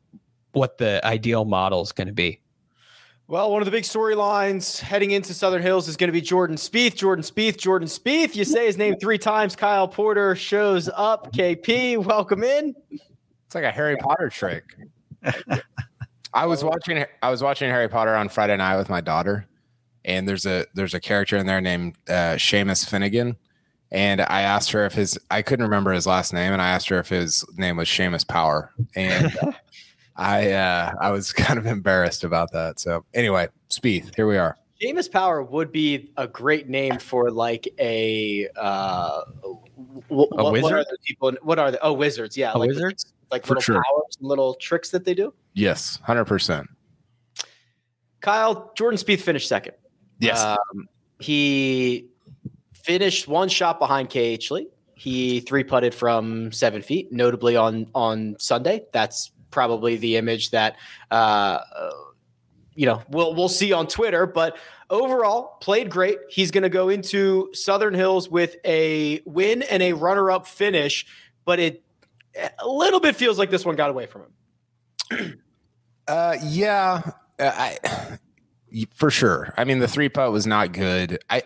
what 0.54 0.78
the 0.80 1.06
ideal 1.06 1.46
model 1.46 1.82
is 1.82 1.92
going 1.92 2.08
to 2.08 2.14
be. 2.14 2.40
Well, 3.28 3.52
one 3.52 3.62
of 3.62 3.66
the 3.66 3.72
big 3.72 3.84
storylines 3.84 4.80
heading 4.80 5.12
into 5.12 5.36
Southern 5.36 5.62
Hills 5.62 5.88
is 5.88 5.96
going 5.96 6.08
to 6.08 6.12
be 6.12 6.22
Jordan 6.22 6.56
Spieth. 6.56 6.96
Jordan 6.96 7.24
Spieth, 7.24 7.58
Jordan 7.58 7.88
Spieth. 7.88 8.36
You 8.36 8.44
say 8.44 8.66
his 8.66 8.76
name 8.76 8.96
three 9.00 9.20
times. 9.20 9.56
Kyle 9.56 9.88
Porter 9.88 10.36
shows 10.36 10.90
up. 10.96 11.32
KP, 11.32 12.04
welcome 12.04 12.44
in. 12.44 12.74
It's 12.90 13.54
like 13.54 13.66
a 13.66 13.72
Harry 13.72 13.98
Potter 13.98 14.30
trick. 14.30 14.64
I 16.34 16.46
was 16.46 16.64
watching 16.64 17.06
I 17.22 17.30
was 17.30 17.44
watching 17.44 17.70
Harry 17.70 17.90
Potter 17.90 18.16
on 18.16 18.30
Friday 18.30 18.56
night 18.58 18.78
with 18.78 18.90
my 18.90 19.02
daughter, 19.02 19.46
and 20.06 20.28
there's 20.28 20.46
a 20.46 20.66
there's 20.74 20.94
a 20.94 21.00
character 21.00 21.38
in 21.38 21.46
there 21.46 21.62
named 21.62 21.98
uh, 22.08 22.36
Seamus 22.38 22.88
Finnigan, 22.88 23.36
and 23.92 24.22
I 24.22 24.42
asked 24.42 24.72
her 24.72 24.86
if 24.86 24.94
his 24.94 25.18
I 25.32 25.42
couldn't 25.42 25.66
remember 25.66 25.92
his 25.92 26.06
last 26.06 26.34
name, 26.34 26.54
and 26.54 26.62
I 26.62 26.70
asked 26.70 26.90
her 26.90 27.00
if 27.00 27.10
his 27.10 27.44
name 27.58 27.78
was 27.78 27.88
Seamus 27.88 28.28
Power, 28.28 28.72
and 28.96 29.36
I 30.16 30.52
uh, 30.52 30.94
I 31.02 31.12
was 31.12 31.34
kind 31.34 31.58
of 31.58 31.66
embarrassed 31.66 32.24
about 32.24 32.52
that. 32.52 32.80
So 32.80 33.06
anyway, 33.14 33.48
Spieth, 33.70 34.16
here 34.16 34.28
we 34.28 34.38
are. 34.38 34.58
Seamus 34.82 35.12
Power 35.12 35.44
would 35.44 35.72
be 35.72 36.12
a 36.18 36.28
great 36.28 36.70
name 36.70 37.00
for 37.00 37.32
like 37.32 37.68
a 37.80 38.48
uh, 38.56 39.22
w- 40.10 40.30
a 40.32 40.52
wizard. 40.52 40.64
What 40.64 40.74
are 40.74 40.84
the 40.84 40.98
people? 41.06 41.34
What 41.42 41.60
are 41.60 41.72
the 41.72 41.80
oh 41.84 41.94
wizards? 41.94 42.38
Yeah, 42.38 42.54
a 42.54 42.58
like 42.58 42.70
wizards, 42.70 43.14
like 43.32 43.46
for 43.46 43.56
little 43.56 43.62
sure. 43.62 43.76
powers, 43.76 44.18
little 44.22 44.54
tricks 44.56 44.92
that 44.92 45.04
they 45.04 45.14
do. 45.14 45.34
Yes, 45.54 46.00
hundred 46.04 46.26
percent. 46.26 46.68
Kyle 48.22 48.72
Jordan 48.76 49.00
Spieth 49.00 49.22
finished 49.22 49.48
second. 49.48 49.74
Yes, 50.20 50.44
um, 50.44 50.88
he 51.20 52.08
finished 52.84 53.28
one 53.28 53.50
shot 53.50 53.80
behind 53.80 54.10
KH 54.10 54.52
Lee. 54.52 54.68
He 54.94 55.40
three 55.42 55.64
putted 55.64 55.94
from 55.94 56.52
seven 56.52 56.82
feet, 56.82 57.12
notably 57.12 57.56
on 57.56 57.88
on 57.96 58.36
Sunday. 58.40 58.86
That's 58.92 59.32
probably 59.52 59.96
the 59.96 60.18
image 60.18 60.52
that 60.52 60.76
uh, 61.12 61.60
you 62.74 62.86
know 62.86 63.02
we'll 63.10 63.34
we'll 63.34 63.50
see 63.50 63.72
on 63.72 63.88
Twitter. 63.88 64.26
But 64.26 64.58
overall, 64.90 65.58
played 65.62 65.90
great. 65.90 66.18
He's 66.30 66.52
going 66.52 66.64
to 66.64 66.70
go 66.70 66.90
into 66.90 67.50
Southern 67.54 67.94
Hills 67.94 68.30
with 68.30 68.58
a 68.66 69.22
win 69.26 69.62
and 69.64 69.82
a 69.82 69.94
runner 69.94 70.32
up 70.32 70.48
finish. 70.48 71.06
But 71.46 71.60
it 71.60 71.84
a 72.60 72.68
little 72.68 73.00
bit 73.00 73.16
feels 73.16 73.38
like 73.38 73.50
this 73.50 73.66
one 73.66 73.76
got 73.76 73.90
away 73.90 74.06
from 74.06 74.24
him. 75.10 75.42
uh, 76.08 76.36
yeah, 76.44 77.12
I 77.40 77.78
for 78.94 79.10
sure. 79.10 79.54
I 79.58 79.64
mean, 79.64 79.80
the 79.80 79.88
three 79.88 80.10
putt 80.10 80.32
was 80.32 80.46
not 80.46 80.74
good. 80.74 81.20
I 81.30 81.44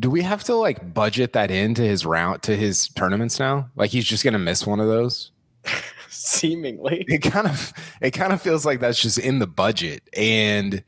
do 0.00 0.10
we 0.10 0.22
have 0.22 0.42
to 0.44 0.54
like 0.54 0.94
budget 0.94 1.34
that 1.34 1.50
into 1.50 1.82
his 1.82 2.04
round 2.04 2.42
to 2.42 2.56
his 2.56 2.88
tournaments 2.88 3.38
now? 3.38 3.70
Like 3.76 3.90
he's 3.90 4.04
just 4.04 4.24
gonna 4.24 4.38
miss 4.38 4.66
one 4.66 4.80
of 4.80 4.88
those. 4.88 5.30
Seemingly, 6.08 7.04
it 7.08 7.18
kind 7.18 7.46
of 7.46 7.72
it 8.00 8.10
kind 8.10 8.32
of 8.32 8.42
feels 8.42 8.66
like 8.66 8.80
that's 8.80 9.00
just 9.00 9.18
in 9.18 9.38
the 9.38 9.46
budget, 9.46 10.02
and 10.16 10.82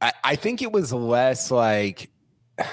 I, 0.00 0.12
I 0.22 0.36
think 0.36 0.62
it 0.62 0.70
was 0.70 0.92
less 0.92 1.50
like 1.50 2.10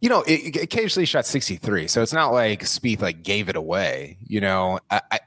you 0.00 0.10
know, 0.10 0.20
it, 0.22 0.56
it 0.56 0.62
occasionally 0.62 1.06
shot 1.06 1.24
63. 1.24 1.88
So 1.88 2.02
it's 2.02 2.12
not 2.12 2.30
like 2.30 2.60
Spieth 2.60 3.00
like 3.00 3.22
gave 3.22 3.48
it 3.48 3.56
away. 3.56 4.18
You 4.26 4.42
know, 4.42 4.78
I, 4.90 5.00
I, 5.10 5.20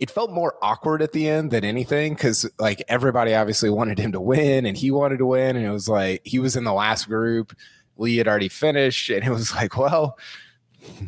it 0.00 0.10
felt 0.10 0.32
more 0.32 0.56
awkward 0.60 1.02
at 1.02 1.12
the 1.12 1.28
end 1.28 1.52
than 1.52 1.64
anything 1.64 2.14
because 2.14 2.50
like 2.58 2.82
everybody 2.88 3.32
obviously 3.32 3.70
wanted 3.70 4.00
him 4.00 4.10
to 4.10 4.20
win 4.20 4.66
and 4.66 4.76
he 4.76 4.90
wanted 4.90 5.18
to 5.18 5.26
win. 5.26 5.54
And 5.54 5.64
it 5.64 5.70
was 5.70 5.88
like 5.88 6.22
he 6.24 6.40
was 6.40 6.56
in 6.56 6.64
the 6.64 6.72
last 6.72 7.06
group. 7.06 7.56
Lee 7.96 8.16
had 8.16 8.28
already 8.28 8.48
finished. 8.48 9.10
And 9.10 9.24
it 9.24 9.30
was 9.30 9.54
like, 9.54 9.76
well, 9.76 10.18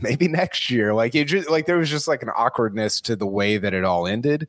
maybe 0.01 0.29
next 0.29 0.71
year. 0.71 0.95
Like 0.95 1.15
it 1.15 1.25
just 1.27 1.51
like 1.51 1.67
there 1.67 1.79
was 1.79 1.91
just 1.91 2.09
like 2.09 2.23
an 2.23 2.31
awkwardness 2.37 3.01
to 3.03 3.17
the 3.17 3.27
way 3.27 3.59
that 3.59 3.75
it 3.75 3.85
all 3.85 4.07
ended. 4.07 4.49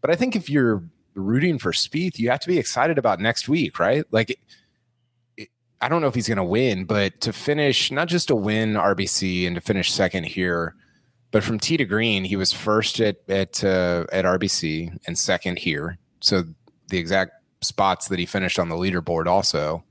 But 0.00 0.10
I 0.10 0.14
think 0.14 0.36
if 0.36 0.48
you're 0.48 0.82
rooting 1.14 1.58
for 1.58 1.72
Spieth, 1.72 2.18
you 2.18 2.30
have 2.30 2.40
to 2.40 2.48
be 2.48 2.58
excited 2.58 2.98
about 2.98 3.20
next 3.20 3.48
week, 3.48 3.78
right? 3.78 4.04
Like 4.10 4.38
I 5.82 5.88
don't 5.88 6.02
know 6.02 6.08
if 6.08 6.14
he's 6.14 6.28
going 6.28 6.38
to 6.38 6.44
win, 6.44 6.84
but 6.84 7.20
to 7.22 7.32
finish 7.32 7.90
not 7.90 8.08
just 8.08 8.28
to 8.28 8.36
win 8.36 8.74
RBC 8.74 9.46
and 9.46 9.54
to 9.54 9.60
finish 9.60 9.92
second 9.92 10.24
here, 10.24 10.74
but 11.30 11.42
from 11.42 11.58
tee 11.58 11.76
to 11.76 11.84
green, 11.84 12.24
he 12.24 12.36
was 12.36 12.52
first 12.52 13.00
at 13.00 13.16
at 13.28 13.62
uh, 13.64 14.04
at 14.12 14.24
RBC 14.24 14.98
and 15.06 15.18
second 15.18 15.58
here. 15.58 15.98
So 16.20 16.44
the 16.88 16.98
exact 16.98 17.32
spots 17.62 18.08
that 18.08 18.18
he 18.18 18.26
finished 18.26 18.58
on 18.58 18.68
the 18.68 18.74
leaderboard 18.74 19.26
also. 19.26 19.84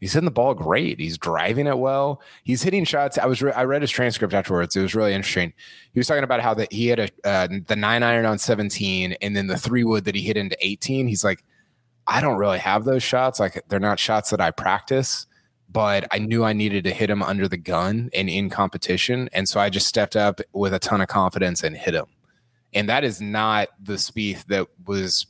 He's 0.00 0.12
hitting 0.12 0.26
the 0.26 0.30
ball 0.30 0.54
great. 0.54 1.00
He's 1.00 1.18
driving 1.18 1.66
it 1.66 1.78
well. 1.78 2.22
He's 2.44 2.62
hitting 2.62 2.84
shots. 2.84 3.18
I 3.18 3.26
was 3.26 3.42
re- 3.42 3.52
I 3.52 3.64
read 3.64 3.82
his 3.82 3.90
transcript 3.90 4.32
afterwards. 4.32 4.76
It 4.76 4.82
was 4.82 4.94
really 4.94 5.12
interesting. 5.12 5.52
He 5.92 5.98
was 5.98 6.06
talking 6.06 6.24
about 6.24 6.40
how 6.40 6.54
that 6.54 6.72
he 6.72 6.86
had 6.86 6.98
a 7.00 7.08
uh, 7.24 7.48
the 7.66 7.76
nine 7.76 8.02
iron 8.02 8.24
on 8.24 8.38
seventeen, 8.38 9.14
and 9.20 9.36
then 9.36 9.48
the 9.48 9.58
three 9.58 9.84
wood 9.84 10.04
that 10.04 10.14
he 10.14 10.22
hit 10.22 10.36
into 10.36 10.56
eighteen. 10.60 11.08
He's 11.08 11.24
like, 11.24 11.44
I 12.06 12.20
don't 12.20 12.38
really 12.38 12.58
have 12.58 12.84
those 12.84 13.02
shots. 13.02 13.40
Like 13.40 13.62
they're 13.68 13.80
not 13.80 13.98
shots 13.98 14.30
that 14.30 14.40
I 14.40 14.50
practice, 14.50 15.26
but 15.68 16.06
I 16.10 16.18
knew 16.18 16.44
I 16.44 16.52
needed 16.52 16.84
to 16.84 16.92
hit 16.92 17.10
him 17.10 17.22
under 17.22 17.48
the 17.48 17.56
gun 17.56 18.08
and 18.14 18.30
in 18.30 18.50
competition. 18.50 19.28
And 19.32 19.48
so 19.48 19.60
I 19.60 19.68
just 19.68 19.86
stepped 19.86 20.16
up 20.16 20.40
with 20.52 20.72
a 20.72 20.78
ton 20.78 21.00
of 21.00 21.08
confidence 21.08 21.62
and 21.62 21.76
hit 21.76 21.94
him. 21.94 22.06
And 22.72 22.88
that 22.88 23.04
is 23.04 23.20
not 23.20 23.68
the 23.82 23.94
Spieth 23.94 24.46
that 24.46 24.68
was 24.86 25.26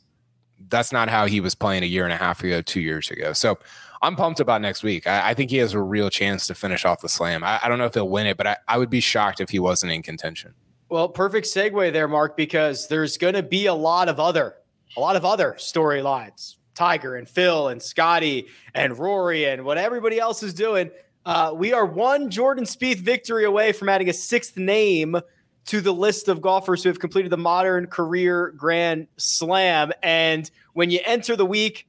that's 0.67 0.91
not 0.91 1.09
how 1.09 1.25
he 1.25 1.39
was 1.39 1.55
playing 1.55 1.83
a 1.83 1.87
year 1.87 2.03
and 2.03 2.13
a 2.13 2.17
half 2.17 2.43
ago, 2.43 2.61
two 2.61 2.81
years 2.81 3.09
ago. 3.09 3.33
So 3.33 3.57
I'm 4.01 4.15
pumped 4.15 4.39
about 4.39 4.61
next 4.61 4.83
week. 4.83 5.07
I, 5.07 5.31
I 5.31 5.33
think 5.33 5.51
he 5.51 5.57
has 5.57 5.73
a 5.73 5.81
real 5.81 6.09
chance 6.09 6.47
to 6.47 6.55
finish 6.55 6.85
off 6.85 7.01
the 7.01 7.09
slam. 7.09 7.43
I, 7.43 7.59
I 7.63 7.67
don't 7.67 7.77
know 7.77 7.85
if 7.85 7.93
he'll 7.93 8.09
win 8.09 8.27
it, 8.27 8.37
but 8.37 8.47
I, 8.47 8.57
I 8.67 8.77
would 8.77 8.89
be 8.89 8.99
shocked 8.99 9.41
if 9.41 9.49
he 9.49 9.59
wasn't 9.59 9.91
in 9.91 10.01
contention. 10.01 10.53
Well, 10.89 11.09
perfect 11.09 11.47
segue 11.47 11.93
there, 11.93 12.07
Mark, 12.07 12.35
because 12.35 12.87
there's 12.87 13.17
going 13.17 13.35
to 13.35 13.43
be 13.43 13.67
a 13.67 13.73
lot 13.73 14.09
of 14.09 14.19
other, 14.19 14.55
a 14.95 14.99
lot 14.99 15.15
of 15.15 15.25
other 15.25 15.55
storylines 15.57 16.55
Tiger 16.79 17.17
and 17.17 17.27
Phil 17.27 17.67
and 17.67 17.81
Scotty 17.83 18.47
and 18.73 18.97
Rory 18.97 19.45
and 19.45 19.65
what 19.65 19.77
everybody 19.77 20.17
else 20.17 20.41
is 20.43 20.53
doing. 20.53 20.89
Uh, 21.25 21.51
we 21.53 21.73
are 21.73 21.85
one 21.85 22.29
Jordan 22.29 22.63
Spieth 22.63 22.99
victory 22.99 23.43
away 23.43 23.73
from 23.73 23.89
adding 23.89 24.07
a 24.07 24.13
sixth 24.13 24.55
name 24.55 25.17
to 25.65 25.81
the 25.81 25.93
list 25.93 26.29
of 26.29 26.41
golfers 26.41 26.81
who 26.81 26.89
have 26.89 26.99
completed 26.99 27.31
the 27.31 27.37
modern 27.37 27.85
career 27.85 28.53
Grand 28.55 29.07
Slam. 29.17 29.91
And 30.01 30.49
when 30.71 30.89
you 30.89 31.01
enter 31.05 31.35
the 31.35 31.45
week 31.45 31.85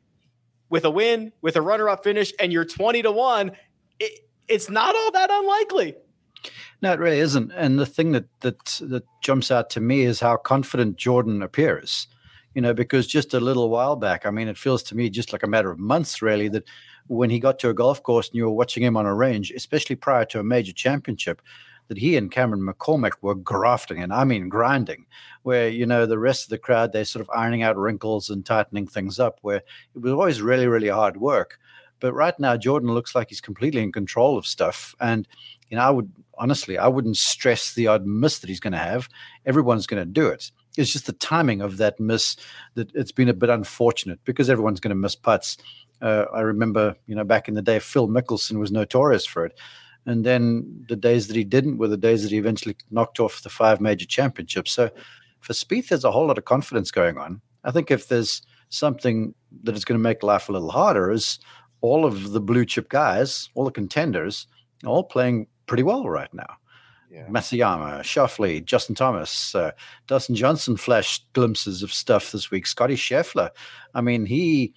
with 0.70 0.84
a 0.84 0.90
win, 0.90 1.32
with 1.42 1.56
a 1.56 1.62
runner-up 1.62 2.02
finish, 2.02 2.32
and 2.40 2.52
you're 2.52 2.64
20 2.64 3.02
to 3.02 3.12
one, 3.12 3.52
it, 3.98 4.20
it's 4.48 4.70
not 4.70 4.94
all 4.94 5.12
that 5.12 5.30
unlikely. 5.30 5.94
No, 6.80 6.92
it 6.92 6.98
really 6.98 7.18
isn't. 7.18 7.52
And 7.52 7.78
the 7.78 7.84
thing 7.84 8.12
that 8.12 8.24
that 8.40 8.64
that 8.80 9.04
jumps 9.20 9.50
out 9.50 9.68
to 9.70 9.80
me 9.80 10.02
is 10.02 10.20
how 10.20 10.36
confident 10.36 10.96
Jordan 10.96 11.42
appears 11.42 12.06
you 12.54 12.62
know, 12.62 12.74
because 12.74 13.06
just 13.06 13.34
a 13.34 13.40
little 13.40 13.70
while 13.70 13.96
back, 13.96 14.26
I 14.26 14.30
mean, 14.30 14.48
it 14.48 14.58
feels 14.58 14.82
to 14.84 14.96
me 14.96 15.08
just 15.08 15.32
like 15.32 15.42
a 15.42 15.46
matter 15.46 15.70
of 15.70 15.78
months, 15.78 16.20
really, 16.20 16.48
that 16.48 16.64
when 17.06 17.30
he 17.30 17.38
got 17.38 17.58
to 17.60 17.68
a 17.68 17.74
golf 17.74 18.02
course 18.02 18.28
and 18.28 18.36
you 18.36 18.44
were 18.44 18.50
watching 18.50 18.82
him 18.82 18.96
on 18.96 19.06
a 19.06 19.14
range, 19.14 19.52
especially 19.52 19.96
prior 19.96 20.24
to 20.26 20.40
a 20.40 20.44
major 20.44 20.72
championship, 20.72 21.42
that 21.90 21.98
he 21.98 22.16
and 22.16 22.30
Cameron 22.30 22.62
McCormick 22.62 23.14
were 23.20 23.34
grafting, 23.34 24.00
and 24.00 24.12
I 24.12 24.22
mean 24.22 24.48
grinding, 24.48 25.06
where, 25.42 25.68
you 25.68 25.84
know, 25.84 26.06
the 26.06 26.20
rest 26.20 26.44
of 26.44 26.50
the 26.50 26.58
crowd, 26.58 26.92
they're 26.92 27.04
sort 27.04 27.20
of 27.20 27.28
ironing 27.30 27.64
out 27.64 27.76
wrinkles 27.76 28.30
and 28.30 28.46
tightening 28.46 28.86
things 28.86 29.18
up, 29.18 29.40
where 29.42 29.56
it 29.56 29.98
was 30.00 30.12
always 30.12 30.40
really, 30.40 30.68
really 30.68 30.88
hard 30.88 31.16
work. 31.16 31.58
But 31.98 32.14
right 32.14 32.38
now, 32.38 32.56
Jordan 32.56 32.94
looks 32.94 33.16
like 33.16 33.28
he's 33.28 33.40
completely 33.40 33.82
in 33.82 33.90
control 33.90 34.38
of 34.38 34.46
stuff. 34.46 34.94
And, 35.00 35.26
you 35.68 35.76
know, 35.76 35.82
I 35.82 35.90
would 35.90 36.12
honestly, 36.38 36.78
I 36.78 36.86
wouldn't 36.86 37.16
stress 37.16 37.74
the 37.74 37.88
odd 37.88 38.06
miss 38.06 38.38
that 38.38 38.48
he's 38.48 38.60
going 38.60 38.72
to 38.72 38.78
have. 38.78 39.08
Everyone's 39.44 39.86
going 39.88 40.00
to 40.00 40.10
do 40.10 40.28
it 40.28 40.50
it's 40.76 40.92
just 40.92 41.06
the 41.06 41.12
timing 41.12 41.60
of 41.60 41.76
that 41.78 41.98
miss 41.98 42.36
that 42.74 42.94
it's 42.94 43.12
been 43.12 43.28
a 43.28 43.34
bit 43.34 43.50
unfortunate 43.50 44.20
because 44.24 44.48
everyone's 44.48 44.80
going 44.80 44.90
to 44.90 44.94
miss 44.94 45.16
putts. 45.16 45.56
Uh, 46.00 46.24
I 46.32 46.40
remember, 46.40 46.96
you 47.06 47.14
know, 47.14 47.24
back 47.24 47.48
in 47.48 47.54
the 47.54 47.62
day, 47.62 47.78
Phil 47.78 48.08
Mickelson 48.08 48.58
was 48.58 48.72
notorious 48.72 49.26
for 49.26 49.44
it. 49.46 49.58
And 50.06 50.24
then 50.24 50.84
the 50.88 50.96
days 50.96 51.26
that 51.28 51.36
he 51.36 51.44
didn't 51.44 51.78
were 51.78 51.88
the 51.88 51.96
days 51.96 52.22
that 52.22 52.32
he 52.32 52.38
eventually 52.38 52.76
knocked 52.90 53.20
off 53.20 53.42
the 53.42 53.48
five 53.48 53.80
major 53.80 54.06
championships. 54.06 54.72
So 54.72 54.90
for 55.40 55.52
Spieth, 55.52 55.88
there's 55.88 56.04
a 56.04 56.10
whole 56.10 56.26
lot 56.26 56.38
of 56.38 56.44
confidence 56.44 56.90
going 56.90 57.18
on. 57.18 57.40
I 57.64 57.70
think 57.70 57.90
if 57.90 58.08
there's 58.08 58.42
something 58.70 59.34
that 59.62 59.76
is 59.76 59.84
going 59.84 59.98
to 59.98 60.02
make 60.02 60.22
life 60.22 60.48
a 60.48 60.52
little 60.52 60.70
harder 60.70 61.10
is 61.10 61.38
all 61.82 62.06
of 62.06 62.32
the 62.32 62.40
blue 62.40 62.64
chip 62.64 62.88
guys, 62.88 63.50
all 63.54 63.64
the 63.64 63.70
contenders, 63.70 64.46
all 64.86 65.04
playing 65.04 65.46
pretty 65.66 65.82
well 65.82 66.08
right 66.08 66.32
now 66.32 66.56
yeah. 67.10 67.26
Matsuyama, 67.26 68.00
Schauffele, 68.00 68.64
Justin 68.64 68.94
Thomas, 68.94 69.54
uh, 69.54 69.72
Dustin 70.06 70.36
Johnson 70.36 70.76
flashed 70.76 71.30
glimpses 71.32 71.82
of 71.82 71.92
stuff 71.92 72.30
this 72.32 72.50
week. 72.50 72.66
Scotty 72.66 72.94
Scheffler, 72.94 73.50
I 73.94 74.00
mean, 74.00 74.26
he 74.26 74.74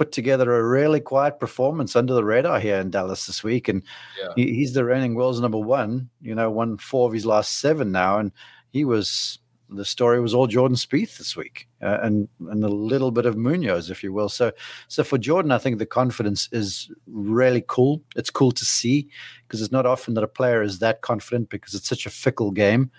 put 0.00 0.12
together 0.12 0.54
a 0.54 0.66
really 0.66 0.98
quiet 0.98 1.38
performance 1.38 1.94
under 1.94 2.14
the 2.14 2.24
radar 2.24 2.58
here 2.58 2.76
in 2.76 2.88
Dallas 2.88 3.26
this 3.26 3.44
week, 3.44 3.68
and 3.68 3.82
yeah. 4.18 4.32
he, 4.34 4.54
he's 4.54 4.72
the 4.72 4.82
reigning 4.82 5.14
world's 5.14 5.42
number 5.42 5.58
one. 5.58 6.08
You 6.22 6.34
know, 6.34 6.50
won 6.50 6.78
four 6.78 7.06
of 7.06 7.12
his 7.12 7.26
last 7.26 7.60
seven 7.60 7.92
now, 7.92 8.18
and 8.18 8.32
he 8.70 8.86
was 8.86 9.40
the 9.68 9.84
story 9.84 10.18
was 10.18 10.32
all 10.32 10.46
Jordan 10.46 10.78
Spieth 10.78 11.18
this 11.18 11.36
week, 11.36 11.68
uh, 11.82 11.98
and 12.00 12.30
and 12.48 12.64
a 12.64 12.68
little 12.68 13.10
bit 13.10 13.26
of 13.26 13.36
Munoz, 13.36 13.90
if 13.90 14.02
you 14.02 14.10
will. 14.10 14.30
So, 14.30 14.52
so 14.88 15.04
for 15.04 15.18
Jordan, 15.18 15.52
I 15.52 15.58
think 15.58 15.78
the 15.78 15.84
confidence 15.84 16.48
is 16.50 16.90
really 17.06 17.62
cool. 17.68 18.02
It's 18.16 18.30
cool 18.30 18.52
to 18.52 18.64
see 18.64 19.06
because 19.46 19.60
it's 19.60 19.70
not 19.70 19.84
often 19.84 20.14
that 20.14 20.24
a 20.24 20.28
player 20.28 20.62
is 20.62 20.78
that 20.78 21.02
confident 21.02 21.50
because 21.50 21.74
it's 21.74 21.90
such 21.90 22.06
a 22.06 22.10
fickle 22.10 22.52
game. 22.52 22.90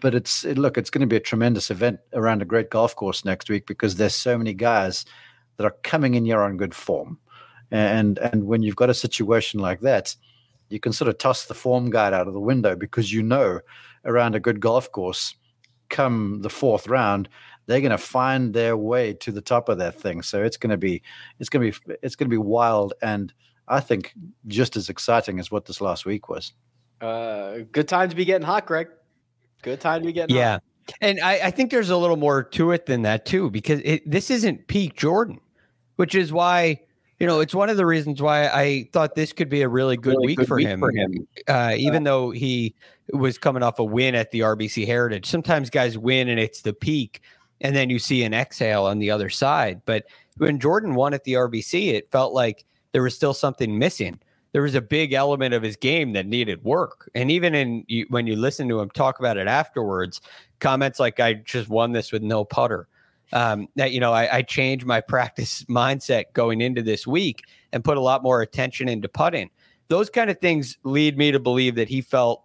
But 0.00 0.14
it's 0.14 0.46
it, 0.46 0.56
look, 0.56 0.78
it's 0.78 0.88
going 0.88 1.02
to 1.02 1.06
be 1.06 1.16
a 1.16 1.20
tremendous 1.20 1.70
event 1.70 2.00
around 2.14 2.40
a 2.40 2.46
great 2.46 2.70
golf 2.70 2.96
course 2.96 3.22
next 3.22 3.50
week 3.50 3.66
because 3.66 3.96
there's 3.96 4.14
so 4.14 4.38
many 4.38 4.54
guys 4.54 5.04
that 5.60 5.66
are 5.66 5.76
coming 5.82 6.14
in 6.14 6.24
here 6.24 6.40
on 6.40 6.56
good 6.56 6.74
form, 6.74 7.18
and 7.70 8.18
and 8.18 8.44
when 8.44 8.62
you've 8.62 8.76
got 8.76 8.88
a 8.88 8.94
situation 8.94 9.60
like 9.60 9.80
that, 9.80 10.16
you 10.70 10.80
can 10.80 10.94
sort 10.94 11.10
of 11.10 11.18
toss 11.18 11.44
the 11.44 11.54
form 11.54 11.90
guide 11.90 12.14
out 12.14 12.26
of 12.26 12.32
the 12.32 12.40
window 12.40 12.74
because 12.74 13.12
you 13.12 13.22
know 13.22 13.60
around 14.06 14.34
a 14.34 14.40
good 14.40 14.58
golf 14.58 14.90
course 14.90 15.34
come 15.90 16.40
the 16.40 16.48
fourth 16.48 16.86
round, 16.86 17.28
they're 17.66 17.80
going 17.80 17.90
to 17.90 17.98
find 17.98 18.54
their 18.54 18.76
way 18.76 19.12
to 19.12 19.30
the 19.30 19.42
top 19.42 19.68
of 19.68 19.76
that 19.76 20.00
thing. 20.00 20.22
So 20.22 20.42
it's 20.42 20.56
going 20.56 20.70
to 20.70 20.78
be, 20.78 21.02
it's 21.38 21.50
going 21.50 21.70
to 21.70 21.78
be, 21.78 21.94
it's 22.02 22.16
going 22.16 22.28
to 22.28 22.32
be 22.32 22.38
wild, 22.38 22.94
and 23.02 23.32
I 23.68 23.80
think 23.80 24.14
just 24.46 24.76
as 24.76 24.88
exciting 24.88 25.38
as 25.38 25.50
what 25.50 25.66
this 25.66 25.82
last 25.82 26.06
week 26.06 26.30
was. 26.30 26.52
Uh, 27.02 27.58
good 27.72 27.88
time 27.88 28.08
to 28.08 28.16
be 28.16 28.24
getting 28.24 28.46
hot, 28.46 28.66
Greg. 28.66 28.88
Good 29.62 29.80
time 29.80 30.00
to 30.00 30.06
be 30.06 30.12
getting 30.12 30.34
yeah. 30.34 30.52
Hot. 30.52 30.62
And 31.00 31.20
I, 31.20 31.32
I, 31.44 31.50
think 31.50 31.70
there's 31.70 31.90
a 31.90 31.96
little 31.96 32.16
more 32.16 32.42
to 32.42 32.72
it 32.72 32.86
than 32.86 33.02
that 33.02 33.24
too, 33.24 33.50
because 33.50 33.80
it, 33.84 34.08
this 34.10 34.30
isn't 34.30 34.66
peak 34.66 34.96
Jordan, 34.96 35.38
which 36.00 36.14
is 36.14 36.32
why 36.32 36.80
you 37.18 37.26
know 37.26 37.40
it's 37.40 37.54
one 37.54 37.68
of 37.68 37.76
the 37.76 37.84
reasons 37.84 38.22
why 38.22 38.48
I 38.48 38.88
thought 38.90 39.14
this 39.14 39.34
could 39.34 39.50
be 39.50 39.60
a 39.60 39.68
really 39.68 39.98
good 39.98 40.14
really 40.16 40.28
week, 40.28 40.38
good 40.38 40.48
for, 40.48 40.56
week 40.56 40.66
him, 40.66 40.80
for 40.80 40.90
him. 40.90 41.28
Uh, 41.46 41.74
even 41.76 42.04
though 42.04 42.30
he 42.30 42.74
was 43.12 43.36
coming 43.36 43.62
off 43.62 43.78
a 43.78 43.84
win 43.84 44.14
at 44.14 44.30
the 44.30 44.40
RBC 44.40 44.86
Heritage. 44.86 45.26
Sometimes 45.26 45.68
guys 45.68 45.98
win 45.98 46.30
and 46.30 46.40
it's 46.40 46.62
the 46.62 46.72
peak, 46.72 47.20
and 47.60 47.76
then 47.76 47.90
you 47.90 47.98
see 47.98 48.22
an 48.22 48.32
exhale 48.32 48.86
on 48.86 48.98
the 48.98 49.10
other 49.10 49.28
side. 49.28 49.82
But 49.84 50.06
when 50.38 50.58
Jordan 50.58 50.94
won 50.94 51.12
at 51.12 51.24
the 51.24 51.34
RBC, 51.34 51.88
it 51.88 52.10
felt 52.10 52.32
like 52.32 52.64
there 52.92 53.02
was 53.02 53.14
still 53.14 53.34
something 53.34 53.78
missing. 53.78 54.18
There 54.52 54.62
was 54.62 54.74
a 54.74 54.80
big 54.80 55.12
element 55.12 55.52
of 55.52 55.62
his 55.62 55.76
game 55.76 56.14
that 56.14 56.24
needed 56.24 56.64
work. 56.64 57.10
And 57.14 57.30
even 57.30 57.54
in 57.54 57.84
you, 57.88 58.06
when 58.08 58.26
you 58.26 58.36
listen 58.36 58.70
to 58.70 58.80
him 58.80 58.88
talk 58.88 59.18
about 59.18 59.36
it 59.36 59.46
afterwards, 59.46 60.22
comments 60.60 60.98
like 60.98 61.20
"I 61.20 61.34
just 61.34 61.68
won 61.68 61.92
this 61.92 62.10
with 62.10 62.22
no 62.22 62.42
putter." 62.44 62.88
Um, 63.32 63.68
that 63.76 63.92
you 63.92 64.00
know, 64.00 64.12
I, 64.12 64.38
I 64.38 64.42
changed 64.42 64.86
my 64.86 65.00
practice 65.00 65.64
mindset 65.68 66.24
going 66.32 66.60
into 66.60 66.82
this 66.82 67.06
week 67.06 67.44
and 67.72 67.84
put 67.84 67.96
a 67.96 68.00
lot 68.00 68.22
more 68.22 68.42
attention 68.42 68.88
into 68.88 69.08
putting. 69.08 69.50
Those 69.88 70.10
kind 70.10 70.30
of 70.30 70.38
things 70.38 70.78
lead 70.84 71.16
me 71.16 71.32
to 71.32 71.40
believe 71.40 71.74
that 71.76 71.88
he 71.88 72.00
felt 72.00 72.44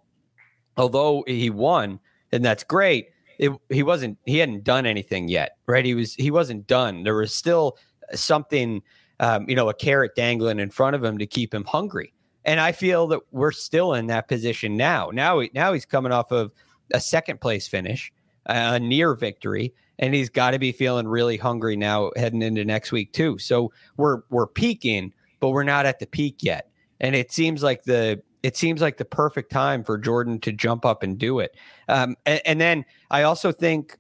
although 0.78 1.24
he 1.28 1.50
won, 1.50 2.00
and 2.32 2.44
that's 2.44 2.64
great, 2.64 3.10
it, 3.40 3.52
he 3.70 3.84
wasn't 3.84 4.18
he 4.26 4.38
hadn't 4.38 4.64
done 4.64 4.86
anything 4.86 5.28
yet, 5.28 5.58
right? 5.68 5.86
He 5.86 5.96
was 5.96 6.14
he 6.16 6.32
wasn't 6.32 6.68
done. 6.68 7.04
There 7.04 7.16
was 7.16 7.34
still 7.34 7.78
something 8.14 8.82
um, 9.20 9.50
you 9.50 9.56
know, 9.56 9.70
a 9.70 9.74
carrot 9.74 10.16
dangling 10.16 10.60
in 10.60 10.70
front 10.70 10.96
of 10.96 11.04
him 11.04 11.18
to 11.18 11.26
keep 11.26 11.54
him 11.54 11.64
hungry. 11.66 12.14
And 12.44 12.60
I 12.60 12.72
feel 12.72 13.08
that 13.08 13.22
we're 13.32 13.52
still 13.52 13.94
in 13.94 14.08
that 14.08 14.28
position 14.28 14.78
now. 14.78 15.10
Now, 15.12 15.42
now 15.54 15.74
he's 15.74 15.86
coming 15.86 16.12
off 16.12 16.32
of 16.32 16.52
a 16.94 17.00
second 17.00 17.42
place 17.42 17.68
finish, 17.68 18.12
a 18.46 18.80
near 18.80 19.16
victory, 19.16 19.74
and 20.00 20.14
he's 20.14 20.30
got 20.30 20.52
to 20.52 20.60
be 20.60 20.72
feeling 20.72 21.08
really 21.08 21.38
hungry 21.38 21.76
now 21.76 22.12
heading 22.16 22.42
into 22.42 22.66
next 22.66 22.92
week 22.92 23.14
too. 23.14 23.38
So 23.38 23.72
we're 23.98 24.22
we're 24.30 24.48
peaking, 24.48 25.14
but 25.40 25.50
we're 25.50 25.64
not 25.64 25.86
at 25.86 26.00
the 26.00 26.08
peak 26.08 26.38
yet. 26.42 26.70
And 27.00 27.16
it 27.16 27.32
seems 27.32 27.64
like 27.64 27.84
the 27.84 28.22
it 28.46 28.56
seems 28.56 28.80
like 28.80 28.98
the 28.98 29.06
perfect 29.06 29.52
time 29.52 29.84
for 29.84 29.98
Jordan 29.98 30.40
to 30.42 30.52
jump 30.52 30.86
up 30.86 31.02
and 31.02 31.18
do 31.18 31.40
it. 31.40 31.58
Um, 31.90 32.16
and, 32.28 32.42
and, 32.46 32.62
then 32.62 32.86
I 33.10 33.24
also 33.24 33.52
think, 33.52 33.98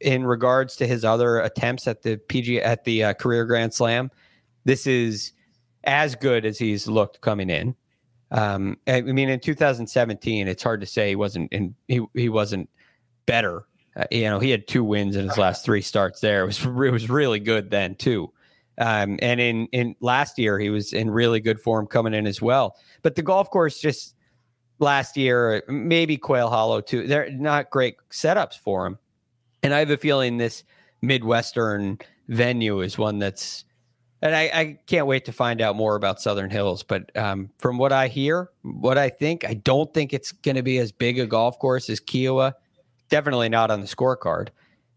in 0.00 0.24
regards 0.24 0.76
to 0.76 0.86
his 0.86 1.04
other 1.04 1.40
attempts 1.40 1.88
at 1.88 2.02
the 2.02 2.16
PG 2.16 2.60
at 2.60 2.84
the 2.84 3.02
uh, 3.02 3.14
career 3.14 3.44
Grand 3.44 3.74
Slam, 3.74 4.12
this 4.64 4.86
is 4.86 5.32
as 5.82 6.14
good 6.14 6.44
as 6.44 6.60
he's 6.60 6.86
looked 6.86 7.22
coming 7.22 7.50
in. 7.50 7.74
Um, 8.30 8.78
I 8.86 9.00
mean, 9.00 9.28
in 9.28 9.40
2017, 9.40 10.46
it's 10.46 10.62
hard 10.62 10.80
to 10.80 10.86
say 10.86 11.08
he 11.08 11.16
wasn't 11.16 11.52
in, 11.52 11.74
he 11.88 12.02
he 12.14 12.28
wasn't 12.28 12.70
better. 13.26 13.66
Uh, 13.96 14.04
you 14.10 14.22
know, 14.22 14.38
he 14.38 14.50
had 14.50 14.66
two 14.66 14.84
wins 14.84 15.16
in 15.16 15.28
his 15.28 15.38
last 15.38 15.64
three 15.64 15.82
starts. 15.82 16.20
There, 16.20 16.42
it 16.42 16.46
was 16.46 16.64
it 16.64 16.92
was 16.92 17.10
really 17.10 17.40
good 17.40 17.70
then 17.70 17.94
too. 17.94 18.32
Um, 18.78 19.18
and 19.20 19.40
in 19.40 19.66
in 19.66 19.94
last 20.00 20.38
year, 20.38 20.58
he 20.58 20.70
was 20.70 20.92
in 20.92 21.10
really 21.10 21.40
good 21.40 21.60
form 21.60 21.86
coming 21.86 22.14
in 22.14 22.26
as 22.26 22.40
well. 22.40 22.76
But 23.02 23.16
the 23.16 23.22
golf 23.22 23.50
course 23.50 23.80
just 23.80 24.14
last 24.78 25.16
year, 25.16 25.62
maybe 25.68 26.16
Quail 26.16 26.48
Hollow 26.48 26.80
too. 26.80 27.06
They're 27.06 27.30
not 27.30 27.70
great 27.70 27.96
setups 28.10 28.58
for 28.58 28.86
him. 28.86 28.98
And 29.62 29.74
I 29.74 29.78
have 29.78 29.90
a 29.90 29.96
feeling 29.96 30.38
this 30.38 30.64
Midwestern 31.02 31.98
venue 32.28 32.80
is 32.80 32.98
one 32.98 33.18
that's 33.18 33.64
and 34.22 34.36
I, 34.36 34.42
I, 34.54 34.78
can't 34.86 35.08
wait 35.08 35.24
to 35.24 35.32
find 35.32 35.60
out 35.60 35.74
more 35.74 35.96
about 35.96 36.20
Southern 36.20 36.48
Hills. 36.48 36.84
But 36.84 37.14
um, 37.16 37.50
from 37.58 37.76
what 37.76 37.90
I 37.92 38.06
hear, 38.06 38.50
what 38.62 38.96
I 38.96 39.08
think, 39.08 39.44
I 39.44 39.54
don't 39.54 39.92
think 39.92 40.12
it's 40.14 40.30
going 40.30 40.54
to 40.54 40.62
be 40.62 40.78
as 40.78 40.92
big 40.92 41.18
a 41.18 41.26
golf 41.26 41.58
course 41.58 41.90
as 41.90 41.98
Kiawah. 41.98 42.52
Definitely 43.12 43.50
not 43.50 43.70
on 43.70 43.82
the 43.82 43.86
scorecard. 43.86 44.48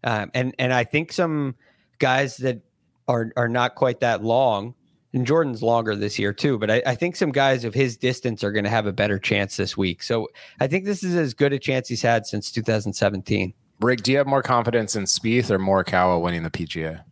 Um, 0.02 0.30
and 0.32 0.54
and 0.58 0.72
I 0.72 0.84
think 0.84 1.12
some 1.12 1.54
guys 1.98 2.38
that 2.38 2.62
are 3.08 3.30
are 3.36 3.46
not 3.46 3.74
quite 3.74 4.00
that 4.00 4.24
long, 4.24 4.74
and 5.12 5.26
Jordan's 5.26 5.62
longer 5.62 5.94
this 5.94 6.18
year 6.18 6.32
too. 6.32 6.58
But 6.58 6.70
I, 6.70 6.82
I 6.86 6.94
think 6.94 7.16
some 7.16 7.30
guys 7.30 7.62
of 7.66 7.74
his 7.74 7.98
distance 7.98 8.42
are 8.42 8.52
going 8.52 8.64
to 8.64 8.70
have 8.70 8.86
a 8.86 8.92
better 8.92 9.18
chance 9.18 9.58
this 9.58 9.76
week. 9.76 10.02
So 10.02 10.28
I 10.60 10.66
think 10.66 10.86
this 10.86 11.04
is 11.04 11.14
as 11.14 11.34
good 11.34 11.52
a 11.52 11.58
chance 11.58 11.88
he's 11.88 12.00
had 12.00 12.24
since 12.24 12.50
2017. 12.50 13.52
Rick, 13.82 14.02
do 14.02 14.12
you 14.12 14.16
have 14.16 14.26
more 14.26 14.42
confidence 14.42 14.96
in 14.96 15.04
Spieth 15.04 15.50
or 15.50 15.58
Morikawa 15.58 16.18
winning 16.18 16.42
the 16.42 16.50
PGA? 16.50 17.02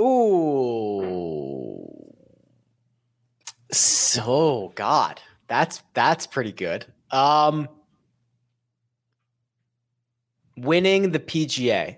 Ooh. 0.00 1.86
So 3.70 4.72
God, 4.74 5.20
that's 5.46 5.84
that's 5.94 6.26
pretty 6.26 6.50
good. 6.50 6.84
Um 7.12 7.68
winning 10.62 11.12
the 11.12 11.18
PGA. 11.18 11.96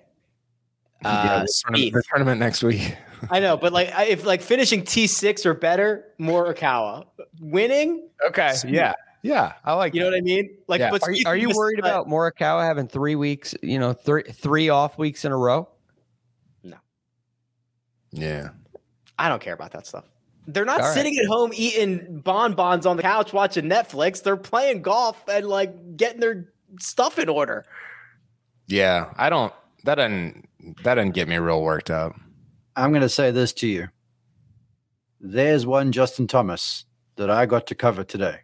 Uh, 1.02 1.22
yeah, 1.24 1.38
the 1.40 1.62
tournament, 1.64 1.94
the 1.94 2.02
tournament 2.10 2.40
next 2.40 2.62
week. 2.62 2.96
I 3.30 3.40
know, 3.40 3.56
but 3.56 3.72
like 3.72 3.90
if 4.08 4.24
like 4.24 4.42
finishing 4.42 4.84
T 4.84 5.06
six 5.06 5.46
or 5.46 5.54
better, 5.54 6.04
Morikawa. 6.20 7.06
Winning, 7.40 8.08
okay, 8.28 8.54
yeah, 8.66 8.92
yeah, 9.22 9.54
I 9.64 9.74
like. 9.74 9.94
You 9.94 10.00
that. 10.00 10.06
know 10.06 10.10
what 10.12 10.18
I 10.18 10.22
mean? 10.22 10.56
Like, 10.66 10.80
yeah. 10.80 10.90
but 10.90 11.02
are, 11.02 11.14
are 11.26 11.36
you 11.36 11.50
worried 11.54 11.78
about 11.78 12.06
Morikawa 12.06 12.64
having 12.64 12.88
three 12.88 13.16
weeks? 13.16 13.54
You 13.62 13.78
know, 13.78 13.92
three 13.92 14.24
three 14.24 14.68
off 14.68 14.98
weeks 14.98 15.24
in 15.24 15.32
a 15.32 15.36
row? 15.36 15.68
No. 16.62 16.76
Yeah. 18.12 18.50
I 19.18 19.28
don't 19.28 19.42
care 19.42 19.54
about 19.54 19.72
that 19.72 19.86
stuff. 19.86 20.04
They're 20.46 20.64
not 20.64 20.80
All 20.80 20.94
sitting 20.94 21.16
right. 21.16 21.24
at 21.24 21.28
home 21.28 21.50
eating 21.54 22.20
bonbons 22.20 22.86
on 22.86 22.96
the 22.96 23.02
couch 23.02 23.32
watching 23.32 23.66
Netflix. 23.66 24.22
They're 24.22 24.36
playing 24.36 24.82
golf 24.82 25.22
and 25.28 25.46
like 25.46 25.96
getting 25.96 26.20
their 26.20 26.52
stuff 26.80 27.18
in 27.18 27.28
order. 27.28 27.66
Yeah, 28.70 29.12
I 29.16 29.30
don't. 29.30 29.52
That 29.84 29.96
doesn't. 29.96 30.48
That 30.84 30.94
doesn't 30.94 31.12
get 31.12 31.28
me 31.28 31.36
real 31.36 31.62
worked 31.62 31.90
up. 31.90 32.14
I'm 32.76 32.90
going 32.90 33.02
to 33.02 33.08
say 33.08 33.30
this 33.30 33.52
to 33.54 33.66
you. 33.66 33.88
There's 35.20 35.66
one 35.66 35.90
Justin 35.90 36.26
Thomas 36.26 36.84
that 37.16 37.30
I 37.30 37.46
got 37.46 37.66
to 37.66 37.74
cover 37.74 38.04
today 38.04 38.38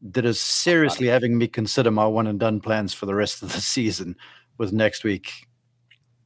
that 0.00 0.24
is 0.24 0.40
seriously 0.40 1.08
having 1.08 1.36
me 1.36 1.46
consider 1.46 1.90
my 1.90 2.06
one 2.06 2.26
and 2.26 2.40
done 2.40 2.60
plans 2.60 2.94
for 2.94 3.06
the 3.06 3.14
rest 3.14 3.42
of 3.42 3.52
the 3.52 3.60
season 3.60 4.16
with 4.56 4.72
next 4.72 5.04
week 5.04 5.46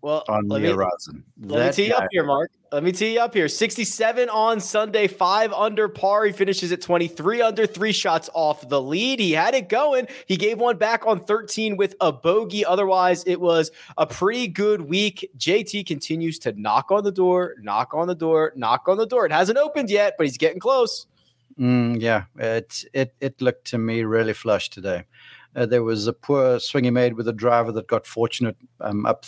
well, 0.00 0.24
on 0.28 0.46
the 0.46 0.60
me, 0.60 0.68
horizon. 0.68 1.24
Let 1.40 1.58
that 1.58 1.66
me 1.78 1.84
tee 1.84 1.90
you 1.90 1.94
up 1.94 2.08
here, 2.10 2.24
Mark. 2.24 2.50
Let 2.72 2.84
me 2.84 2.92
tee 2.92 3.12
you 3.12 3.20
up 3.20 3.34
here. 3.34 3.48
67 3.48 4.30
on 4.30 4.58
Sunday, 4.58 5.06
five 5.06 5.52
under 5.52 5.90
par. 5.90 6.24
He 6.24 6.32
finishes 6.32 6.72
at 6.72 6.80
23 6.80 7.42
under, 7.42 7.66
three 7.66 7.92
shots 7.92 8.30
off 8.32 8.66
the 8.66 8.80
lead. 8.80 9.20
He 9.20 9.32
had 9.32 9.54
it 9.54 9.68
going. 9.68 10.08
He 10.24 10.38
gave 10.38 10.58
one 10.58 10.78
back 10.78 11.06
on 11.06 11.20
13 11.20 11.76
with 11.76 11.94
a 12.00 12.10
bogey. 12.10 12.64
Otherwise, 12.64 13.24
it 13.26 13.42
was 13.42 13.70
a 13.98 14.06
pretty 14.06 14.48
good 14.48 14.80
week. 14.80 15.30
JT 15.36 15.84
continues 15.84 16.38
to 16.38 16.58
knock 16.58 16.90
on 16.90 17.04
the 17.04 17.12
door, 17.12 17.56
knock 17.60 17.92
on 17.92 18.08
the 18.08 18.14
door, 18.14 18.54
knock 18.56 18.88
on 18.88 18.96
the 18.96 19.06
door. 19.06 19.26
It 19.26 19.32
hasn't 19.32 19.58
opened 19.58 19.90
yet, 19.90 20.14
but 20.16 20.24
he's 20.24 20.38
getting 20.38 20.58
close. 20.58 21.06
Mm, 21.60 22.00
yeah, 22.00 22.24
it 22.38 22.86
it 22.94 23.14
it 23.20 23.42
looked 23.42 23.66
to 23.66 23.76
me 23.76 24.02
really 24.04 24.32
flush 24.32 24.70
today. 24.70 25.04
Uh, 25.54 25.66
there 25.66 25.82
was 25.82 26.06
a 26.06 26.14
poor 26.14 26.58
swing 26.58 26.84
he 26.84 26.90
made 26.90 27.12
with 27.12 27.28
a 27.28 27.34
driver 27.34 27.70
that 27.72 27.86
got 27.86 28.06
fortunate 28.06 28.56
um, 28.80 29.04
up 29.04 29.26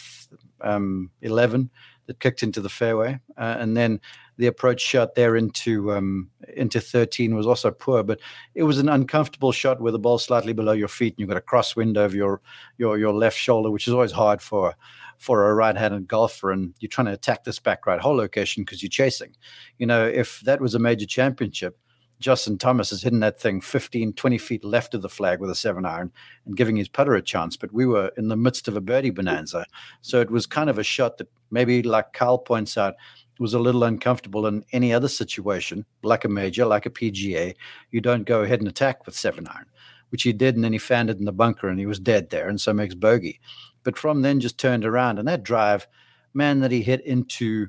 um, 0.62 1.10
11 1.20 1.68
that 2.06 2.20
kicked 2.20 2.42
into 2.42 2.60
the 2.60 2.68
fairway, 2.68 3.18
uh, 3.36 3.56
and 3.58 3.76
then 3.76 4.00
the 4.36 4.46
approach 4.46 4.80
shot 4.80 5.14
there 5.14 5.36
into 5.36 5.92
um, 5.92 6.30
into 6.56 6.80
13 6.80 7.34
was 7.34 7.46
also 7.46 7.70
poor, 7.70 8.02
but 8.02 8.20
it 8.54 8.64
was 8.64 8.78
an 8.78 8.88
uncomfortable 8.88 9.52
shot 9.52 9.80
with 9.80 9.92
the 9.92 9.98
ball 9.98 10.18
slightly 10.18 10.52
below 10.52 10.72
your 10.72 10.88
feet, 10.88 11.14
and 11.14 11.20
you've 11.20 11.28
got 11.28 11.38
a 11.38 11.40
crosswind 11.40 11.96
over 11.96 12.16
your 12.16 12.40
your 12.78 12.98
your 12.98 13.12
left 13.12 13.38
shoulder, 13.38 13.70
which 13.70 13.86
is 13.86 13.94
always 13.94 14.12
hard 14.12 14.42
for 14.42 14.74
for 15.18 15.48
a 15.48 15.54
right-handed 15.54 16.08
golfer, 16.08 16.50
and 16.50 16.74
you're 16.80 16.88
trying 16.88 17.06
to 17.06 17.12
attack 17.12 17.44
this 17.44 17.58
back 17.58 17.86
right 17.86 18.00
hole 18.00 18.16
location 18.16 18.64
because 18.64 18.82
you're 18.82 18.90
chasing. 18.90 19.34
You 19.78 19.86
know, 19.86 20.06
if 20.06 20.40
that 20.40 20.60
was 20.60 20.74
a 20.74 20.80
major 20.80 21.06
championship, 21.06 21.78
Justin 22.20 22.58
Thomas 22.58 22.90
has 22.90 23.02
hidden 23.02 23.20
that 23.20 23.40
thing 23.40 23.60
15, 23.60 24.14
20 24.14 24.38
feet 24.38 24.64
left 24.64 24.94
of 24.94 25.02
the 25.02 25.08
flag 25.08 25.40
with 25.40 25.50
a 25.50 25.54
seven 25.54 25.84
iron 25.84 26.12
and 26.46 26.56
giving 26.56 26.76
his 26.76 26.88
putter 26.88 27.14
a 27.14 27.22
chance. 27.22 27.56
But 27.56 27.72
we 27.72 27.86
were 27.86 28.12
in 28.16 28.28
the 28.28 28.36
midst 28.36 28.68
of 28.68 28.76
a 28.76 28.80
birdie 28.80 29.10
bonanza. 29.10 29.66
So 30.00 30.20
it 30.20 30.30
was 30.30 30.46
kind 30.46 30.70
of 30.70 30.78
a 30.78 30.84
shot 30.84 31.18
that 31.18 31.28
maybe, 31.54 31.82
like 31.82 32.12
Kyle 32.12 32.36
points 32.36 32.76
out, 32.76 32.94
was 33.40 33.54
a 33.54 33.58
little 33.58 33.84
uncomfortable 33.84 34.46
in 34.46 34.64
any 34.72 34.92
other 34.92 35.08
situation, 35.08 35.86
like 36.02 36.24
a 36.24 36.28
major, 36.28 36.66
like 36.66 36.84
a 36.84 36.90
PGA. 36.90 37.54
You 37.90 38.00
don't 38.02 38.24
go 38.24 38.42
ahead 38.42 38.60
and 38.60 38.68
attack 38.68 39.06
with 39.06 39.16
seven 39.16 39.48
iron, 39.48 39.66
which 40.10 40.22
he 40.22 40.32
did. 40.34 40.54
And 40.54 40.62
then 40.62 40.72
he 40.72 40.78
found 40.78 41.08
it 41.08 41.18
in 41.18 41.24
the 41.24 41.32
bunker 41.32 41.68
and 41.68 41.78
he 41.78 41.86
was 41.86 41.98
dead 41.98 42.28
there. 42.28 42.48
And 42.48 42.60
so 42.60 42.74
makes 42.74 42.94
bogey. 42.94 43.40
But 43.82 43.98
from 43.98 44.20
then 44.20 44.38
just 44.38 44.58
turned 44.58 44.84
around 44.84 45.18
and 45.18 45.26
that 45.26 45.42
drive, 45.42 45.88
man, 46.34 46.60
that 46.60 46.70
he 46.70 46.82
hit 46.82 47.04
into 47.06 47.68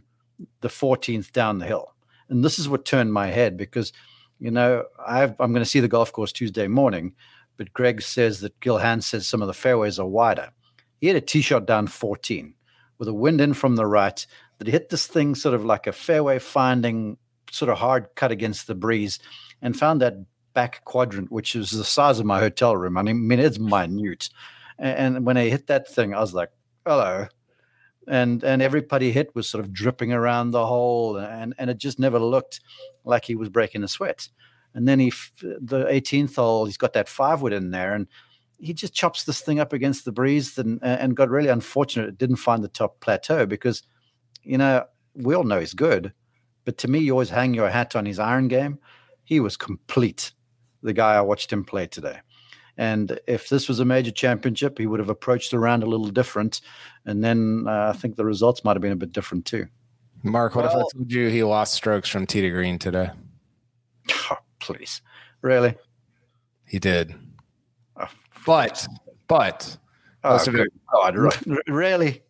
the 0.59 0.67
14th 0.67 1.31
down 1.31 1.59
the 1.59 1.65
hill. 1.65 1.93
And 2.29 2.43
this 2.43 2.59
is 2.59 2.67
what 2.67 2.83
turned 2.83 3.13
my 3.13 3.27
head 3.27 3.55
because– 3.55 3.93
you 4.39 4.51
know, 4.51 4.83
i 5.05 5.23
am 5.23 5.35
going 5.37 5.55
to 5.55 5.65
see 5.65 5.79
the 5.79 5.87
golf 5.87 6.11
course 6.11 6.31
Tuesday 6.31 6.67
morning, 6.67 7.13
but 7.57 7.73
Greg 7.73 8.01
says 8.01 8.41
that 8.41 8.59
Gil 8.59 8.77
Hanse 8.77 9.07
says 9.07 9.27
some 9.27 9.41
of 9.41 9.47
the 9.47 9.53
fairways 9.53 9.99
are 9.99 10.07
wider. 10.07 10.49
He 10.99 11.07
had 11.07 11.15
a 11.15 11.21
tee 11.21 11.41
shot 11.41 11.65
down 11.65 11.87
14 11.87 12.53
with 12.97 13.07
a 13.07 13.13
wind 13.13 13.41
in 13.41 13.53
from 13.53 13.75
the 13.75 13.85
right 13.85 14.25
that 14.57 14.67
hit 14.67 14.89
this 14.89 15.07
thing 15.07 15.35
sort 15.35 15.55
of 15.55 15.65
like 15.65 15.87
a 15.87 15.91
fairway 15.91 16.39
finding 16.39 17.17
sort 17.51 17.69
of 17.69 17.77
hard 17.77 18.07
cut 18.15 18.31
against 18.31 18.67
the 18.67 18.75
breeze 18.75 19.19
and 19.61 19.77
found 19.77 20.01
that 20.01 20.15
back 20.53 20.83
quadrant, 20.85 21.31
which 21.31 21.55
is 21.55 21.71
the 21.71 21.83
size 21.83 22.19
of 22.19 22.25
my 22.25 22.39
hotel 22.39 22.75
room. 22.77 22.97
I 22.97 23.01
mean, 23.01 23.39
it's 23.39 23.59
minute. 23.59 24.29
And 24.77 25.25
when 25.25 25.37
I 25.37 25.49
hit 25.49 25.67
that 25.67 25.87
thing, 25.87 26.13
I 26.13 26.19
was 26.19 26.33
like, 26.33 26.51
hello 26.85 27.27
and 28.07 28.43
and 28.43 28.61
every 28.61 28.81
putt 28.81 29.01
he 29.01 29.11
hit 29.11 29.33
was 29.35 29.49
sort 29.49 29.63
of 29.63 29.73
dripping 29.73 30.13
around 30.13 30.51
the 30.51 30.65
hole, 30.65 31.17
and 31.17 31.53
and 31.57 31.69
it 31.69 31.77
just 31.77 31.99
never 31.99 32.19
looked 32.19 32.61
like 33.03 33.25
he 33.25 33.35
was 33.35 33.49
breaking 33.49 33.83
a 33.83 33.87
sweat. 33.87 34.29
And 34.73 34.87
then 34.87 34.99
he, 34.99 35.09
the 35.41 35.85
18th 35.85 36.35
hole, 36.35 36.65
he's 36.65 36.75
got 36.75 36.93
that 36.93 37.07
five 37.07 37.41
wood 37.41 37.53
in 37.53 37.71
there, 37.71 37.93
and 37.93 38.07
he 38.57 38.73
just 38.73 38.93
chops 38.93 39.23
this 39.23 39.41
thing 39.41 39.59
up 39.59 39.73
against 39.73 40.05
the 40.05 40.11
breeze, 40.11 40.57
and 40.57 40.79
and 40.81 41.15
got 41.15 41.29
really 41.29 41.49
unfortunate. 41.49 42.09
It 42.09 42.17
didn't 42.17 42.37
find 42.37 42.63
the 42.63 42.69
top 42.69 42.99
plateau 42.99 43.45
because, 43.45 43.83
you 44.43 44.57
know, 44.57 44.85
we 45.13 45.35
all 45.35 45.43
know 45.43 45.59
he's 45.59 45.73
good, 45.73 46.13
but 46.65 46.77
to 46.79 46.87
me, 46.87 46.99
you 46.99 47.11
always 47.11 47.29
hang 47.29 47.53
your 47.53 47.69
hat 47.69 47.95
on 47.95 48.05
his 48.05 48.19
iron 48.19 48.47
game. 48.47 48.79
He 49.23 49.39
was 49.39 49.57
complete. 49.57 50.31
The 50.83 50.93
guy 50.93 51.15
I 51.15 51.21
watched 51.21 51.51
him 51.51 51.63
play 51.63 51.87
today. 51.87 52.19
And 52.77 53.19
if 53.27 53.49
this 53.49 53.69
was 53.69 53.79
a 53.79 53.85
major 53.85 54.11
championship, 54.11 54.77
he 54.77 54.85
would 54.85 54.99
have 54.99 55.09
approached 55.09 55.51
the 55.51 55.59
round 55.59 55.83
a 55.83 55.85
little 55.85 56.09
different. 56.09 56.61
And 57.05 57.23
then 57.23 57.65
uh, 57.67 57.91
I 57.93 57.97
think 57.97 58.15
the 58.15 58.25
results 58.25 58.63
might 58.63 58.75
have 58.75 58.81
been 58.81 58.91
a 58.91 58.97
bit 58.97 59.13
different 59.13 59.45
too. 59.45 59.67
Mark, 60.23 60.55
what 60.55 60.65
well, 60.65 60.79
if 60.79 60.85
I 60.93 60.97
told 60.97 61.11
you 61.11 61.29
he 61.29 61.43
lost 61.43 61.73
strokes 61.73 62.09
from 62.09 62.25
tee 62.25 62.41
to 62.41 62.49
green 62.49 62.79
today? 62.79 63.11
Oh, 64.31 64.37
please. 64.59 65.01
Really? 65.41 65.75
He 66.65 66.79
did. 66.79 67.13
Oh, 68.47 68.53
but, 68.57 68.87
but, 69.27 69.77
oh, 70.23 70.65
God, 70.91 71.37
really? 71.67 72.21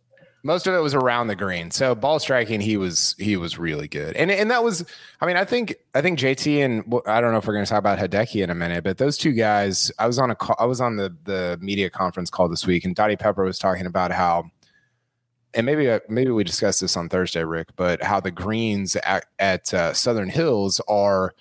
most 0.46 0.68
of 0.68 0.76
it 0.76 0.80
was 0.80 0.94
around 0.94 1.26
the 1.26 1.36
green. 1.36 1.72
So 1.72 1.96
ball 1.96 2.20
striking, 2.20 2.62
he 2.62 2.78
was 2.78 3.16
he 3.18 3.36
was 3.36 3.58
really 3.58 3.88
good, 3.88 4.16
and 4.16 4.30
and 4.30 4.52
that 4.52 4.64
was. 4.64 4.86
I 5.20 5.26
mean, 5.26 5.38
I 5.38 5.44
think 5.44 5.76
I 5.96 6.02
think 6.02 6.20
JT 6.20 6.64
and 6.64 6.94
I 7.08 7.20
don't 7.20 7.32
know 7.32 7.40
if 7.40 7.48
we're 7.48 7.56
going 7.56 7.66
to 7.66 7.70
talk 7.70 7.80
about 7.80 7.98
Hideki 7.98 8.44
in 8.44 8.52
a 8.52 8.56
minute, 8.56 8.84
but 8.84 9.00
those 9.00 9.18
two 9.18 9.34
guys. 9.34 9.92
I 9.98 10.06
was 10.06 10.20
on 10.20 10.30
a 10.30 10.36
call, 10.36 10.56
I 10.60 10.66
was 10.66 10.80
on 10.80 10.98
the 10.98 11.16
the 11.24 11.58
media 11.62 11.90
conference 11.90 12.30
call 12.30 12.48
this 12.48 12.68
week, 12.68 12.86
and 12.86 12.96
Dottie 12.96 13.16
Pepper 13.16 13.44
was 13.44 13.58
talking 13.60 13.88
about 13.88 14.12
how. 14.12 14.46
And 15.56 15.66
maybe 15.66 16.00
maybe 16.10 16.32
we 16.32 16.44
discussed 16.44 16.82
this 16.82 16.96
on 16.98 17.10
Thursday, 17.10 17.44
Rick, 17.44 17.70
but 17.78 18.04
how 18.04 18.20
the 18.20 18.30
greens 18.30 18.98
at, 18.98 19.26
at 19.40 19.74
uh, 19.74 19.94
Southern 19.94 20.30
Hills 20.30 20.82
are 20.90 21.34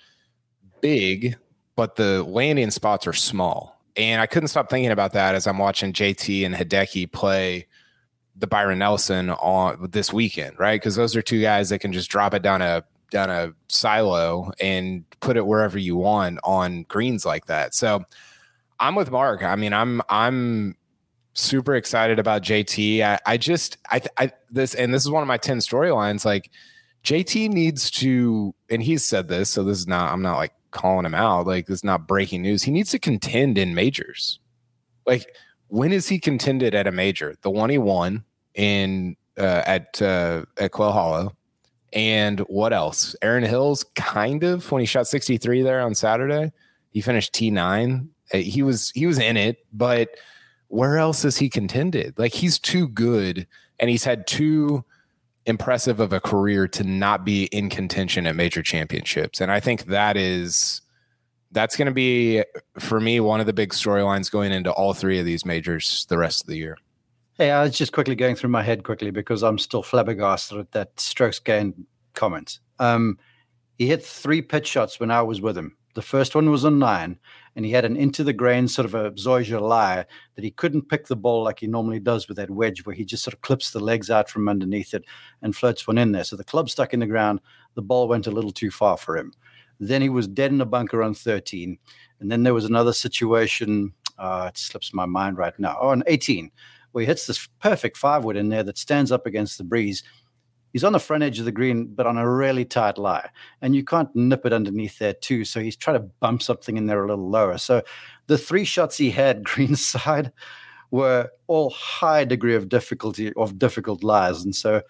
big, 0.79 1.35
but 1.75 1.97
the 1.97 2.23
landing 2.23 2.71
spots 2.71 3.07
are 3.07 3.13
small. 3.13 3.74
And 3.97 4.21
I 4.21 4.25
couldn't 4.25 4.49
stop 4.49 4.69
thinking 4.69 4.91
about 4.91 5.13
that 5.13 5.35
as 5.35 5.47
I'm 5.47 5.57
watching 5.57 5.93
JT 5.93 6.45
and 6.45 6.53
Hideki 6.53 7.11
play 7.11 7.67
the 8.35 8.47
Byron 8.47 8.79
Nelson 8.79 9.29
on 9.29 9.89
this 9.91 10.11
weekend, 10.11 10.59
right? 10.59 10.79
Because 10.79 10.95
those 10.95 11.15
are 11.15 11.21
two 11.21 11.41
guys 11.41 11.69
that 11.69 11.79
can 11.79 11.93
just 11.93 12.09
drop 12.09 12.33
it 12.33 12.41
down 12.41 12.61
a 12.61 12.83
down 13.11 13.29
a 13.29 13.53
silo 13.67 14.51
and 14.59 15.05
put 15.21 15.37
it 15.37 15.45
wherever 15.45 15.77
you 15.77 15.95
want 15.95 16.39
on 16.43 16.83
greens 16.83 17.25
like 17.25 17.45
that. 17.45 17.73
So 17.73 18.03
I'm 18.79 18.95
with 18.95 19.11
Mark. 19.11 19.43
I 19.43 19.55
mean, 19.55 19.73
I'm 19.73 20.01
I'm 20.09 20.75
super 21.33 21.75
excited 21.75 22.19
about 22.19 22.41
JT. 22.41 23.01
I, 23.01 23.19
I 23.25 23.37
just 23.37 23.77
I, 23.89 24.01
I 24.17 24.31
this 24.49 24.73
and 24.73 24.93
this 24.93 25.03
is 25.03 25.11
one 25.11 25.21
of 25.21 25.27
my 25.27 25.37
10 25.37 25.59
storylines. 25.59 26.25
Like 26.25 26.51
JT 27.03 27.49
needs 27.49 27.89
to, 27.91 28.53
and 28.69 28.81
he's 28.81 29.05
said 29.05 29.27
this, 29.27 29.49
so 29.49 29.63
this 29.63 29.77
is 29.77 29.87
not 29.87 30.11
I'm 30.11 30.21
not 30.21 30.37
like 30.37 30.53
calling 30.75 31.05
him 31.05 31.15
out. 31.15 31.47
Like 31.47 31.69
it's 31.69 31.83
not 31.83 32.07
breaking 32.07 32.43
news. 32.43 32.63
He 32.63 32.71
needs 32.71 32.91
to 32.91 32.99
contend 32.99 33.57
in 33.57 33.73
majors. 33.73 34.39
Like 35.07 35.35
when 35.67 35.91
is 35.91 36.09
he 36.09 36.19
contended 36.19 36.75
at 36.75 36.85
a 36.85 36.91
major? 36.91 37.35
The 37.41 37.49
one 37.49 37.69
he 37.69 37.77
won 37.77 38.23
in 38.53 39.15
uh, 39.37 39.63
at 39.65 40.01
uh, 40.01 40.45
at 40.57 40.71
Quail 40.71 40.91
Hollow, 40.91 41.35
and 41.93 42.39
what 42.41 42.73
else? 42.73 43.15
Erin 43.21 43.43
Hills, 43.43 43.85
kind 43.95 44.43
of 44.43 44.71
when 44.71 44.81
he 44.81 44.85
shot 44.85 45.07
63 45.07 45.63
there 45.63 45.81
on 45.81 45.95
Saturday. 45.95 46.51
He 46.91 47.01
finished 47.01 47.33
T9. 47.33 48.07
Uh, 48.33 48.37
he 48.37 48.61
was 48.61 48.91
he 48.91 49.07
was 49.07 49.17
in 49.17 49.37
it, 49.37 49.65
but 49.73 50.09
where 50.67 50.97
else 50.97 51.23
has 51.23 51.37
he 51.37 51.49
contended? 51.49 52.17
Like 52.19 52.33
he's 52.33 52.59
too 52.59 52.87
good, 52.87 53.47
and 53.79 53.89
he's 53.89 54.03
had 54.03 54.27
too 54.27 54.83
impressive 55.45 55.99
of 55.99 56.11
a 56.11 56.19
career 56.19 56.67
to 56.67 56.83
not 56.83 57.23
be 57.23 57.45
in 57.45 57.69
contention 57.69 58.25
at 58.27 58.35
major 58.35 58.63
championships. 58.63 59.39
And 59.39 59.51
I 59.51 59.59
think 59.59 59.85
that 59.85 60.17
is 60.17 60.81
that's 61.51 61.77
going 61.77 61.85
to 61.85 61.93
be 61.93 62.43
for 62.79 62.99
me 62.99 63.19
one 63.19 63.39
of 63.39 63.45
the 63.45 63.53
big 63.53 63.71
storylines 63.71 64.29
going 64.31 64.51
into 64.51 64.71
all 64.71 64.93
three 64.93 65.19
of 65.19 65.25
these 65.25 65.45
majors 65.45 66.05
the 66.09 66.17
rest 66.17 66.41
of 66.41 66.47
the 66.47 66.57
year. 66.57 66.77
Hey, 67.37 67.51
I 67.51 67.63
was 67.63 67.77
just 67.77 67.91
quickly 67.91 68.15
going 68.15 68.35
through 68.35 68.49
my 68.49 68.63
head 68.63 68.83
quickly 68.83 69.11
because 69.11 69.43
I'm 69.43 69.57
still 69.57 69.83
flabbergasted 69.83 70.57
at 70.57 70.71
that 70.71 70.99
strokes 70.99 71.39
gained 71.39 71.85
comment. 72.13 72.59
Um, 72.79 73.17
he 73.77 73.87
hit 73.87 74.03
three 74.03 74.41
pitch 74.41 74.67
shots 74.67 74.99
when 74.99 75.11
I 75.11 75.21
was 75.21 75.41
with 75.41 75.57
him. 75.57 75.75
The 75.95 76.01
first 76.01 76.35
one 76.35 76.49
was 76.49 76.65
on 76.65 76.79
nine, 76.79 77.19
and 77.55 77.65
he 77.65 77.71
had 77.71 77.85
an 77.85 77.95
into 77.95 78.23
the 78.23 78.33
grain 78.33 78.67
sort 78.67 78.85
of 78.85 78.95
a 78.95 79.11
Zoysia 79.11 79.61
lie 79.61 80.05
that 80.35 80.43
he 80.43 80.51
couldn't 80.51 80.89
pick 80.89 81.07
the 81.07 81.15
ball 81.15 81.43
like 81.43 81.59
he 81.59 81.67
normally 81.67 81.99
does 81.99 82.27
with 82.27 82.37
that 82.37 82.49
wedge, 82.49 82.85
where 82.85 82.95
he 82.95 83.05
just 83.05 83.23
sort 83.23 83.33
of 83.33 83.41
clips 83.41 83.71
the 83.71 83.79
legs 83.79 84.09
out 84.09 84.29
from 84.29 84.49
underneath 84.49 84.93
it 84.93 85.05
and 85.41 85.55
floats 85.55 85.87
one 85.87 85.97
in 85.97 86.11
there. 86.11 86.25
So 86.25 86.35
the 86.35 86.43
club 86.43 86.69
stuck 86.69 86.93
in 86.93 86.99
the 86.99 87.07
ground. 87.07 87.39
The 87.75 87.81
ball 87.81 88.07
went 88.07 88.27
a 88.27 88.31
little 88.31 88.51
too 88.51 88.71
far 88.71 88.97
for 88.97 89.17
him. 89.17 89.31
Then 89.79 90.01
he 90.01 90.09
was 90.09 90.27
dead 90.27 90.51
in 90.51 90.61
a 90.61 90.65
bunker 90.65 91.01
on 91.01 91.13
13. 91.13 91.77
And 92.19 92.31
then 92.31 92.43
there 92.43 92.53
was 92.53 92.65
another 92.65 92.93
situation, 92.93 93.93
uh, 94.17 94.49
it 94.49 94.57
slips 94.57 94.93
my 94.93 95.05
mind 95.05 95.37
right 95.37 95.57
now, 95.59 95.77
oh, 95.79 95.89
on 95.89 96.03
18, 96.07 96.51
where 96.91 97.01
he 97.03 97.05
hits 97.05 97.27
this 97.27 97.47
perfect 97.59 97.97
five 97.97 98.23
wood 98.23 98.37
in 98.37 98.49
there 98.49 98.63
that 98.63 98.77
stands 98.77 99.11
up 99.11 99.25
against 99.25 99.57
the 99.57 99.63
breeze. 99.63 100.03
He's 100.75 100.83
on 100.83 100.91
the 100.91 100.99
front 100.99 101.23
edge 101.23 101.39
of 101.39 101.45
the 101.45 101.53
green, 101.53 101.85
but 101.85 102.05
on 102.05 102.17
a 102.17 102.29
really 102.29 102.65
tight 102.65 102.97
lie. 102.97 103.29
And 103.61 103.73
you 103.73 103.81
can't 103.81 104.13
nip 104.13 104.45
it 104.45 104.51
underneath 104.51 104.99
there, 104.99 105.13
too. 105.13 105.45
So 105.45 105.61
he's 105.61 105.77
trying 105.77 105.95
to 106.01 106.05
bump 106.19 106.41
something 106.41 106.75
in 106.75 106.85
there 106.85 107.01
a 107.01 107.07
little 107.07 107.29
lower. 107.29 107.57
So 107.57 107.81
the 108.27 108.37
three 108.37 108.65
shots 108.65 108.97
he 108.97 109.09
had 109.09 109.43
green 109.45 109.77
side 109.77 110.33
were 110.91 111.29
all 111.47 111.69
high 111.69 112.25
degree 112.25 112.55
of 112.55 112.67
difficulty, 112.67 113.31
of 113.37 113.57
difficult 113.57 114.03
lies. 114.03 114.43
And 114.43 114.53
so, 114.53 114.81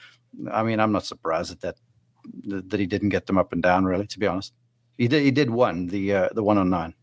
I 0.51 0.63
mean, 0.63 0.79
I'm 0.79 0.91
not 0.91 1.05
surprised 1.05 1.51
at 1.51 1.61
that, 1.61 1.75
that 2.45 2.79
he 2.79 2.87
didn't 2.87 3.09
get 3.09 3.27
them 3.27 3.37
up 3.37 3.53
and 3.53 3.61
down, 3.61 3.85
really, 3.85 4.07
to 4.07 4.17
be 4.17 4.25
honest. 4.25 4.53
He 4.97 5.07
did. 5.07 5.21
He 5.21 5.29
did 5.29 5.51
one. 5.51 5.85
The 5.85 6.13
uh, 6.13 6.29
the 6.33 6.41
one 6.41 6.57
on 6.57 6.71
nine. 6.71 6.95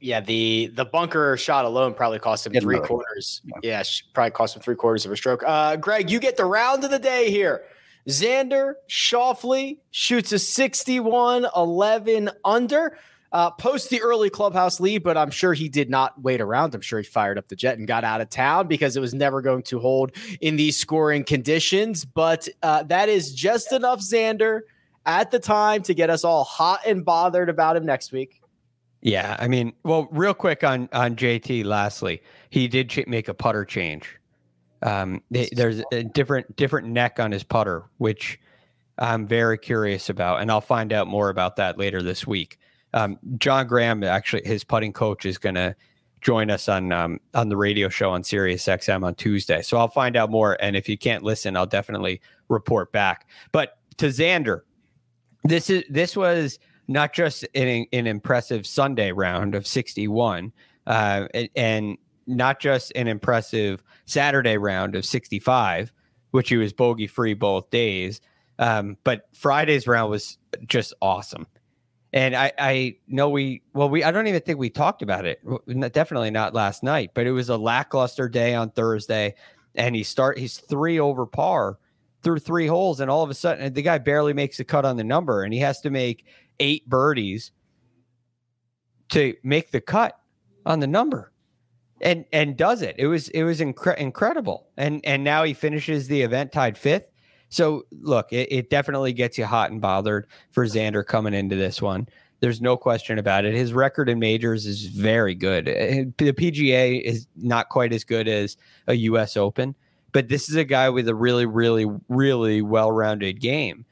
Yeah, 0.00 0.20
the 0.20 0.70
the 0.72 0.86
bunker 0.86 1.36
shot 1.36 1.66
alone 1.66 1.92
probably 1.92 2.18
cost 2.18 2.46
him 2.46 2.54
three 2.54 2.80
quarters. 2.80 3.42
Yeah. 3.44 3.58
Yeah, 3.62 3.82
probably 4.14 4.30
cost 4.30 4.56
him 4.56 4.62
three 4.62 4.76
quarters 4.76 5.04
of 5.04 5.12
a 5.12 5.16
stroke. 5.16 5.42
Uh, 5.46 5.76
Greg, 5.76 6.10
you 6.10 6.18
get 6.18 6.38
the 6.38 6.46
round 6.46 6.82
of 6.82 6.90
the 6.90 6.98
day 6.98 7.30
here. 7.30 7.64
Xander 8.08 8.74
Schauffele 8.88 9.78
shoots 9.90 10.32
a 10.32 10.38
61 10.38 11.46
11 11.54 12.30
under. 12.44 12.98
Uh, 13.32 13.50
post 13.50 13.90
the 13.90 14.00
early 14.00 14.30
clubhouse 14.30 14.78
lead, 14.78 15.02
but 15.02 15.16
I'm 15.16 15.32
sure 15.32 15.54
he 15.54 15.68
did 15.68 15.90
not 15.90 16.22
wait 16.22 16.40
around. 16.40 16.72
I'm 16.72 16.80
sure 16.80 17.00
he 17.00 17.04
fired 17.04 17.36
up 17.36 17.48
the 17.48 17.56
jet 17.56 17.78
and 17.78 17.86
got 17.86 18.04
out 18.04 18.20
of 18.20 18.30
town 18.30 18.68
because 18.68 18.96
it 18.96 19.00
was 19.00 19.12
never 19.12 19.42
going 19.42 19.64
to 19.64 19.80
hold 19.80 20.12
in 20.40 20.54
these 20.54 20.76
scoring 20.76 21.24
conditions. 21.24 22.04
But 22.04 22.48
uh, 22.62 22.84
that 22.84 23.08
is 23.08 23.34
just 23.34 23.72
enough 23.72 23.98
Xander 23.98 24.60
at 25.04 25.32
the 25.32 25.40
time 25.40 25.82
to 25.82 25.94
get 25.94 26.10
us 26.10 26.22
all 26.22 26.44
hot 26.44 26.82
and 26.86 27.04
bothered 27.04 27.48
about 27.48 27.76
him 27.76 27.84
next 27.84 28.12
week. 28.12 28.40
Yeah, 29.02 29.36
I 29.38 29.48
mean, 29.48 29.72
well, 29.82 30.08
real 30.12 30.32
quick 30.32 30.62
on 30.62 30.88
on 30.92 31.16
JT. 31.16 31.64
Lastly, 31.64 32.22
he 32.50 32.68
did 32.68 33.06
make 33.08 33.28
a 33.28 33.34
putter 33.34 33.64
change. 33.64 34.16
Um, 34.82 35.22
th- 35.32 35.50
there's 35.50 35.82
a 35.92 36.02
different 36.02 36.56
different 36.56 36.88
neck 36.88 37.18
on 37.18 37.32
his 37.32 37.42
putter, 37.42 37.84
which 37.98 38.38
I'm 38.98 39.26
very 39.26 39.58
curious 39.58 40.08
about, 40.08 40.40
and 40.40 40.50
I'll 40.50 40.60
find 40.60 40.92
out 40.92 41.08
more 41.08 41.28
about 41.28 41.56
that 41.56 41.78
later 41.78 42.02
this 42.02 42.26
week. 42.26 42.58
Um, 42.92 43.18
John 43.38 43.66
Graham, 43.66 44.04
actually, 44.04 44.42
his 44.44 44.62
putting 44.62 44.92
coach, 44.92 45.26
is 45.26 45.36
going 45.38 45.56
to 45.56 45.74
join 46.20 46.50
us 46.50 46.68
on 46.68 46.92
um, 46.92 47.20
on 47.34 47.48
the 47.48 47.56
radio 47.56 47.88
show 47.88 48.10
on 48.10 48.24
Sirius 48.24 48.64
XM 48.64 49.04
on 49.04 49.14
Tuesday. 49.14 49.62
So 49.62 49.76
I'll 49.76 49.88
find 49.88 50.16
out 50.16 50.30
more, 50.30 50.56
and 50.60 50.76
if 50.76 50.88
you 50.88 50.96
can't 50.96 51.22
listen, 51.22 51.56
I'll 51.56 51.66
definitely 51.66 52.20
report 52.48 52.92
back. 52.92 53.28
But 53.52 53.78
to 53.98 54.06
Xander, 54.06 54.60
this 55.44 55.70
is 55.70 55.84
this 55.90 56.16
was 56.16 56.58
not 56.88 57.12
just 57.12 57.46
an, 57.54 57.86
an 57.92 58.06
impressive 58.06 58.66
Sunday 58.66 59.12
round 59.12 59.54
of 59.54 59.66
61, 59.66 60.52
uh, 60.86 61.28
and 61.56 61.98
not 62.26 62.60
just 62.60 62.92
an 62.94 63.08
impressive 63.08 63.82
Saturday 64.06 64.56
round 64.56 64.94
of 64.94 65.04
65, 65.04 65.92
which 66.30 66.48
he 66.48 66.56
was 66.56 66.72
bogey 66.72 67.06
free 67.06 67.34
both 67.34 67.70
days, 67.70 68.20
um, 68.58 68.96
but 69.04 69.28
Friday's 69.32 69.86
round 69.86 70.10
was 70.10 70.38
just 70.66 70.94
awesome. 71.00 71.46
And 72.12 72.36
I, 72.36 72.52
I 72.58 72.96
know 73.08 73.28
we, 73.28 73.62
well, 73.72 73.88
we, 73.88 74.04
I 74.04 74.12
don't 74.12 74.28
even 74.28 74.40
think 74.40 74.58
we 74.58 74.70
talked 74.70 75.02
about 75.02 75.24
it. 75.24 75.40
Definitely 75.92 76.30
not 76.30 76.54
last 76.54 76.84
night, 76.84 77.10
but 77.12 77.26
it 77.26 77.32
was 77.32 77.48
a 77.48 77.56
lackluster 77.56 78.28
day 78.28 78.54
on 78.54 78.70
Thursday. 78.70 79.34
And 79.74 79.96
he 79.96 80.04
start, 80.04 80.38
he's 80.38 80.58
three 80.58 81.00
over 81.00 81.26
par 81.26 81.78
through 82.22 82.38
three 82.38 82.68
holes. 82.68 83.00
And 83.00 83.10
all 83.10 83.24
of 83.24 83.30
a 83.30 83.34
sudden, 83.34 83.72
the 83.72 83.82
guy 83.82 83.98
barely 83.98 84.32
makes 84.32 84.60
a 84.60 84.64
cut 84.64 84.84
on 84.84 84.96
the 84.96 85.02
number 85.02 85.42
and 85.42 85.52
he 85.52 85.58
has 85.58 85.80
to 85.80 85.90
make 85.90 86.24
eight 86.60 86.88
birdies 86.88 87.50
to 89.08 89.34
make 89.42 89.72
the 89.72 89.80
cut 89.80 90.16
on 90.64 90.78
the 90.78 90.86
number 90.86 91.32
and 92.04 92.24
and 92.32 92.56
does 92.56 92.82
it. 92.82 92.94
It 92.98 93.06
was 93.06 93.28
it 93.30 93.42
was 93.42 93.60
incre- 93.60 93.96
incredible. 93.96 94.68
And 94.76 95.00
and 95.04 95.24
now 95.24 95.42
he 95.42 95.54
finishes 95.54 96.06
the 96.06 96.22
event 96.22 96.52
tied 96.52 96.78
fifth. 96.78 97.10
So 97.48 97.86
look 97.90 98.32
it, 98.32 98.52
it 98.52 98.70
definitely 98.70 99.12
gets 99.12 99.38
you 99.38 99.46
hot 99.46 99.70
and 99.70 99.80
bothered 99.80 100.26
for 100.52 100.66
xander 100.66 101.04
coming 101.04 101.34
into 101.34 101.56
this 101.56 101.82
one. 101.82 102.06
There's 102.40 102.60
no 102.60 102.76
question 102.76 103.18
about 103.18 103.46
it. 103.46 103.54
His 103.54 103.72
record 103.72 104.08
in 104.08 104.18
majors 104.18 104.66
is 104.66 104.86
very 104.86 105.34
good. 105.34 105.68
Uh, 105.68 106.12
the 106.18 106.32
pga 106.32 107.00
is 107.00 107.26
not 107.36 107.70
quite 107.70 107.92
as 107.92 108.04
good 108.04 108.28
as 108.28 108.56
a 108.86 108.94
us 108.94 109.36
open 109.36 109.74
but 110.12 110.28
this 110.28 110.48
is 110.48 110.54
a 110.54 110.64
guy 110.64 110.88
with 110.90 111.08
a 111.08 111.14
really 111.14 111.46
really 111.46 111.86
really 112.08 112.62
well-rounded 112.62 113.40
game. 113.40 113.84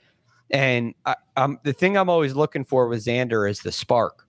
And 0.51 0.95
I, 1.07 1.17
the 1.65 1.73
thing 1.73 1.97
i'm 1.97 2.11
always 2.11 2.35
looking 2.35 2.65
for 2.65 2.89
with 2.89 3.05
xander 3.05 3.49
is 3.49 3.61
the 3.61 3.73
spark. 3.73 4.27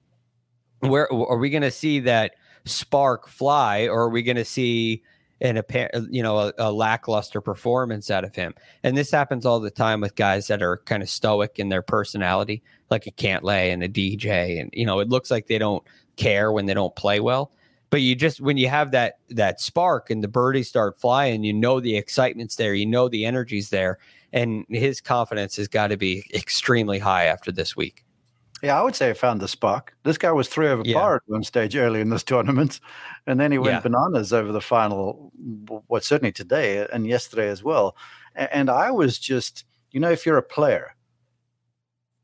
Where 0.80 1.12
are 1.12 1.38
we 1.38 1.50
going 1.50 1.64
to 1.64 1.72
see 1.72 2.00
that 2.02 2.34
spark 2.66 3.28
fly 3.28 3.88
or 3.88 4.04
are 4.04 4.10
we 4.10 4.24
going 4.24 4.38
to 4.38 4.46
see 4.46 5.04
an 5.42 5.62
you 6.10 6.24
know 6.24 6.38
a, 6.40 6.54
a 6.58 6.72
lackluster 6.72 7.42
performance 7.42 8.10
out 8.10 8.24
of 8.24 8.36
him? 8.36 8.54
And 8.84 8.98
this 8.98 9.12
happens 9.12 9.46
all 9.46 9.60
the 9.60 9.72
time 9.72 10.02
with 10.02 10.16
guys 10.16 10.48
that 10.48 10.62
are 10.62 10.78
kind 10.86 11.04
of 11.04 11.10
stoic 11.10 11.60
in 11.60 11.70
their 11.70 11.82
personality 11.82 12.64
like 12.90 13.08
a 13.08 13.12
cantlay 13.12 13.74
and 13.74 13.84
a 13.84 13.90
dj 13.90 14.62
and 14.62 14.70
you 14.74 14.86
know 14.86 15.00
it 15.00 15.10
looks 15.10 15.32
like 15.32 15.48
they 15.48 15.58
don't 15.58 15.84
care 16.16 16.52
when 16.52 16.66
they 16.66 16.74
don't 16.74 16.96
play 16.96 17.20
well. 17.20 17.52
But 17.90 18.02
you 18.02 18.16
just 18.16 18.42
when 18.42 18.58
you 18.58 18.70
have 18.70 18.92
that 18.92 19.20
that 19.30 19.60
spark 19.60 20.10
and 20.10 20.24
the 20.24 20.28
birdies 20.28 20.68
start 20.70 21.00
flying 21.00 21.44
you 21.44 21.54
know 21.54 21.80
the 21.80 21.98
excitement's 21.98 22.56
there 22.56 22.74
you 22.74 22.86
know 22.86 23.08
the 23.08 23.26
energy's 23.26 23.70
there 23.70 24.00
and 24.32 24.66
his 24.70 25.00
confidence 25.00 25.56
has 25.58 25.68
got 25.68 25.88
to 25.88 25.98
be 25.98 26.26
extremely 26.34 26.98
high 26.98 27.26
after 27.26 27.52
this 27.52 27.76
week 27.76 28.04
Yeah, 28.64 28.80
I 28.80 28.82
would 28.82 28.96
say 28.96 29.10
I 29.10 29.14
found 29.14 29.42
the 29.42 29.48
spark. 29.50 29.94
This 30.04 30.18
guy 30.18 30.32
was 30.32 30.48
three 30.48 30.70
over 30.70 30.84
Yeah. 30.86 30.98
par 30.98 31.16
at 31.18 31.22
one 31.26 31.44
stage 31.44 31.76
early 31.76 32.00
in 32.00 32.10
this 32.10 32.24
tournament, 32.32 32.80
and 33.28 33.38
then 33.40 33.52
he 33.52 33.58
went 33.58 33.74
Yeah. 33.74 33.80
bananas 33.82 34.32
over 34.32 34.52
the 34.54 34.62
final. 34.62 35.32
What 35.88 36.04
certainly 36.06 36.32
today 36.32 36.88
and 36.92 37.06
yesterday 37.06 37.50
as 37.50 37.62
well. 37.62 37.96
And 38.36 38.70
I 38.70 38.90
was 38.90 39.20
just, 39.20 39.66
you 39.92 40.00
know, 40.00 40.10
if 40.10 40.26
you're 40.26 40.38
a 40.38 40.42
player, 40.44 40.96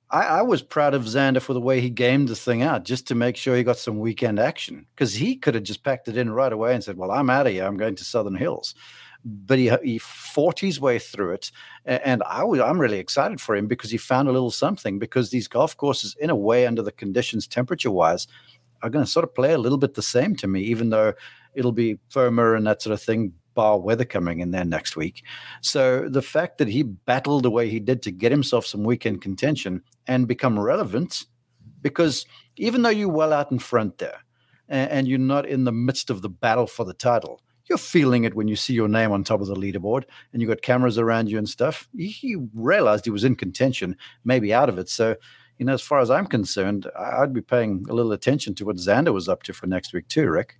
I, 0.10 0.22
I 0.40 0.42
was 0.42 0.64
proud 0.64 0.94
of 0.96 1.04
Xander 1.04 1.42
for 1.42 1.54
the 1.54 1.62
way 1.62 1.82
he 1.82 1.90
gamed 1.92 2.30
the 2.30 2.36
thing 2.36 2.64
out, 2.64 2.84
just 2.86 3.06
to 3.10 3.16
make 3.16 3.36
sure 3.36 3.56
he 3.56 3.64
got 3.64 3.78
some 3.78 4.00
weekend 4.00 4.40
action, 4.40 4.88
because 4.96 5.14
he 5.14 5.36
could 5.36 5.54
have 5.56 5.64
just 5.64 5.84
packed 5.84 6.08
it 6.08 6.18
in 6.18 6.32
right 6.32 6.52
away 6.54 6.74
and 6.74 6.84
said, 6.84 6.98
"Well, 6.98 7.12
I'm 7.12 7.30
out 7.30 7.46
of 7.48 7.54
here. 7.54 7.66
I'm 7.66 7.78
going 7.78 7.96
to 7.96 8.04
Southern 8.04 8.34
Hills." 8.36 8.74
But 9.26 9.60
he 9.60 9.72
he 9.84 9.98
fought 9.98 10.60
his 10.60 10.80
way 10.80 10.98
through 10.98 11.34
it, 11.34 11.52
and 11.86 12.24
I 12.24 12.44
was 12.44 12.62
I'm 12.62 12.80
really 12.80 13.00
excited 13.00 13.42
for 13.42 13.56
him 13.56 13.68
because 13.68 13.92
he 13.92 13.98
found 13.98 14.30
a 14.30 14.32
little 14.32 14.52
something. 14.52 14.98
Because 14.98 15.30
these 15.30 15.48
golf 15.48 15.76
courses, 15.76 16.16
in 16.20 16.30
a 16.30 16.36
way, 16.36 16.66
under 16.66 16.82
the 16.82 16.92
conditions, 16.92 17.48
temperature 17.48 17.92
wise, 17.92 18.28
are 18.82 18.90
going 18.90 19.04
to 19.04 19.12
sort 19.12 19.26
of 19.26 19.36
play 19.36 19.52
a 19.52 19.58
little 19.58 19.78
bit 19.78 19.96
the 19.96 20.02
same 20.02 20.36
to 20.38 20.48
me, 20.48 20.62
even 20.62 20.90
though 20.90 21.14
it'll 21.54 21.74
be 21.74 22.00
firmer 22.10 22.56
and 22.56 22.66
that 22.66 22.82
sort 22.82 22.94
of 22.94 23.02
thing, 23.02 23.34
bar 23.56 23.78
weather 23.78 24.06
coming 24.06 24.40
in 24.40 24.52
there 24.52 24.64
next 24.64 24.96
week. 24.96 25.24
So 25.62 26.08
the 26.08 26.22
fact 26.22 26.60
that 26.60 26.70
he 26.70 26.84
battled 26.84 27.44
the 27.44 27.52
way 27.52 27.70
he 27.70 27.82
did 27.82 28.02
to 28.04 28.12
get 28.12 28.32
himself 28.32 28.66
some 28.66 28.84
weekend 28.86 29.22
contention 29.22 29.82
and 30.08 30.30
become 30.30 30.58
relevant, 30.58 31.26
because 31.82 32.26
even 32.56 32.84
though 32.84 32.90
you're 32.90 33.10
well 33.10 33.34
out 33.34 33.52
in 33.52 33.60
front 33.60 33.98
there 33.98 34.20
and, 34.70 34.90
and 34.92 35.08
you're 35.10 35.20
not 35.20 35.46
in 35.46 35.66
the 35.66 35.74
midst 35.74 36.10
of 36.10 36.22
the 36.22 36.30
battle 36.30 36.68
for 36.68 36.86
the 36.86 36.94
title, 36.94 37.42
you're 37.70 37.78
feeling 37.78 38.24
it 38.24 38.36
when 38.36 38.48
you 38.48 38.56
see 38.56 38.74
your 38.74 38.88
name 38.88 39.12
on 39.12 39.24
top 39.24 39.42
of 39.42 39.48
the 39.48 39.56
leaderboard 39.56 40.04
and 40.34 40.42
you've 40.42 40.50
got 40.50 40.62
cameras 40.62 40.98
around 40.98 41.30
you 41.30 41.38
and 41.38 41.48
stuff. 41.48 41.88
He, 41.96 42.36
realized 42.54 43.06
he 43.06 43.12
was 43.12 43.24
in 43.24 43.36
contention, 43.36 43.96
maybe 44.26 44.54
out 44.54 44.70
of 44.70 44.78
it. 44.78 44.90
So, 44.90 45.16
you 45.58 45.66
know, 45.66 45.74
as 45.74 45.82
far 45.82 46.00
as 46.00 46.10
I'm 46.10 46.26
concerned, 46.26 46.88
I'd 46.98 47.34
be 47.34 47.42
paying 47.42 47.86
a 47.90 47.94
little 47.94 48.12
attention 48.12 48.56
to 48.56 48.66
what 48.66 48.78
Xander 48.78 49.14
was 49.14 49.30
up 49.30 49.44
to 49.44 49.54
for 49.54 49.68
next 49.68 49.94
week, 49.94 50.08
too, 50.08 50.30
Rick. 50.30 50.58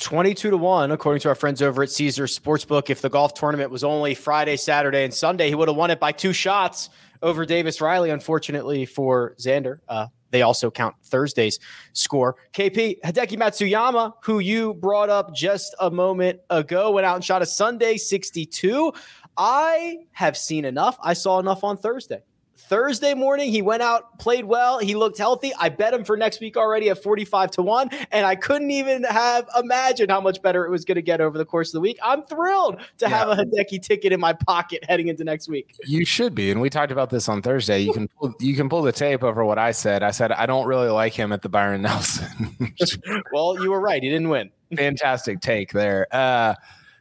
22 0.00 0.50
to 0.50 0.56
1, 0.56 0.90
according 0.92 1.20
to 1.20 1.28
our 1.28 1.34
friends 1.34 1.60
over 1.62 1.82
at 1.82 1.90
Caesars 1.90 2.38
Sportsbook. 2.38 2.90
If 2.90 3.02
the 3.02 3.10
golf 3.10 3.34
tournament 3.34 3.70
was 3.70 3.84
only 3.84 4.14
Friday, 4.14 4.56
Saturday, 4.56 5.04
and 5.04 5.12
Sunday, 5.12 5.48
he 5.48 5.54
would 5.54 5.68
have 5.68 5.76
won 5.76 5.90
it 5.90 6.00
by 6.00 6.12
two 6.12 6.32
shots 6.32 6.90
over 7.22 7.44
Davis 7.44 7.80
Riley. 7.80 8.10
Unfortunately 8.10 8.86
for 8.86 9.34
Xander, 9.38 9.80
uh, 9.88 10.06
they 10.30 10.42
also 10.42 10.70
count 10.70 10.94
Thursday's 11.04 11.58
score. 11.92 12.36
KP 12.52 13.00
Hideki 13.04 13.38
Matsuyama, 13.38 14.12
who 14.22 14.38
you 14.38 14.74
brought 14.74 15.10
up 15.10 15.34
just 15.34 15.74
a 15.80 15.90
moment 15.90 16.40
ago, 16.50 16.92
went 16.92 17.06
out 17.06 17.16
and 17.16 17.24
shot 17.24 17.42
a 17.42 17.46
Sunday 17.46 17.96
62. 17.96 18.92
I 19.36 19.98
have 20.12 20.36
seen 20.36 20.64
enough. 20.64 20.98
I 21.02 21.14
saw 21.14 21.38
enough 21.38 21.64
on 21.64 21.76
Thursday. 21.76 22.22
Thursday 22.70 23.14
morning, 23.14 23.50
he 23.50 23.62
went 23.62 23.82
out, 23.82 24.16
played 24.20 24.44
well. 24.44 24.78
He 24.78 24.94
looked 24.94 25.18
healthy. 25.18 25.52
I 25.58 25.68
bet 25.70 25.92
him 25.92 26.04
for 26.04 26.16
next 26.16 26.38
week 26.38 26.56
already 26.56 26.88
at 26.88 27.02
45 27.02 27.50
to 27.50 27.62
1. 27.62 27.90
And 28.12 28.24
I 28.24 28.36
couldn't 28.36 28.70
even 28.70 29.02
have 29.02 29.48
imagined 29.58 30.08
how 30.08 30.20
much 30.20 30.40
better 30.40 30.64
it 30.64 30.70
was 30.70 30.84
going 30.84 30.94
to 30.94 31.02
get 31.02 31.20
over 31.20 31.36
the 31.36 31.44
course 31.44 31.70
of 31.70 31.72
the 31.72 31.80
week. 31.80 31.98
I'm 32.00 32.22
thrilled 32.22 32.80
to 32.98 33.08
have 33.08 33.28
a 33.28 33.34
Hideki 33.34 33.82
ticket 33.82 34.12
in 34.12 34.20
my 34.20 34.32
pocket 34.32 34.84
heading 34.88 35.08
into 35.08 35.24
next 35.24 35.48
week. 35.48 35.74
You 35.84 36.04
should 36.04 36.32
be, 36.32 36.52
and 36.52 36.60
we 36.60 36.70
talked 36.70 36.92
about 36.92 37.10
this 37.10 37.28
on 37.28 37.42
Thursday. 37.42 37.80
You 37.80 37.92
can 37.92 38.06
pull, 38.06 38.34
you 38.38 38.54
can 38.54 38.68
pull 38.68 38.82
the 38.82 38.92
tape 38.92 39.24
over 39.24 39.44
what 39.44 39.58
I 39.58 39.72
said. 39.72 40.04
I 40.04 40.12
said 40.12 40.30
I 40.30 40.46
don't 40.46 40.68
really 40.68 40.90
like 40.90 41.12
him 41.12 41.32
at 41.32 41.42
the 41.42 41.48
Byron 41.48 41.82
Nelson. 41.82 42.56
Well, 43.32 43.60
you 43.60 43.70
were 43.70 43.80
right. 43.80 44.02
He 44.02 44.08
didn't 44.08 44.28
win. 44.28 44.50
Fantastic 44.76 45.40
take 45.40 45.72
there. 45.72 46.06
Uh, 46.12 46.54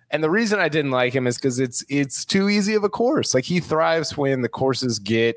and 0.10 0.24
the 0.24 0.30
reason 0.30 0.60
I 0.60 0.70
didn't 0.70 0.92
like 0.92 1.14
him 1.14 1.28
is 1.28 1.38
because 1.38 1.60
it's 1.60 1.86
it's 1.90 2.26
too 2.26 2.50
easy 2.50 2.74
of 2.74 2.84
a 2.84 2.90
course. 2.90 3.36
Like 3.36 3.46
he 3.46 3.60
thrives 3.60 4.18
when 4.18 4.42
the 4.42 4.50
courses 4.50 4.98
get 4.98 5.36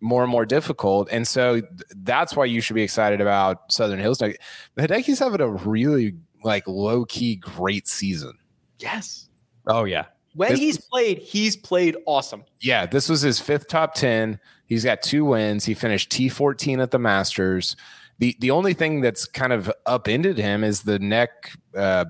more 0.00 0.22
and 0.22 0.30
more 0.30 0.46
difficult, 0.46 1.08
and 1.10 1.26
so 1.26 1.60
that's 1.96 2.36
why 2.36 2.44
you 2.44 2.60
should 2.60 2.74
be 2.74 2.82
excited 2.82 3.20
about 3.20 3.70
Southern 3.72 3.98
Hills. 3.98 4.18
The 4.18 4.36
Hideki's 4.78 5.18
having 5.18 5.40
a 5.40 5.48
really 5.48 6.14
like 6.44 6.66
low 6.68 7.04
key 7.04 7.36
great 7.36 7.88
season. 7.88 8.32
Yes. 8.78 9.28
Oh 9.66 9.84
yeah. 9.84 10.06
When 10.34 10.50
This- 10.50 10.60
he's 10.60 10.78
played, 10.78 11.18
he's 11.18 11.56
played 11.56 11.96
awesome. 12.06 12.44
Yeah, 12.60 12.86
this 12.86 13.08
was 13.08 13.22
his 13.22 13.40
fifth 13.40 13.66
top 13.66 13.94
10. 13.94 14.38
He's 14.66 14.84
got 14.84 15.02
two 15.02 15.24
wins. 15.24 15.64
He 15.64 15.74
finished 15.74 16.10
T14 16.12 16.80
at 16.80 16.90
the 16.92 16.98
Masters. 16.98 17.74
The 18.20 18.36
the 18.38 18.50
only 18.52 18.74
thing 18.74 19.00
that's 19.00 19.26
kind 19.26 19.52
of 19.52 19.70
upended 19.86 20.38
him 20.38 20.62
is 20.64 20.82
the 20.82 20.98
neck, 20.98 21.52
uh, 21.76 22.04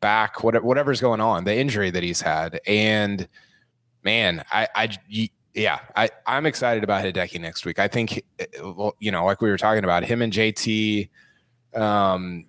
back, 0.00 0.42
whatever, 0.42 0.64
whatever's 0.64 1.00
going 1.00 1.20
on, 1.20 1.44
the 1.44 1.54
injury 1.56 1.90
that 1.90 2.02
he's 2.02 2.20
had. 2.22 2.60
And 2.66 3.28
man, 4.02 4.44
I, 4.52 4.68
I, 4.74 4.88
y- 5.12 5.30
yeah, 5.54 5.80
I, 5.94 6.10
I'm 6.26 6.46
excited 6.46 6.82
about 6.82 7.04
Hideki 7.04 7.40
next 7.40 7.64
week. 7.64 7.78
I 7.78 7.88
think, 7.88 8.24
you 8.98 9.12
know, 9.12 9.24
like 9.24 9.40
we 9.40 9.50
were 9.50 9.56
talking 9.56 9.84
about, 9.84 10.04
him 10.04 10.20
and 10.20 10.32
JT. 10.32 11.08
Um, 11.74 12.46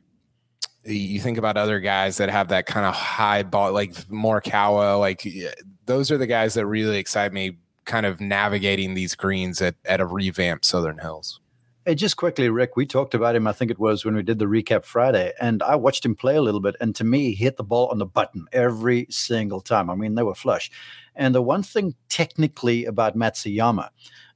you 0.83 1.19
think 1.19 1.37
about 1.37 1.57
other 1.57 1.79
guys 1.79 2.17
that 2.17 2.29
have 2.29 2.49
that 2.49 2.65
kind 2.65 2.85
of 2.85 2.93
high 2.93 3.43
ball, 3.43 3.71
like 3.71 3.93
Morikawa, 4.07 4.99
like 4.99 5.27
those 5.85 6.11
are 6.11 6.17
the 6.17 6.27
guys 6.27 6.53
that 6.55 6.65
really 6.65 6.97
excite 6.97 7.33
me. 7.33 7.57
Kind 7.85 8.07
of 8.07 8.19
navigating 8.19 8.95
these 8.95 9.13
greens 9.13 9.61
at 9.61 9.75
at 9.85 10.01
a 10.01 10.07
revamped 10.07 10.65
Southern 10.65 10.97
Hills. 10.97 11.39
Hey, 11.87 11.93
just 11.93 12.17
quickly, 12.17 12.49
Rick, 12.49 12.75
we 12.75 12.87
talked 12.87 13.13
about 13.13 13.35
him, 13.35 13.45
I 13.45 13.51
think 13.51 13.69
it 13.69 13.77
was 13.77 14.03
when 14.03 14.15
we 14.15 14.23
did 14.23 14.39
the 14.39 14.45
recap 14.45 14.85
Friday, 14.85 15.33
and 15.39 15.61
I 15.61 15.75
watched 15.75 16.03
him 16.03 16.15
play 16.15 16.35
a 16.35 16.41
little 16.41 16.59
bit. 16.59 16.75
And 16.81 16.95
to 16.95 17.03
me, 17.03 17.25
he 17.31 17.43
hit 17.43 17.57
the 17.57 17.63
ball 17.63 17.89
on 17.89 17.99
the 17.99 18.07
button 18.07 18.47
every 18.51 19.05
single 19.11 19.61
time. 19.61 19.91
I 19.91 19.95
mean, 19.95 20.15
they 20.15 20.23
were 20.23 20.33
flush. 20.33 20.71
And 21.15 21.35
the 21.35 21.43
one 21.43 21.61
thing 21.61 21.93
technically 22.09 22.85
about 22.85 23.15
Matsuyama 23.15 23.89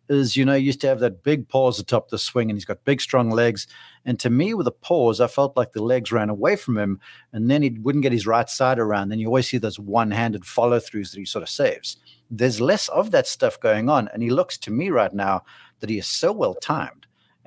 is, 0.09 0.37
you 0.37 0.45
know, 0.45 0.53
he 0.53 0.63
used 0.63 0.79
to 0.81 0.87
have 0.89 0.99
that 0.99 1.23
big 1.23 1.49
pause 1.49 1.79
atop 1.79 2.09
the 2.09 2.19
swing, 2.19 2.51
and 2.51 2.55
he's 2.55 2.65
got 2.65 2.85
big, 2.85 3.01
strong 3.01 3.31
legs. 3.31 3.65
And 4.05 4.19
to 4.19 4.29
me, 4.29 4.53
with 4.53 4.65
the 4.65 4.71
pause, 4.71 5.19
I 5.19 5.25
felt 5.25 5.57
like 5.57 5.71
the 5.71 5.81
legs 5.81 6.11
ran 6.11 6.29
away 6.29 6.55
from 6.55 6.77
him, 6.77 6.99
and 7.33 7.49
then 7.49 7.63
he 7.63 7.71
wouldn't 7.71 8.03
get 8.03 8.11
his 8.11 8.27
right 8.27 8.47
side 8.47 8.77
around. 8.77 9.09
Then 9.09 9.17
you 9.17 9.25
always 9.25 9.49
see 9.49 9.57
those 9.57 9.79
one 9.79 10.11
handed 10.11 10.45
follow 10.45 10.77
throughs 10.79 11.13
that 11.13 11.19
he 11.19 11.25
sort 11.25 11.41
of 11.41 11.49
saves. 11.49 11.97
There's 12.29 12.61
less 12.61 12.89
of 12.89 13.09
that 13.09 13.25
stuff 13.25 13.59
going 13.59 13.89
on. 13.89 14.07
And 14.13 14.21
he 14.21 14.29
looks 14.29 14.55
to 14.59 14.69
me 14.69 14.91
right 14.91 15.11
now 15.11 15.41
that 15.79 15.89
he 15.89 15.97
is 15.97 16.05
so 16.05 16.31
well 16.31 16.53
timed 16.53 16.98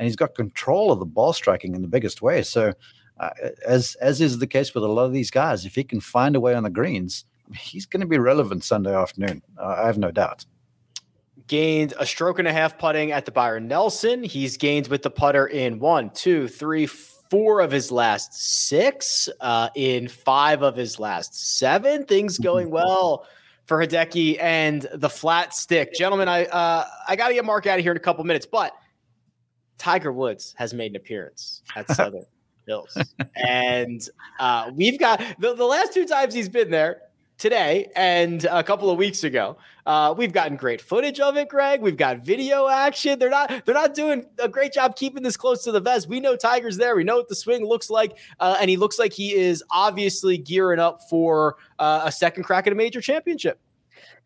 and 0.03 0.09
he's 0.09 0.17
got 0.17 0.35
control 0.35 0.91
of 0.91 0.99
the 0.99 1.05
ball 1.07 1.33
striking 1.33 1.77
in 1.77 1.83
the 1.83 1.87
biggest 1.87 2.23
way. 2.23 2.43
So, 2.43 2.73
uh, 3.21 3.31
as 3.65 3.95
as 4.01 4.21
is 4.21 4.41
the 4.41 4.49
case 4.49 4.75
with 4.75 4.83
a 4.83 4.89
lot 4.89 5.05
of 5.05 5.13
these 5.13 5.31
guys, 5.31 5.65
if 5.65 5.77
he 5.77 5.85
can 5.85 6.01
find 6.01 6.35
a 6.35 6.41
way 6.41 6.55
on 6.55 6.65
the 6.65 6.71
greens, 6.71 7.25
he's 7.55 7.87
going 7.87 8.01
to 8.01 8.07
be 8.09 8.19
relevant 8.19 8.65
Sunday 8.65 8.93
afternoon. 8.93 9.43
Uh, 9.57 9.77
I 9.79 9.87
have 9.87 9.99
no 9.99 10.11
doubt. 10.11 10.45
gained 11.47 11.95
a 11.99 12.07
stroke 12.07 12.41
and 12.41 12.49
a 12.49 12.53
half 12.53 12.79
putting 12.79 13.13
at 13.13 13.27
the 13.27 13.31
Byron 13.31 13.69
Nelson. 13.69 14.25
He's 14.25 14.57
gained 14.57 14.89
with 14.89 15.03
the 15.03 15.11
putter 15.11 15.47
in 15.47 15.79
one, 15.79 16.11
two, 16.11 16.49
three, 16.49 16.87
four 16.87 17.61
of 17.61 17.71
his 17.71 17.93
last 17.93 18.35
six, 18.35 19.29
uh, 19.41 19.69
in 19.75 20.09
five 20.09 20.63
of 20.63 20.75
his 20.75 20.99
last 20.99 21.59
seven. 21.59 22.05
Things 22.07 22.39
going 22.39 22.71
well 22.71 23.27
for 23.67 23.79
Hideki 23.79 24.39
and 24.43 24.89
the 24.95 25.09
flat 25.09 25.55
stick. 25.55 25.95
Gentlemen, 25.95 26.29
I 26.29 26.47
uh, 26.47 26.87
I 27.07 27.17
got 27.17 27.29
to 27.29 27.35
get 27.35 27.45
Mark 27.45 27.67
out 27.67 27.79
of 27.79 27.85
here 27.85 27.93
in 27.93 27.97
a 27.97 28.01
couple 28.01 28.25
minutes, 28.25 28.47
but 28.47 28.73
Tiger 29.83 30.13
Woods 30.13 30.55
has 30.59 30.73
made 30.73 30.93
an 30.93 30.97
appearance 30.97 31.61
at 31.75 31.91
Southern 31.97 32.25
Hills. 32.69 32.97
And 33.35 34.09
uh, 34.39 34.71
we've 34.77 34.97
got 34.97 35.21
the, 35.41 35.55
the 35.55 35.65
last 35.65 35.93
two 35.93 36.07
times 36.07 36.33
he's 36.33 36.49
been 36.49 36.71
there 36.71 37.03
today 37.37 37.91
and 37.97 38.45
a 38.45 38.63
couple 38.63 38.91
of 38.91 38.97
weeks 38.97 39.25
ago. 39.25 39.57
Uh, 39.85 40.15
we've 40.17 40.33
gotten 40.33 40.57
great 40.57 40.81
footage 40.81 41.19
of 41.19 41.37
it, 41.37 41.49
Greg. 41.49 41.81
We've 41.81 41.97
got 41.97 42.19
video 42.19 42.69
action. 42.69 43.19
They're 43.19 43.29
not 43.29 43.67
they're 43.67 43.75
not 43.75 43.95
doing 43.95 44.27
a 44.39 44.49
great 44.49 44.73
job 44.73 44.95
keeping 44.95 45.25
this 45.25 45.37
close 45.37 45.65
to 45.65 45.73
the 45.73 45.81
vest. 45.81 46.09
We 46.09 46.21
know 46.21 46.37
Tiger's 46.37 46.77
there. 46.77 46.95
We 46.95 47.03
know 47.03 47.17
what 47.17 47.29
the 47.29 47.35
swing 47.35 47.67
looks 47.67 47.91
like, 47.91 48.17
uh, 48.39 48.59
and 48.61 48.71
he 48.71 48.77
looks 48.77 49.01
like 49.01 49.13
he 49.13 49.35
is 49.35 49.65
obviously 49.73 50.39
gearing 50.39 50.79
up 50.79 51.01
for 51.11 51.57
uh, 51.81 52.03
a 52.05 52.13
second 52.13 52.45
crack 52.45 52.69
at 52.69 52.73
a 52.73 52.77
major 52.77 53.01
championship. 53.01 53.59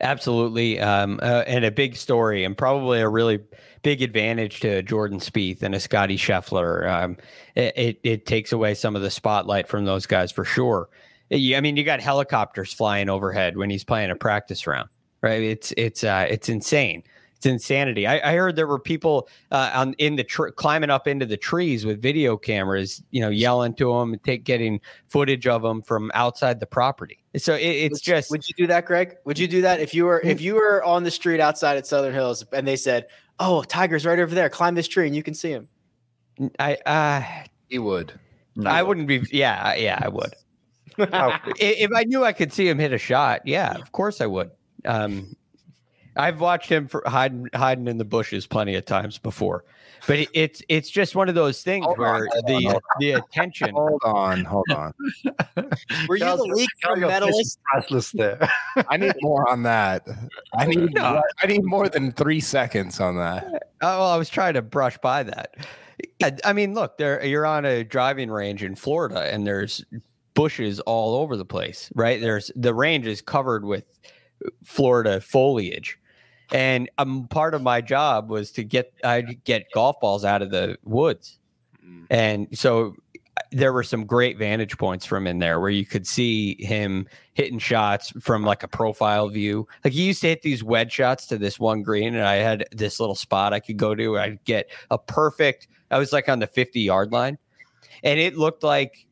Absolutely, 0.00 0.78
um, 0.78 1.18
uh, 1.22 1.44
and 1.46 1.64
a 1.64 1.70
big 1.70 1.96
story, 1.96 2.44
and 2.44 2.56
probably 2.56 3.00
a 3.00 3.08
really 3.08 3.40
big 3.82 4.02
advantage 4.02 4.60
to 4.60 4.82
Jordan 4.82 5.20
Spieth 5.20 5.62
and 5.62 5.74
a 5.74 5.80
Scottie 5.80 6.18
Scheffler. 6.18 6.90
Um, 6.90 7.16
it, 7.54 7.72
it, 7.76 8.00
it 8.02 8.26
takes 8.26 8.52
away 8.52 8.74
some 8.74 8.96
of 8.96 9.02
the 9.02 9.10
spotlight 9.10 9.68
from 9.68 9.84
those 9.84 10.06
guys 10.06 10.32
for 10.32 10.44
sure. 10.44 10.88
I 11.32 11.60
mean, 11.60 11.76
you 11.76 11.84
got 11.84 12.00
helicopters 12.00 12.72
flying 12.72 13.08
overhead 13.08 13.56
when 13.56 13.70
he's 13.70 13.84
playing 13.84 14.10
a 14.10 14.16
practice 14.16 14.66
round, 14.66 14.88
right? 15.22 15.42
It's 15.42 15.72
it's 15.76 16.04
uh, 16.04 16.26
it's 16.28 16.48
insane. 16.48 17.02
It's 17.36 17.46
insanity. 17.46 18.06
I, 18.06 18.30
I 18.30 18.34
heard 18.34 18.56
there 18.56 18.66
were 18.66 18.78
people 18.78 19.28
uh, 19.50 19.70
on 19.74 19.92
in 19.94 20.16
the 20.16 20.24
tr- 20.24 20.48
climbing 20.48 20.88
up 20.88 21.06
into 21.06 21.26
the 21.26 21.36
trees 21.36 21.84
with 21.84 22.00
video 22.00 22.36
cameras, 22.36 23.02
you 23.10 23.20
know, 23.20 23.28
yelling 23.28 23.74
to 23.74 23.92
them 23.92 24.12
and 24.12 24.22
take 24.24 24.44
getting 24.44 24.80
footage 25.08 25.46
of 25.46 25.62
them 25.62 25.82
from 25.82 26.10
outside 26.14 26.60
the 26.60 26.66
property. 26.66 27.18
So 27.36 27.54
it, 27.54 27.60
it's 27.60 27.92
Would- 27.94 28.02
just 28.02 28.30
Would 28.30 28.48
you 28.48 28.54
do 28.56 28.66
that, 28.68 28.86
Greg? 28.86 29.16
Would 29.24 29.38
you 29.38 29.48
do 29.48 29.62
that 29.62 29.80
if 29.80 29.92
you 29.94 30.04
were 30.04 30.20
if 30.24 30.40
you 30.40 30.54
were 30.54 30.82
on 30.84 31.02
the 31.04 31.10
street 31.10 31.40
outside 31.40 31.76
at 31.76 31.86
Southern 31.86 32.14
Hills 32.14 32.44
and 32.52 32.66
they 32.66 32.76
said, 32.76 33.06
"Oh, 33.38 33.62
Tiger's 33.62 34.06
right 34.06 34.18
over 34.18 34.34
there. 34.34 34.48
Climb 34.48 34.74
this 34.74 34.88
tree 34.88 35.06
and 35.06 35.14
you 35.14 35.22
can 35.22 35.34
see 35.34 35.50
him." 35.50 35.68
I 36.58 36.74
uh, 36.86 37.22
He 37.68 37.78
would. 37.78 38.12
No, 38.56 38.70
I 38.70 38.82
wouldn't 38.82 39.06
be. 39.06 39.22
Yeah, 39.30 39.74
yeah, 39.74 39.98
I 40.02 40.08
would. 40.08 40.34
If 40.98 41.90
I 41.94 42.04
knew 42.04 42.24
I 42.24 42.32
could 42.32 42.54
see 42.54 42.66
him 42.68 42.78
hit 42.78 42.92
a 42.92 42.98
shot, 42.98 43.42
yeah, 43.44 43.74
of 43.74 43.92
course 43.92 44.22
I 44.22 44.26
would. 44.26 44.50
Um, 44.86 45.36
I've 46.16 46.40
watched 46.40 46.70
him 46.70 46.88
for 46.88 47.02
hiding 47.06 47.48
hiding 47.54 47.86
in 47.86 47.98
the 47.98 48.04
bushes 48.06 48.46
plenty 48.46 48.74
of 48.76 48.86
times 48.86 49.18
before, 49.18 49.64
but 50.06 50.18
it, 50.20 50.28
it's 50.34 50.62
it's 50.68 50.90
just 50.90 51.14
one 51.14 51.28
of 51.28 51.34
those 51.34 51.62
things 51.62 51.84
Hold 51.86 51.98
where 51.98 52.28
hold 52.32 52.46
the 52.46 52.66
on. 52.74 52.80
the 53.00 53.12
attention. 53.12 53.70
Hold 53.74 54.02
on, 54.04 54.44
hold 54.44 54.66
on. 54.74 54.94
Were 56.08 56.16
you 56.16 56.24
the 56.24 56.50
league 56.54 56.68
Carl 56.82 57.00
got 57.00 57.08
medalist? 57.08 57.58
priceless 57.70 58.12
there. 58.12 58.48
I 58.88 58.96
need 58.96 59.14
more 59.20 59.48
on 59.48 59.62
that. 59.64 60.06
I 60.56 60.66
need 60.66 60.94
No. 60.94 61.22
I 61.42 61.46
need 61.46 61.64
more 61.64 61.88
than 61.88 62.12
three 62.12 62.40
seconds 62.40 63.00
on 63.00 63.16
that. 63.16 63.44
Oh, 63.82 63.98
well, 63.98 64.08
I 64.10 64.16
was 64.16 64.28
trying 64.28 64.54
to 64.54 64.62
brush 64.62 64.98
by 64.98 65.22
that. 65.24 65.56
Yeah, 66.18 66.36
I 66.44 66.52
mean, 66.52 66.74
look, 66.74 66.98
there 66.98 67.24
you're 67.24 67.46
on 67.46 67.64
a 67.64 67.82
driving 67.84 68.30
range 68.30 68.62
in 68.62 68.74
Florida, 68.74 69.32
and 69.32 69.46
there's 69.46 69.84
bushes 70.34 70.80
all 70.80 71.14
over 71.14 71.36
the 71.36 71.44
place, 71.44 71.90
right? 71.94 72.20
There's 72.20 72.50
the 72.54 72.74
range 72.74 73.06
is 73.06 73.22
covered 73.22 73.64
with 73.64 73.84
Florida 74.64 75.20
foliage, 75.20 75.98
and 76.52 76.88
um, 76.98 77.26
part 77.28 77.54
of 77.54 77.62
my 77.62 77.80
job 77.80 78.30
was 78.30 78.50
to 78.52 78.64
get 78.64 78.92
I'd 79.04 79.42
get 79.44 79.66
golf 79.74 80.00
balls 80.00 80.24
out 80.24 80.42
of 80.42 80.50
the 80.50 80.78
woods, 80.84 81.38
and 82.10 82.48
so 82.56 82.94
there 83.52 83.72
were 83.72 83.82
some 83.82 84.06
great 84.06 84.38
vantage 84.38 84.76
points 84.78 85.04
from 85.04 85.26
in 85.26 85.38
there 85.38 85.60
where 85.60 85.70
you 85.70 85.84
could 85.84 86.06
see 86.06 86.56
him 86.58 87.06
hitting 87.34 87.58
shots 87.58 88.12
from 88.20 88.42
like 88.42 88.62
a 88.62 88.68
profile 88.68 89.28
view. 89.28 89.68
Like 89.84 89.92
he 89.92 90.06
used 90.06 90.22
to 90.22 90.28
hit 90.28 90.42
these 90.42 90.64
wedge 90.64 90.92
shots 90.92 91.26
to 91.26 91.38
this 91.38 91.58
one 91.58 91.82
green, 91.82 92.14
and 92.14 92.26
I 92.26 92.36
had 92.36 92.66
this 92.72 92.98
little 92.98 93.14
spot 93.14 93.52
I 93.52 93.60
could 93.60 93.76
go 93.76 93.94
to. 93.94 94.08
Where 94.08 94.20
I'd 94.20 94.42
get 94.44 94.70
a 94.90 94.98
perfect. 94.98 95.68
I 95.90 95.98
was 95.98 96.12
like 96.12 96.28
on 96.28 96.38
the 96.38 96.46
fifty 96.46 96.80
yard 96.80 97.12
line, 97.12 97.38
and 98.02 98.18
it 98.18 98.36
looked 98.36 98.62
like 98.62 99.06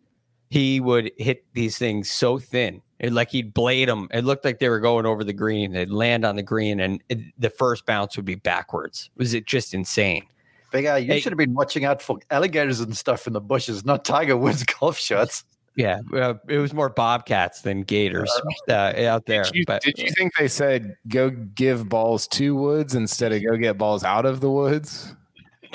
he 0.50 0.80
would 0.80 1.10
hit 1.16 1.44
these 1.52 1.78
things 1.78 2.10
so 2.10 2.38
thin. 2.38 2.80
It 3.00 3.12
like 3.12 3.30
he'd 3.30 3.52
blade 3.52 3.88
them. 3.88 4.08
It 4.12 4.24
looked 4.24 4.44
like 4.44 4.60
they 4.60 4.68
were 4.68 4.80
going 4.80 5.04
over 5.04 5.24
the 5.24 5.32
green. 5.32 5.72
They'd 5.72 5.90
land 5.90 6.24
on 6.24 6.36
the 6.36 6.42
green, 6.42 6.80
and 6.80 7.02
it, 7.08 7.18
the 7.38 7.50
first 7.50 7.86
bounce 7.86 8.16
would 8.16 8.24
be 8.24 8.36
backwards. 8.36 9.10
Was 9.16 9.34
it 9.34 9.46
just 9.46 9.74
insane? 9.74 10.24
Big 10.70 10.84
Al, 10.86 10.98
you 10.98 11.08
Hey. 11.12 11.20
should 11.20 11.32
have 11.32 11.38
been 11.38 11.54
watching 11.54 11.84
out 11.84 12.00
for 12.02 12.18
alligators 12.30 12.80
and 12.80 12.96
stuff 12.96 13.26
in 13.26 13.32
the 13.32 13.40
bushes, 13.40 13.84
not 13.84 14.04
Tiger 14.04 14.36
Woods 14.36 14.62
golf 14.80 14.98
shots. 14.98 15.44
Yeah, 15.76 16.00
uh, 16.12 16.34
it 16.48 16.58
was 16.58 16.72
more 16.72 16.88
bobcats 16.88 17.62
than 17.62 17.82
gators 17.82 18.30
uh, 18.68 18.72
out 18.98 19.26
there. 19.26 19.42
Did 19.42 19.54
you, 19.56 19.64
but 19.66 19.82
did 19.82 19.98
you 19.98 20.10
think 20.10 20.32
they 20.38 20.46
said 20.46 20.96
go 21.08 21.30
give 21.30 21.88
balls 21.88 22.28
to 22.28 22.54
woods 22.54 22.94
instead 22.94 23.32
of 23.32 23.42
go 23.42 23.56
get 23.56 23.76
balls 23.76 24.04
out 24.04 24.24
of 24.24 24.40
the 24.40 24.50
woods? 24.50 25.16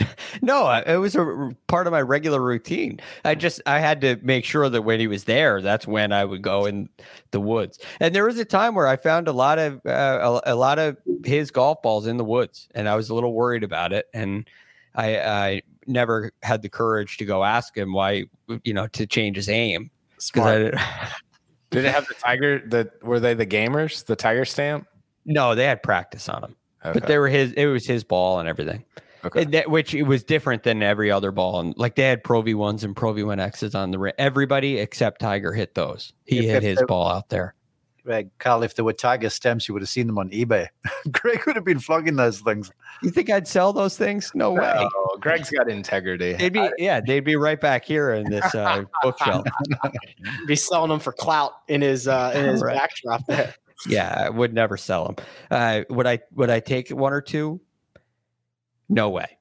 no, 0.42 0.70
it 0.86 0.98
was 0.98 1.16
a 1.16 1.52
part 1.68 1.88
of 1.88 1.92
my 1.92 2.02
regular 2.02 2.42
routine. 2.42 3.00
I 3.26 3.36
just 3.36 3.62
I 3.66 3.80
had 3.80 4.02
to 4.02 4.18
make 4.22 4.46
sure 4.46 4.70
that 4.70 4.82
when 4.82 5.00
he 5.00 5.08
was 5.08 5.26
there, 5.26 5.62
that's 5.62 5.88
when 5.88 6.12
I 6.12 6.26
would 6.26 6.42
go 6.42 6.66
in 6.66 6.90
the 7.32 7.40
woods. 7.40 7.80
And 8.00 8.14
there 8.14 8.26
was 8.26 8.38
a 8.38 8.46
time 8.46 8.76
where 8.76 8.88
I 8.88 8.96
found 8.96 9.28
a 9.28 9.32
lot 9.32 9.60
of 9.60 9.82
uh, 9.86 10.42
a, 10.46 10.54
a 10.54 10.56
lot 10.56 10.80
of 10.80 10.98
his 11.26 11.52
golf 11.52 11.82
balls 11.82 12.08
in 12.08 12.18
the 12.18 12.26
woods, 12.26 12.68
and 12.76 12.88
I 12.88 12.96
was 12.96 13.10
a 13.10 13.16
little 13.16 13.34
worried 13.34 13.64
about 13.64 13.94
it. 13.94 14.08
And 14.14 14.50
I, 14.96 15.20
I 15.20 15.62
never 15.88 16.32
had 16.44 16.62
the 16.62 16.70
courage 16.70 17.18
to 17.18 17.26
go 17.26 17.44
ask 17.44 17.76
him 17.76 17.94
why, 17.94 18.26
you 18.64 18.74
know, 18.74 18.88
to 18.88 19.06
change 19.06 19.36
his 19.36 19.50
aim 19.50 19.90
because 20.34 20.74
I. 20.76 21.10
Did 21.72 21.86
it 21.86 21.94
have 21.94 22.08
the 22.08 22.16
tiger? 22.16 22.60
The 22.66 22.92
were 23.04 23.20
they 23.20 23.36
the 23.36 23.46
gamers? 23.46 24.04
The 24.04 24.16
tiger 24.16 24.44
stamp? 24.44 24.88
No, 25.26 25.54
they 25.54 25.66
had 25.66 25.84
practice 25.84 26.28
on 26.28 26.44
him, 26.44 26.56
Okay. 26.84 27.00
but 27.00 27.08
they 27.08 27.20
were 27.20 27.28
his. 27.28 27.52
It 27.54 27.68
was 27.68 27.86
his 27.86 28.04
ball 28.04 28.40
and 28.40 28.50
everything. 28.50 28.84
Okay. 29.26 29.44
And 29.44 29.54
that, 29.54 29.70
which 29.70 29.94
it 29.94 30.04
was 30.04 30.24
different 30.24 30.64
than 30.64 30.82
every 30.84 31.12
other 31.12 31.32
ball. 31.32 31.60
And 31.60 31.74
like 31.78 31.96
they 31.96 32.04
had 32.04 32.24
Pro 32.24 32.42
V 32.42 32.54
ones 32.54 32.84
and 32.84 32.96
Pro 32.96 33.14
V 33.14 33.24
one 33.24 33.40
X's 33.40 33.76
on 33.76 33.92
the 33.92 34.00
rim. 34.00 34.14
Everybody 34.18 34.78
except 34.80 35.22
Tiger 35.22 35.54
hit 35.54 35.76
those. 35.76 36.14
He 36.26 36.40
If- 36.40 36.46
hit 36.46 36.56
if 36.58 36.64
his 36.64 36.80
they- 36.80 36.86
ball 36.86 37.08
out 37.08 37.30
there. 37.30 37.56
Greg, 38.06 38.30
Carl, 38.40 38.64
if 38.64 38.74
there 38.76 38.86
were 38.86 38.94
Tiger 38.94 39.30
stamps, 39.30 39.68
you 39.68 39.74
would 39.74 39.84
have 39.84 39.90
seen 39.90 40.08
them 40.08 40.18
on 40.18 40.30
eBay. 40.32 40.68
Greg 41.12 41.46
would 41.46 41.56
have 41.58 41.66
been 41.66 41.80
flogging 41.80 42.16
those 42.16 42.40
things. 42.40 42.72
You 43.04 43.12
think 43.12 43.30
I'd 43.30 43.48
sell 43.48 43.72
those 43.74 43.98
things? 43.98 44.32
No 44.34 44.54
way. 44.54 44.74
Oh, 44.78 45.18
Greg's 45.20 45.52
got 45.52 45.70
integrity. 45.70 46.34
They'd 46.34 46.54
be 46.54 46.68
yeah, 46.80 47.02
they'd 47.06 47.20
be 47.20 47.36
right 47.36 47.60
back 47.60 47.84
here 47.86 48.12
in 48.14 48.28
this 48.32 48.56
uh, 48.56 48.84
bookshelf. 49.04 49.46
Be 50.48 50.56
selling 50.56 50.90
them 50.90 51.00
for 51.00 51.12
clout 51.12 51.52
in 51.68 51.82
his 51.82 52.08
uh, 52.08 52.32
in 52.34 52.46
his 52.46 52.62
Right. 52.64 52.78
backdrop 52.78 53.26
there. 53.28 53.54
Yeah, 53.88 54.26
I 54.26 54.30
would 54.30 54.54
never 54.54 54.76
sell 54.78 55.06
them. 55.06 55.16
Uh, 55.52 55.82
would 55.90 56.08
I? 56.08 56.20
Would 56.34 56.50
I 56.50 56.62
take 56.62 56.90
one 56.90 57.14
or 57.14 57.22
two? 57.22 57.62
No 58.90 59.10
way. 59.10 59.38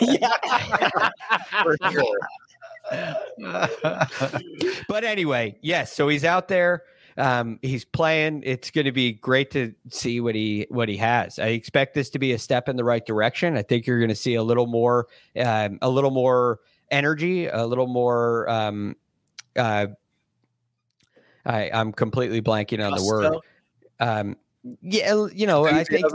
yeah. 0.00 1.10
For 1.62 1.76
sure. 1.90 2.18
but 4.88 5.04
anyway, 5.04 5.56
yes. 5.60 5.92
So 5.92 6.08
he's 6.08 6.24
out 6.24 6.48
there. 6.48 6.84
Um, 7.16 7.58
he's 7.62 7.84
playing. 7.84 8.42
It's 8.44 8.70
going 8.70 8.84
to 8.84 8.92
be 8.92 9.12
great 9.12 9.50
to 9.52 9.74
see 9.90 10.20
what 10.20 10.34
he 10.34 10.66
what 10.70 10.88
he 10.88 10.96
has. 10.98 11.38
I 11.38 11.48
expect 11.48 11.94
this 11.94 12.10
to 12.10 12.18
be 12.18 12.32
a 12.32 12.38
step 12.38 12.68
in 12.68 12.76
the 12.76 12.84
right 12.84 13.04
direction. 13.04 13.56
I 13.56 13.62
think 13.62 13.86
you're 13.86 13.98
going 13.98 14.10
to 14.10 14.14
see 14.14 14.34
a 14.34 14.42
little 14.42 14.66
more, 14.66 15.08
um, 15.38 15.78
a 15.82 15.90
little 15.90 16.10
more 16.10 16.60
energy, 16.90 17.46
a 17.46 17.66
little 17.66 17.86
more. 17.86 18.48
Um, 18.48 18.96
uh, 19.56 19.88
I, 21.44 21.70
I'm 21.72 21.92
completely 21.92 22.42
blanking 22.42 22.84
on 22.84 22.96
the 22.96 23.04
word. 23.04 23.36
Um, 23.98 24.36
yeah, 24.82 25.26
you 25.32 25.46
know, 25.46 25.66
I 25.66 25.84
think 25.84 26.06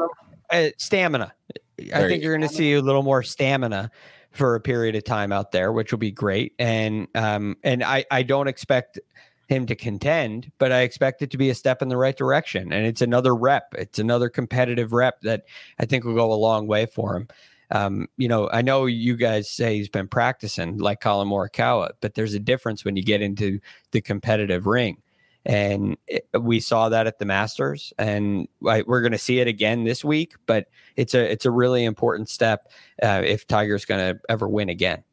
uh, 0.52 0.70
stamina. 0.78 1.34
I 1.80 2.08
think 2.08 2.22
you 2.22 2.30
you're 2.30 2.38
going 2.38 2.48
to 2.48 2.54
see 2.54 2.74
a 2.74 2.82
little 2.82 3.04
more 3.04 3.24
stamina 3.24 3.92
for 4.32 4.56
a 4.56 4.60
period 4.60 4.96
of 4.96 5.04
time 5.04 5.32
out 5.32 5.52
there, 5.52 5.72
which 5.72 5.92
will 5.92 6.00
be 6.00 6.12
great. 6.12 6.54
And 6.60 7.08
um, 7.16 7.58
and 7.64 7.84
I 7.84 8.06
I 8.12 8.24
don't 8.24 8.48
expect 8.48 9.00
him 9.48 9.66
to 9.68 9.76
contend, 9.76 10.52
but 10.58 10.72
I 10.72 10.82
expect 10.82 11.22
it 11.22 11.32
to 11.32 11.38
be 11.38 11.50
a 11.50 11.56
step 11.56 11.82
in 11.82 11.88
the 11.88 11.98
right 11.98 12.18
direction. 12.18 12.74
And 12.74 12.86
it's 12.86 13.02
another 13.02 13.36
rep. 13.36 13.74
It's 13.78 14.00
another 14.00 14.30
competitive 14.30 14.92
rep 14.92 15.22
that 15.22 15.44
I 15.80 15.86
think 15.86 16.04
will 16.04 16.16
go 16.16 16.32
a 16.32 16.36
long 16.36 16.68
way 16.68 16.86
for 16.86 17.16
him. 17.16 17.28
Um, 17.72 18.08
you 18.18 18.28
know, 18.28 18.50
I 18.52 18.62
know 18.62 18.86
you 18.86 19.16
guys 19.16 19.50
say 19.50 19.78
he's 19.78 19.90
been 19.90 20.08
practicing 20.08 20.78
like 20.78 21.00
Collin 21.00 21.28
Morikawa, 21.28 21.92
but 22.00 22.14
there's 22.14 22.34
a 22.34 22.40
difference 22.40 22.86
when 22.86 22.96
you 22.96 23.04
get 23.04 23.22
into 23.22 23.60
the 23.92 24.02
competitive 24.02 24.68
ring. 24.68 25.02
And 25.46 25.98
it, 26.08 26.28
we 26.40 26.60
saw 26.60 26.90
that 26.90 27.06
at 27.06 27.20
the 27.20 27.26
Masters, 27.26 27.94
and 28.00 28.48
I, 28.68 28.84
we're 28.88 29.02
going 29.02 29.12
to 29.12 29.18
see 29.18 29.40
it 29.40 29.48
again 29.48 29.84
this 29.84 30.04
week. 30.04 30.34
But 30.48 30.68
it's 30.96 31.14
a 31.14 31.32
it's 31.32 31.46
a 31.46 31.52
really 31.52 31.86
important 31.86 32.30
step 32.30 32.72
uh, 33.04 33.22
if 33.24 33.46
Tiger's 33.46 33.86
going 33.86 34.16
to 34.16 34.20
ever 34.28 34.48
win 34.48 34.70
again. 34.70 35.04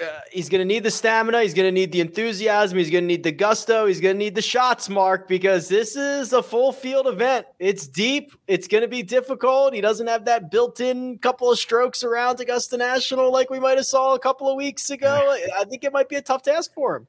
Uh, 0.00 0.20
he's 0.30 0.48
going 0.48 0.60
to 0.60 0.64
need 0.64 0.84
the 0.84 0.90
stamina. 0.92 1.42
He's 1.42 1.54
going 1.54 1.66
to 1.66 1.72
need 1.72 1.90
the 1.90 2.00
enthusiasm. 2.00 2.78
He's 2.78 2.90
going 2.90 3.02
to 3.02 3.08
need 3.08 3.24
the 3.24 3.32
gusto. 3.32 3.86
He's 3.86 4.00
going 4.00 4.14
to 4.14 4.18
need 4.18 4.36
the 4.36 4.42
shots, 4.42 4.88
Mark, 4.88 5.26
because 5.26 5.66
this 5.66 5.96
is 5.96 6.32
a 6.32 6.40
full 6.40 6.70
field 6.70 7.08
event. 7.08 7.46
It's 7.58 7.88
deep. 7.88 8.30
It's 8.46 8.68
going 8.68 8.82
to 8.82 8.88
be 8.88 9.02
difficult. 9.02 9.74
He 9.74 9.80
doesn't 9.80 10.06
have 10.06 10.26
that 10.26 10.52
built 10.52 10.78
in 10.78 11.18
couple 11.18 11.50
of 11.50 11.58
strokes 11.58 12.04
around 12.04 12.38
Augusta 12.38 12.76
National 12.76 13.32
like 13.32 13.50
we 13.50 13.58
might 13.58 13.76
have 13.76 13.86
saw 13.86 14.14
a 14.14 14.20
couple 14.20 14.48
of 14.48 14.56
weeks 14.56 14.90
ago. 14.90 15.36
I 15.58 15.64
think 15.64 15.82
it 15.82 15.92
might 15.92 16.08
be 16.08 16.16
a 16.16 16.22
tough 16.22 16.42
task 16.42 16.72
for 16.74 16.94
him. 16.94 17.06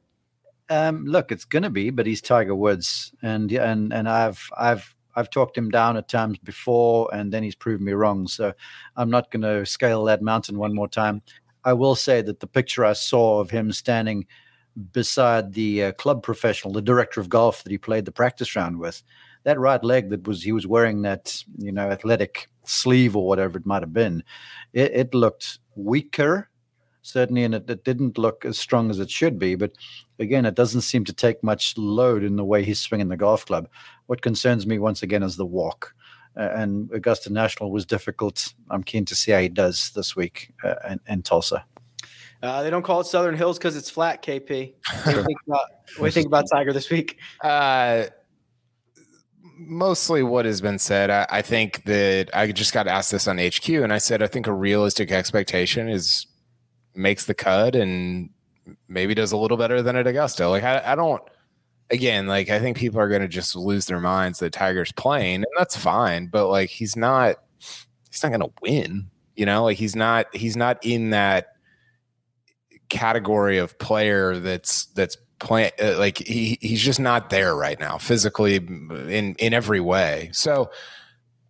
Um, 0.70 1.05
look, 1.05 1.32
it's 1.32 1.45
going 1.45 1.63
to 1.63 1.70
be, 1.70 1.89
but 1.89 2.05
he's 2.05 2.22
Tiger 2.22 2.55
Woods, 2.55 3.11
and 3.24 3.51
and 3.51 3.91
and 3.91 4.07
I've 4.07 4.47
I've 4.57 4.95
I've 5.15 5.30
talked 5.30 5.57
him 5.57 5.70
down 5.70 5.97
at 5.97 6.07
times 6.07 6.38
before, 6.38 7.09
and 7.13 7.32
then 7.32 7.43
he's 7.43 7.55
proved 7.55 7.82
me 7.82 7.93
wrong. 7.93 8.28
So 8.28 8.53
I'm 8.95 9.09
not 9.09 9.32
going 9.32 9.41
to 9.41 9.65
scale 9.65 10.03
that 10.05 10.22
mountain 10.22 10.57
one 10.57 10.76
more 10.76 10.88
time. 10.88 11.22
I 11.65 11.74
will 11.74 11.95
say 11.95 12.22
that 12.22 12.39
the 12.39 12.47
picture 12.47 12.86
I 12.86 12.93
saw 12.93 13.39
of 13.39 13.49
him 13.49 13.72
standing 13.72 14.28
beside 14.93 15.53
the 15.53 15.86
uh, 15.86 15.91
club 15.93 16.24
professional, 16.24 16.74
the 16.74 16.82
director 16.82 17.20
of 17.20 17.30
golf 17.30 17.63
that 17.63 17.72
he 17.72 17.78
played 17.78 18.05
the 18.05 18.11
practice 18.11 18.55
round 18.55 18.80
with, 18.80 19.03
that 19.43 19.59
right 19.59 19.84
leg 19.84 20.09
that 20.09 20.28
was 20.28 20.43
he 20.43 20.51
was 20.51 20.67
wearing 20.67 21.01
that 21.01 21.43
you 21.57 21.72
know 21.72 21.89
athletic 21.89 22.49
sleeve 22.63 23.15
or 23.15 23.28
whatever 23.28 23.57
it 23.57 23.65
might 23.65 23.82
have 23.82 23.93
been, 23.93 24.24
it, 24.74 24.91
it 24.93 25.13
looked 25.13 25.59
weaker 25.76 26.49
certainly, 27.01 27.43
and 27.43 27.55
it, 27.55 27.69
it 27.69 27.83
didn't 27.83 28.17
look 28.17 28.45
as 28.45 28.57
strong 28.57 28.89
as 28.89 28.99
it 28.99 29.09
should 29.09 29.39
be. 29.39 29.55
But 29.55 29.71
again, 30.19 30.45
it 30.45 30.55
doesn't 30.55 30.81
seem 30.81 31.05
to 31.05 31.13
take 31.13 31.43
much 31.43 31.77
load 31.77 32.23
in 32.23 32.35
the 32.35 32.45
way 32.45 32.63
he's 32.63 32.79
swinging 32.79 33.09
the 33.09 33.17
golf 33.17 33.45
club. 33.45 33.67
What 34.07 34.21
concerns 34.21 34.65
me 34.67 34.79
once 34.79 35.03
again 35.03 35.23
is 35.23 35.35
the 35.35 35.45
walk. 35.45 35.93
Uh, 36.37 36.49
and 36.55 36.89
Augusta 36.93 37.31
National 37.31 37.71
was 37.71 37.85
difficult. 37.85 38.53
I'm 38.69 38.83
keen 38.83 39.05
to 39.05 39.15
see 39.15 39.31
how 39.31 39.39
he 39.39 39.49
does 39.49 39.91
this 39.95 40.15
week 40.15 40.53
uh, 40.63 40.75
in, 40.89 40.99
in 41.07 41.21
Tulsa. 41.23 41.65
Uh, 42.41 42.63
they 42.63 42.69
don't 42.69 42.83
call 42.83 43.01
it 43.01 43.05
Southern 43.05 43.35
Hills 43.35 43.57
because 43.57 43.75
it's 43.75 43.89
flat, 43.89 44.23
KP. 44.23 44.73
What 45.03 45.05
do 45.05 45.19
you 45.19 45.23
think 45.25 45.39
about, 45.47 45.65
what 45.97 45.99
do 45.99 46.05
you 46.05 46.11
think 46.11 46.27
about 46.27 46.45
Tiger 46.51 46.71
this 46.71 46.89
week? 46.89 47.17
Uh, 47.43 48.05
mostly 49.57 50.23
what 50.23 50.45
has 50.45 50.61
been 50.61 50.79
said. 50.79 51.09
I, 51.09 51.27
I 51.29 51.41
think 51.41 51.83
that 51.83 52.29
I 52.33 52.51
just 52.51 52.73
got 52.73 52.87
asked 52.87 53.11
this 53.11 53.27
on 53.27 53.37
HQ, 53.37 53.67
and 53.69 53.91
I 53.91 53.97
said 53.97 54.23
I 54.23 54.27
think 54.27 54.47
a 54.47 54.53
realistic 54.53 55.11
expectation 55.11 55.89
is 55.89 56.27
makes 56.99 57.25
the 57.25 57.33
cut 57.33 57.75
and 57.75 58.29
maybe 58.87 59.15
does 59.15 59.31
a 59.31 59.37
little 59.37 59.57
better 59.57 59.81
than 59.81 59.95
at 59.95 60.05
Augusta. 60.05 60.47
Like 60.47 60.63
I, 60.63 60.81
I 60.85 60.95
don't. 60.95 61.21
Again, 61.91 62.27
like 62.27 62.49
I 62.49 62.59
think 62.59 62.77
people 62.77 62.99
are 62.99 63.09
going 63.09 63.21
to 63.21 63.27
just 63.27 63.55
lose 63.55 63.87
their 63.87 63.99
minds 63.99 64.39
that 64.39 64.53
Tiger's 64.53 64.91
playing, 64.91 65.37
and 65.37 65.47
that's 65.57 65.75
fine. 65.75 66.27
But 66.27 66.47
like 66.47 66.69
he's 66.69 66.95
not, 66.95 67.37
he's 67.57 68.21
not 68.21 68.29
going 68.29 68.41
to 68.41 68.51
win. 68.61 69.09
You 69.35 69.47
know, 69.47 69.63
like 69.63 69.77
he's 69.77 69.95
not, 69.95 70.27
he's 70.35 70.55
not 70.55 70.77
in 70.85 71.09
that 71.11 71.47
category 72.89 73.57
of 73.57 73.79
player 73.79 74.37
that's 74.37 74.85
that's 74.87 75.17
playing 75.39 75.71
uh, 75.81 75.97
like 75.97 76.17
he 76.17 76.57
he's 76.61 76.81
just 76.81 76.99
not 76.99 77.29
there 77.29 77.55
right 77.55 77.79
now 77.79 77.97
physically 77.97 78.55
in 78.55 79.35
in 79.39 79.53
every 79.53 79.79
way 79.79 80.29
so 80.33 80.69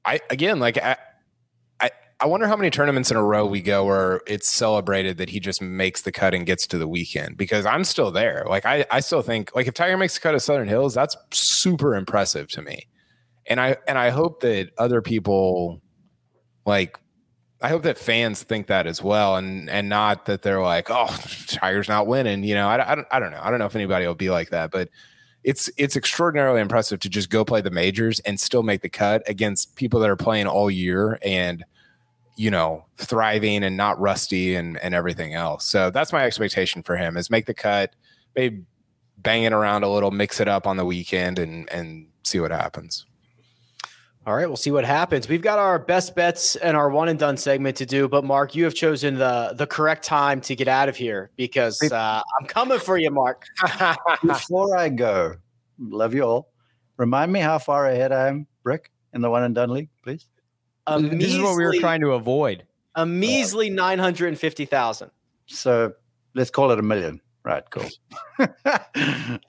I 0.05 0.19
again 0.29 0.59
like 0.59 0.77
I, 0.77 0.97
I 2.21 2.25
wonder 2.25 2.47
how 2.47 2.57
many 2.57 2.69
tournaments 2.69 3.11
in 3.11 3.17
a 3.17 3.23
row 3.23 3.45
we 3.45 3.61
go 3.61 3.85
where 3.85 4.21
it's 4.27 4.49
celebrated 4.49 5.17
that 5.17 5.29
he 5.29 5.39
just 5.39 5.61
makes 5.61 6.01
the 6.01 6.11
cut 6.11 6.33
and 6.33 6.45
gets 6.45 6.67
to 6.67 6.77
the 6.77 6.87
weekend 6.87 7.37
because 7.37 7.65
I'm 7.65 7.85
still 7.85 8.11
there. 8.11 8.45
Like 8.47 8.65
I 8.65 8.85
I 8.91 8.99
still 8.99 9.21
think 9.21 9.55
like 9.55 9.67
if 9.67 9.73
Tiger 9.73 9.95
makes 9.95 10.15
the 10.15 10.19
cut 10.19 10.35
at 10.35 10.41
Southern 10.41 10.67
Hills, 10.67 10.93
that's 10.93 11.15
super 11.31 11.95
impressive 11.95 12.49
to 12.49 12.61
me. 12.61 12.87
And 13.45 13.61
I 13.61 13.77
and 13.87 13.97
I 13.97 14.09
hope 14.09 14.41
that 14.41 14.71
other 14.77 15.01
people 15.01 15.81
like 16.65 16.97
I 17.61 17.69
hope 17.69 17.83
that 17.83 17.97
fans 17.97 18.43
think 18.43 18.67
that 18.67 18.85
as 18.85 19.01
well, 19.01 19.37
and 19.37 19.69
and 19.69 19.87
not 19.87 20.25
that 20.25 20.41
they're 20.41 20.61
like, 20.61 20.87
oh, 20.89 21.07
Tiger's 21.47 21.87
not 21.87 22.05
winning. 22.07 22.43
You 22.43 22.55
know, 22.55 22.67
I, 22.67 22.91
I 22.91 22.95
don't 22.95 23.07
I 23.11 23.19
don't 23.19 23.31
know. 23.31 23.41
I 23.41 23.49
don't 23.49 23.59
know 23.59 23.65
if 23.65 23.75
anybody 23.75 24.05
will 24.05 24.15
be 24.15 24.29
like 24.29 24.49
that, 24.49 24.71
but 24.71 24.89
it's 25.45 25.69
it's 25.77 25.95
extraordinarily 25.95 26.59
impressive 26.59 26.99
to 26.99 27.09
just 27.09 27.29
go 27.29 27.45
play 27.45 27.61
the 27.61 27.71
majors 27.71 28.19
and 28.21 28.37
still 28.39 28.63
make 28.63 28.81
the 28.81 28.89
cut 28.89 29.23
against 29.25 29.75
people 29.75 30.01
that 30.01 30.09
are 30.09 30.17
playing 30.17 30.47
all 30.47 30.69
year 30.69 31.17
and 31.23 31.63
you 32.39 32.49
know 32.49 32.85
thriving 32.95 33.65
and 33.65 33.75
not 33.75 33.99
rusty 33.99 34.55
and 34.55 34.77
and 34.77 34.95
everything 34.95 35.33
else. 35.33 35.65
So 35.65 35.89
that's 35.89 36.13
my 36.13 36.23
expectation 36.23 36.81
for 36.81 36.95
him 36.95 37.17
is 37.17 37.29
make 37.29 37.45
the 37.45 37.53
cut, 37.53 37.93
maybe 38.33 38.63
bang 39.17 39.43
it 39.43 39.51
around 39.51 39.83
a 39.83 39.89
little, 39.89 40.09
mix 40.09 40.39
it 40.39 40.47
up 40.47 40.65
on 40.65 40.77
the 40.77 40.85
weekend, 40.85 41.37
and 41.37 41.69
and 41.69 42.07
see 42.23 42.39
what 42.39 42.51
happens. 42.51 43.05
All 44.25 44.35
right, 44.35 44.47
we'll 44.47 44.55
see 44.55 44.71
what 44.71 44.85
happens. 44.85 45.27
We've 45.27 45.41
got 45.41 45.59
our 45.59 45.79
best 45.79 46.15
bets 46.15 46.55
and 46.55 46.77
our 46.77 46.89
one 46.89 47.09
and 47.09 47.19
done 47.19 47.35
segment 47.35 47.75
to 47.77 47.85
do, 47.85 48.07
but 48.07 48.23
Mark, 48.23 48.55
you 48.55 48.63
have 48.63 48.73
chosen 48.73 49.15
the 49.15 49.53
the 49.57 49.67
correct 49.67 50.05
time 50.05 50.39
to 50.41 50.55
get 50.55 50.69
out 50.69 50.87
of 50.87 50.95
here 50.95 51.31
because 51.35 51.81
uh, 51.91 52.21
I'm 52.39 52.47
coming 52.47 52.79
for 52.79 52.97
you, 52.97 53.11
Mark. 53.11 53.47
Before 54.25 54.77
I 54.77 54.87
go, 54.87 55.35
love 55.77 56.13
you 56.13 56.23
all. 56.23 56.53
Remind 56.95 57.33
me 57.33 57.41
how 57.41 57.59
far 57.59 57.87
ahead 57.87 58.13
I 58.13 58.29
am, 58.29 58.47
Brick, 58.63 58.91
in 59.13 59.19
the 59.19 59.29
one 59.29 59.43
and 59.43 59.53
done 59.53 59.71
league, 59.71 59.89
please. 60.03 60.25
A 60.89 61.01
this 61.01 61.33
is 61.33 61.39
what 61.39 61.55
we 61.57 61.63
were 61.65 61.75
trying 61.79 62.01
to 62.01 62.11
avoid. 62.11 62.65
A 62.95 63.05
measly 63.05 63.69
nine 63.69 63.99
hundred 63.99 64.27
and 64.27 64.39
fifty 64.39 64.65
thousand. 64.65 65.11
So 65.45 65.93
let's 66.35 66.49
call 66.49 66.71
it 66.71 66.79
a 66.79 66.83
million. 66.83 67.21
Right, 67.43 67.63
cool. 67.69 67.87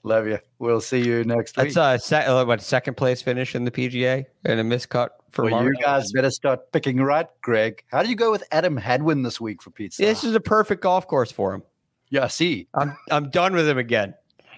love 0.03 0.25
you. 0.25 0.39
We'll 0.59 0.79
see 0.81 1.05
you 1.05 1.23
next 1.25 1.57
week. 1.57 1.73
That's 1.73 2.03
a 2.03 2.03
se- 2.03 2.25
uh, 2.25 2.45
what 2.45 2.61
second 2.61 2.95
place 2.95 3.21
finish 3.21 3.53
in 3.53 3.65
the 3.65 3.71
PGA 3.71 4.25
and 4.45 4.59
a 4.59 4.63
miscut 4.63 5.09
for 5.29 5.43
well, 5.43 5.51
Mark. 5.51 5.65
you 5.65 5.83
guys 5.83 6.11
better 6.13 6.31
start 6.31 6.71
picking 6.71 6.97
right, 7.01 7.27
Greg. 7.41 7.83
How 7.91 8.01
do 8.01 8.09
you 8.09 8.15
go 8.15 8.31
with 8.31 8.43
Adam 8.51 8.77
Hadwin 8.77 9.23
this 9.23 9.41
week 9.41 9.61
for 9.61 9.71
pizza? 9.71 10.01
This 10.01 10.23
is 10.23 10.33
a 10.35 10.39
perfect 10.39 10.81
golf 10.81 11.05
course 11.05 11.31
for 11.31 11.53
him. 11.53 11.63
yeah, 12.09 12.27
see. 12.27 12.67
I'm 12.73 12.95
I'm 13.11 13.29
done 13.29 13.53
with 13.53 13.67
him 13.67 13.77
again. 13.77 14.13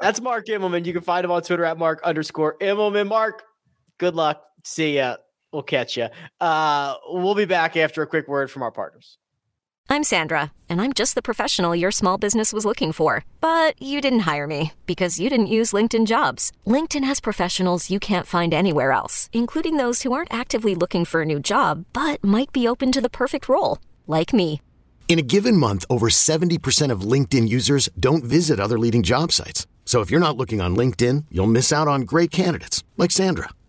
That's 0.00 0.20
Mark 0.20 0.46
Immelman. 0.46 0.86
You 0.86 0.92
can 0.92 1.02
find 1.02 1.24
him 1.24 1.30
on 1.30 1.42
Twitter 1.42 1.64
at 1.64 1.78
Mark 1.78 2.02
underscore 2.02 2.56
Immelman. 2.58 3.08
Mark, 3.08 3.42
good 3.98 4.14
luck. 4.14 4.42
See 4.64 4.96
ya. 4.96 5.16
We'll 5.52 5.62
catch 5.62 5.96
ya. 5.96 6.08
Uh, 6.40 6.94
we'll 7.08 7.36
be 7.36 7.44
back 7.44 7.76
after 7.76 8.02
a 8.02 8.06
quick 8.08 8.26
word 8.26 8.50
from 8.50 8.62
our 8.62 8.72
partners. 8.72 9.18
I'm 9.90 10.02
Sandra, 10.02 10.50
and 10.68 10.80
I'm 10.80 10.92
just 10.94 11.14
the 11.14 11.22
professional 11.22 11.76
your 11.76 11.90
small 11.92 12.18
business 12.18 12.52
was 12.52 12.64
looking 12.64 12.90
for. 12.90 13.24
But 13.40 13.80
you 13.80 14.00
didn't 14.00 14.20
hire 14.20 14.46
me 14.46 14.72
because 14.86 15.20
you 15.20 15.28
didn't 15.30 15.54
use 15.58 15.72
LinkedIn 15.72 16.06
jobs. 16.06 16.50
LinkedIn 16.66 17.04
has 17.04 17.20
professionals 17.20 17.90
you 17.90 18.00
can't 18.00 18.26
find 18.26 18.52
anywhere 18.52 18.90
else, 18.90 19.28
including 19.32 19.76
those 19.76 20.02
who 20.02 20.12
aren't 20.12 20.34
actively 20.34 20.74
looking 20.74 21.04
for 21.04 21.22
a 21.22 21.26
new 21.26 21.38
job 21.38 21.84
but 21.92 22.24
might 22.24 22.50
be 22.50 22.66
open 22.66 22.90
to 22.92 23.00
the 23.00 23.10
perfect 23.10 23.48
role, 23.48 23.78
like 24.06 24.32
me. 24.32 24.60
In 25.06 25.18
a 25.18 25.28
given 25.34 25.56
month, 25.56 25.84
over 25.90 26.08
70% 26.08 26.90
of 26.90 27.02
LinkedIn 27.02 27.48
users 27.48 27.88
don't 28.00 28.24
visit 28.24 28.58
other 28.58 28.78
leading 28.78 29.02
job 29.02 29.30
sites. 29.30 29.68
So 29.84 30.00
if 30.00 30.10
you're 30.10 30.18
not 30.18 30.36
looking 30.36 30.60
on 30.62 30.74
LinkedIn, 30.74 31.26
you'll 31.30 31.46
miss 31.46 31.72
out 31.72 31.86
on 31.86 32.02
great 32.02 32.30
candidates 32.30 32.82
like 32.96 33.10
Sandra. 33.10 33.50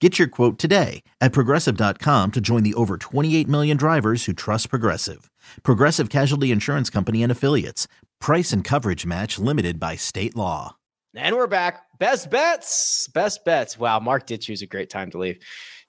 Get 0.00 0.18
your 0.18 0.28
quote 0.28 0.58
today 0.58 1.02
at 1.20 1.32
progressive.com 1.32 2.32
to 2.32 2.40
join 2.40 2.62
the 2.62 2.72
over 2.72 2.96
28 2.96 3.46
million 3.46 3.76
drivers 3.76 4.24
who 4.24 4.32
trust 4.32 4.70
Progressive. 4.70 5.30
Progressive 5.62 6.08
Casualty 6.08 6.50
Insurance 6.50 6.88
Company 6.88 7.22
and 7.22 7.30
Affiliates. 7.30 7.86
Price 8.18 8.50
and 8.50 8.64
coverage 8.64 9.04
match 9.04 9.38
limited 9.38 9.78
by 9.78 9.96
state 9.96 10.34
law. 10.34 10.76
And 11.14 11.36
we're 11.36 11.46
back. 11.46 11.82
Best 11.98 12.30
bets. 12.30 13.08
Best 13.12 13.44
bets. 13.44 13.78
Wow, 13.78 14.00
Mark 14.00 14.26
did 14.26 14.40
choose 14.40 14.62
a 14.62 14.66
great 14.66 14.88
time 14.88 15.10
to 15.10 15.18
leave. 15.18 15.38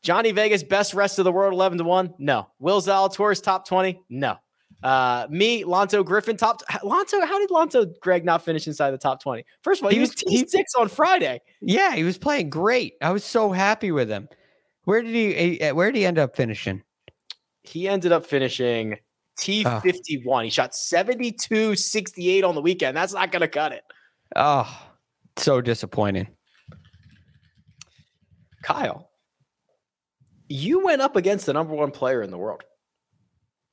Johnny 0.03 0.33
Vegas, 0.33 0.63
best 0.63 0.93
rest 0.93 1.17
of 1.17 1.23
the 1.25 1.31
world, 1.31 1.53
11 1.53 1.77
to 1.77 1.83
1. 1.85 2.15
No. 2.17 2.49
Will 2.59 2.81
Zalatoris, 2.81 3.41
top 3.41 3.65
20. 3.65 4.01
No. 4.09 4.35
Uh, 4.83 5.27
me, 5.29 5.63
Lanto 5.63 6.03
Griffin, 6.03 6.35
top. 6.37 6.61
Lanto, 6.83 7.23
how 7.25 7.37
did 7.39 7.49
Lanto 7.49 7.91
Greg 7.99 8.25
not 8.25 8.43
finish 8.43 8.65
inside 8.67 8.91
the 8.91 8.97
top 8.97 9.21
20? 9.21 9.45
First 9.61 9.81
of 9.81 9.85
all, 9.85 9.89
he, 9.91 9.97
He 9.97 10.01
was 10.01 10.09
was- 10.25 10.43
T6 10.53 10.63
on 10.79 10.87
Friday. 10.87 11.39
Yeah, 11.61 11.93
he 11.95 12.03
was 12.03 12.17
playing 12.17 12.49
great. 12.49 12.93
I 13.01 13.11
was 13.11 13.23
so 13.23 13.51
happy 13.51 13.91
with 13.91 14.09
him. 14.09 14.27
Where 14.85 15.01
did 15.03 15.13
he? 15.13 15.61
eh, 15.61 15.71
Where 15.71 15.91
did 15.91 15.99
he 15.99 16.05
end 16.05 16.17
up 16.17 16.35
finishing? 16.35 16.81
He 17.63 17.87
ended 17.87 18.11
up 18.11 18.25
finishing 18.25 18.97
T51. 19.39 20.43
He 20.45 20.49
shot 20.49 20.73
72 20.73 21.75
68 21.75 22.43
on 22.43 22.55
the 22.55 22.61
weekend. 22.61 22.97
That's 22.97 23.13
not 23.13 23.31
going 23.31 23.41
to 23.41 23.47
cut 23.47 23.71
it. 23.73 23.83
Oh, 24.35 24.87
so 25.37 25.61
disappointing. 25.61 26.27
Kyle, 28.63 29.09
you 30.47 30.83
went 30.83 31.01
up 31.01 31.15
against 31.15 31.45
the 31.45 31.53
number 31.53 31.73
one 31.73 31.91
player 31.91 32.21
in 32.21 32.31
the 32.31 32.37
world, 32.37 32.63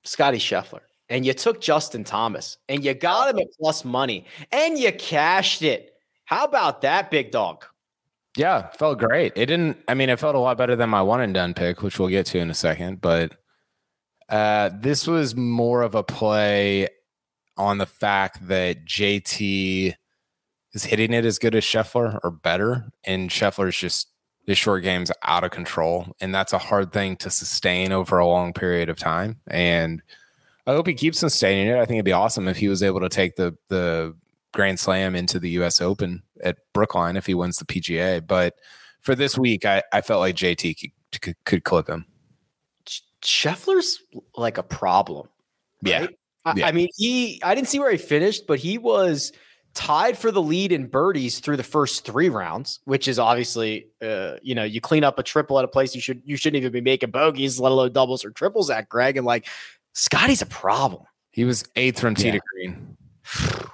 Scottie 0.05 0.39
Scheffler, 0.39 0.81
and 1.09 1.25
you 1.25 1.33
took 1.33 1.61
Justin 1.61 2.05
Thomas 2.05 2.59
and 2.69 2.85
you 2.85 2.95
got 2.95 3.31
him 3.31 3.39
at 3.39 3.49
plus 3.59 3.85
money 3.85 4.27
and 4.53 4.79
you 4.79 4.93
cashed 4.93 5.63
it. 5.63 5.95
How 6.25 6.45
about 6.45 6.83
that, 6.83 7.11
big 7.11 7.31
dog? 7.31 7.65
Yeah, 8.37 8.69
felt 8.71 8.99
great. 8.99 9.33
It 9.35 9.47
didn't. 9.47 9.79
I 9.89 9.95
mean, 9.95 10.11
it 10.11 10.21
felt 10.21 10.37
a 10.37 10.39
lot 10.39 10.59
better 10.59 10.77
than 10.77 10.91
my 10.91 11.03
one 11.03 11.21
and 11.21 11.35
done 11.35 11.55
pick, 11.55 11.83
which 11.83 11.99
we'll 11.99 12.09
get 12.09 12.27
to 12.27 12.39
in 12.39 12.51
a 12.51 12.55
second. 12.55 13.01
But 13.01 13.35
uh, 14.29 14.71
this 14.73 15.07
was 15.07 15.35
more 15.35 15.83
of 15.83 15.95
a 15.95 16.05
play 16.05 16.89
on 17.57 17.79
the 17.79 17.87
fact 17.87 18.47
that 18.47 18.85
JT 18.85 19.95
is 20.73 20.85
hitting 20.85 21.13
it 21.13 21.25
as 21.25 21.39
good 21.39 21.55
as 21.55 21.65
Scheffler 21.65 22.21
or 22.23 22.31
better, 22.31 22.93
and 23.03 23.31
Scheffler's 23.31 23.77
just 23.77 24.09
his 24.47 24.57
short 24.57 24.83
game's 24.83 25.11
out 25.25 25.45
of 25.45 25.51
control, 25.51 26.15
and 26.21 26.35
that's 26.35 26.53
a 26.53 26.59
hard 26.59 26.93
thing 26.93 27.17
to 27.17 27.31
sustain 27.31 27.91
over 27.91 28.19
a 28.19 28.27
long 28.27 28.53
period 28.53 28.89
of 28.89 28.99
time. 28.99 29.41
And 29.49 30.03
I 30.69 30.73
hope 30.73 30.87
he 30.87 30.93
keeps 30.93 31.19
sustaining 31.19 31.69
it. 31.69 31.77
I 31.77 31.87
think 31.87 31.97
it'd 31.97 32.05
be 32.05 32.13
awesome 32.13 32.47
if 32.47 32.59
he 32.59 32.69
was 32.69 32.83
able 32.83 33.01
to 33.01 33.09
take 33.09 33.37
the 33.37 33.57
the 33.69 34.15
Grand 34.53 34.79
Slam 34.79 35.15
into 35.15 35.39
the 35.39 35.49
U.S. 35.51 35.81
Open 35.81 36.23
at 36.45 36.59
Brookline 36.75 37.17
if 37.17 37.25
he 37.25 37.33
wins 37.33 37.57
the 37.57 37.65
PGA. 37.65 38.25
But 38.27 38.55
for 39.01 39.15
this 39.15 39.39
week, 39.39 39.65
I, 39.65 39.83
I 39.95 40.03
felt 40.03 40.21
like 40.21 40.37
JT 40.37 40.79
could, 40.79 41.21
could, 41.23 41.37
could 41.45 41.65
clip 41.65 41.89
him. 41.89 42.05
Sch- 42.87 43.03
Scheffler's 43.23 44.03
like 44.37 44.59
a 44.59 44.63
problem. 44.63 45.29
Yeah. 45.83 46.01
right? 46.01 46.19
I, 46.45 46.63
I 46.65 46.73
mean, 46.73 46.89
he, 46.97 47.41
I 47.43 47.55
didn't 47.55 47.69
see 47.69 47.79
where 47.79 47.91
he 47.91 47.97
finished, 47.97 48.47
but 48.47 48.59
he 48.59 48.77
was 48.77 49.33
tied 49.75 50.19
for 50.19 50.31
the 50.31 50.43
lead 50.43 50.73
in 50.73 50.87
birdies 50.87 51.41
through 51.41 51.57
the 51.57 51.63
first 51.63 52.05
three 52.05 52.29
rounds, 52.29 52.81
which 52.85 53.07
is 53.07 53.19
obviously, 53.19 53.87
uh, 54.03 54.37
you 54.43 54.55
know, 54.55 54.65
you 54.65 54.81
clean 54.81 55.05
up 55.05 55.19
a 55.19 55.23
triple 55.23 55.59
at 55.59 55.65
a 55.65 55.69
place 55.69 55.95
you 55.95 56.01
should, 56.01 56.21
you 56.25 56.37
shouldn't 56.37 56.57
even 56.57 56.73
be 56.73 56.81
making 56.81 57.11
bogeys, 57.11 57.61
let 57.61 57.71
alone 57.71 57.93
doubles 57.93 58.25
or 58.25 58.31
triples 58.31 58.71
at 58.71 58.89
Greg. 58.89 59.17
And 59.17 59.27
like, 59.27 59.47
Scottie's 59.99 60.43
a 60.43 60.47
problem. 60.47 61.03
He 61.33 61.45
was 61.45 61.65
eighth 61.75 61.99
from 61.99 62.15
tee 62.15 62.27
Yeah. 62.29 62.33
to 62.35 62.41
green. 62.55 62.97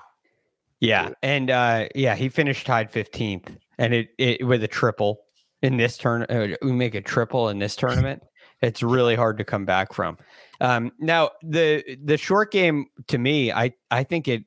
Yeah, 0.80 1.10
and 1.22 1.50
uh, 1.50 1.88
yeah, 1.94 2.14
he 2.14 2.28
finished 2.28 2.66
tied 2.66 2.90
fifteenth, 2.90 3.50
and 3.78 3.94
it, 3.94 4.08
it 4.18 4.46
with 4.46 4.62
a 4.62 4.68
triple 4.68 5.20
in 5.62 5.78
this 5.78 5.96
turn. 5.96 6.24
Uh, 6.28 6.48
we 6.60 6.72
make 6.72 6.94
a 6.94 7.00
triple 7.00 7.48
in 7.48 7.58
this 7.58 7.76
tournament. 7.76 8.22
It's 8.62 8.82
really 8.82 9.14
hard 9.14 9.36
to 9.38 9.44
come 9.44 9.64
back 9.66 9.92
from. 9.92 10.16
Um, 10.60 10.90
now 10.98 11.30
the 11.42 11.82
the 12.02 12.16
short 12.16 12.50
game 12.52 12.86
to 13.08 13.18
me, 13.18 13.52
I 13.52 13.72
I 13.90 14.04
think 14.04 14.26
it 14.28 14.44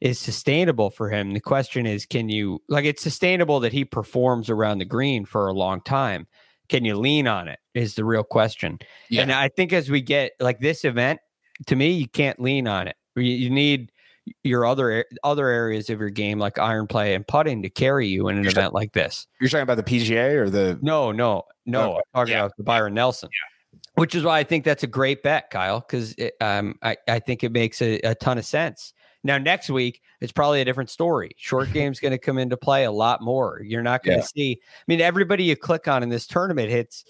is 0.00 0.18
sustainable 0.18 0.90
for 0.90 1.08
him. 1.10 1.32
The 1.32 1.40
question 1.40 1.86
is, 1.86 2.04
can 2.06 2.28
you 2.28 2.62
like 2.68 2.84
it's 2.84 3.02
sustainable 3.02 3.60
that 3.60 3.72
he 3.72 3.84
performs 3.84 4.50
around 4.50 4.78
the 4.78 4.84
green 4.84 5.24
for 5.24 5.48
a 5.48 5.54
long 5.54 5.80
time? 5.82 6.26
Can 6.68 6.84
you 6.84 6.96
lean 6.96 7.26
on 7.26 7.48
it? 7.48 7.58
Is 7.74 7.94
the 7.94 8.04
real 8.04 8.24
question. 8.24 8.78
Yeah. 9.08 9.22
And 9.22 9.32
I 9.32 9.48
think 9.48 9.72
as 9.72 9.90
we 9.90 10.00
get 10.00 10.32
like 10.40 10.60
this 10.60 10.84
event, 10.84 11.20
to 11.66 11.76
me, 11.76 11.90
you 11.90 12.08
can't 12.08 12.40
lean 12.40 12.66
on 12.68 12.88
it. 12.88 12.96
You, 13.16 13.22
you 13.22 13.50
need 13.50 13.90
your 14.44 14.66
other 14.66 15.06
other 15.24 15.48
areas 15.48 15.88
of 15.88 15.98
your 16.00 16.10
game 16.10 16.38
like 16.38 16.58
iron 16.58 16.86
play 16.86 17.14
and 17.14 17.26
putting 17.26 17.62
to 17.62 17.70
carry 17.70 18.06
you 18.06 18.28
in 18.28 18.36
an 18.36 18.42
You're 18.42 18.52
event 18.52 18.74
like 18.74 18.92
this. 18.92 19.26
You're 19.40 19.48
talking 19.48 19.62
about 19.62 19.76
the 19.78 19.82
PGA 19.82 20.34
or 20.34 20.50
the 20.50 20.78
No, 20.82 21.12
no, 21.12 21.44
no. 21.64 21.92
Okay. 21.92 21.96
I'm 21.96 22.02
talking 22.20 22.32
Yeah. 22.32 22.40
about 22.40 22.52
the 22.58 22.64
Byron 22.64 22.94
Nelson. 22.94 23.30
which 23.94 24.14
is 24.14 24.22
why 24.24 24.38
I 24.38 24.44
think 24.44 24.64
that's 24.64 24.82
a 24.82 24.86
great 24.88 25.22
bet, 25.22 25.50
Kyle, 25.50 25.80
because 25.80 26.14
um, 26.40 26.74
I, 26.82 26.96
I 27.08 27.18
think 27.18 27.42
it 27.42 27.50
makes 27.52 27.80
a, 27.82 27.98
a 28.00 28.14
ton 28.14 28.38
of 28.38 28.44
sense. 28.44 28.92
Now, 29.24 29.36
next 29.38 29.68
week, 29.68 30.00
it's 30.20 30.32
probably 30.32 30.60
a 30.60 30.64
different 30.64 30.90
story. 30.90 31.32
Short 31.36 31.70
game's 31.72 32.00
going 32.00 32.12
to 32.12 32.18
come 32.18 32.38
into 32.38 32.56
play 32.56 32.84
a 32.84 32.92
lot 32.92 33.20
more. 33.22 33.60
You're 33.64 33.82
not 33.82 34.02
going 34.02 34.18
to 34.18 34.22
Yeah. 34.22 34.28
see, 34.34 34.60
I 34.62 34.82
mean, 34.86 35.00
everybody 35.00 35.44
you 35.44 35.56
click 35.56 35.88
on 35.88 36.02
in 36.02 36.08
this 36.08 36.26
tournament 36.26 36.70
hits 36.70 37.04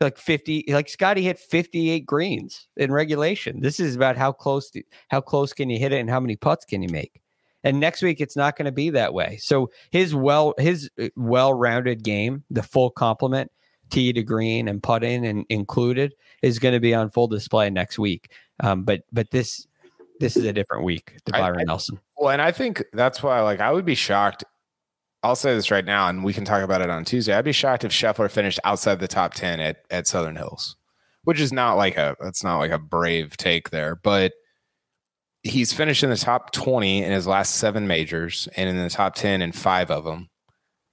like 0.00 0.18
50, 0.18 0.64
like 0.68 0.88
Scottie 0.88 1.22
hit 1.22 1.38
58 1.38 2.06
greens 2.06 2.66
in 2.76 2.90
regulation. 2.90 3.60
This 3.60 3.78
is 3.78 3.94
about 3.94 4.16
how 4.16 4.32
close, 4.32 4.70
to, 4.70 4.82
how 5.08 5.20
close 5.20 5.52
can 5.52 5.70
you 5.70 5.78
hit 5.78 5.92
it 5.92 5.98
and 5.98 6.10
how 6.10 6.18
many 6.20 6.34
putts 6.36 6.64
can 6.64 6.82
you 6.82 6.88
make? 6.88 7.20
And 7.64 7.78
next 7.78 8.02
week, 8.02 8.20
it's 8.20 8.36
not 8.36 8.56
going 8.56 8.66
to 8.66 8.72
be 8.72 8.90
that 8.90 9.14
way. 9.14 9.36
So 9.36 9.70
his 9.92 10.14
well, 10.16 10.54
his 10.58 10.90
uh, 11.00 11.08
well-rounded 11.14 12.02
game, 12.02 12.42
the 12.50 12.62
full 12.64 12.90
complement, 12.90 13.52
tee 13.90 14.12
to 14.12 14.22
green 14.24 14.66
and 14.66 14.82
putting 14.82 15.24
and 15.24 15.44
included, 15.48 16.14
is 16.42 16.58
going 16.58 16.74
to 16.74 16.80
be 16.80 16.92
on 16.92 17.08
full 17.08 17.28
display 17.28 17.70
next 17.70 18.00
week. 18.00 18.32
Um, 18.58 18.82
but 18.82 19.02
but 19.12 19.30
this 19.30 19.68
this 20.20 20.36
is 20.36 20.44
a 20.44 20.52
different 20.52 20.84
week. 20.84 21.14
I- 21.32 21.40
Byron 21.40 21.60
I- 21.60 21.64
Nelson. 21.64 22.00
Well, 22.16 22.30
and 22.30 22.40
I 22.42 22.52
think 22.52 22.82
that's 22.92 23.22
why, 23.22 23.40
like, 23.40 23.60
I 23.60 23.72
would 23.72 23.84
be 23.84 23.94
shocked. 23.94 24.44
I'll 25.24 25.36
say 25.36 25.54
this 25.54 25.70
right 25.70 25.84
now, 25.84 26.08
and 26.08 26.24
we 26.24 26.32
can 26.32 26.44
talk 26.44 26.62
about 26.62 26.82
it 26.82 26.90
on 26.90 27.04
Tuesday. 27.04 27.32
I'd 27.32 27.44
be 27.44 27.52
shocked 27.52 27.84
if 27.84 27.92
Scheffler 27.92 28.30
finished 28.30 28.58
outside 28.64 28.98
the 29.00 29.08
top 29.08 29.34
ten 29.34 29.60
at 29.60 29.78
at 29.90 30.06
Southern 30.08 30.36
Hills, 30.36 30.76
which 31.24 31.40
is 31.40 31.52
not 31.52 31.74
like 31.74 31.96
a 31.96 32.16
that's 32.20 32.42
not 32.42 32.58
like 32.58 32.72
a 32.72 32.78
brave 32.78 33.36
take 33.36 33.70
there, 33.70 33.94
but 33.94 34.32
he's 35.44 35.72
finished 35.72 36.02
in 36.02 36.10
the 36.10 36.16
top 36.16 36.52
twenty 36.52 37.02
in 37.04 37.12
his 37.12 37.26
last 37.26 37.56
seven 37.56 37.86
majors, 37.86 38.48
and 38.56 38.68
in 38.68 38.76
the 38.76 38.90
top 38.90 39.14
ten 39.14 39.42
in 39.42 39.52
five 39.52 39.90
of 39.90 40.04
them, 40.04 40.28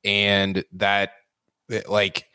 and 0.04 0.64
that 0.74 1.12
like. 1.88 2.29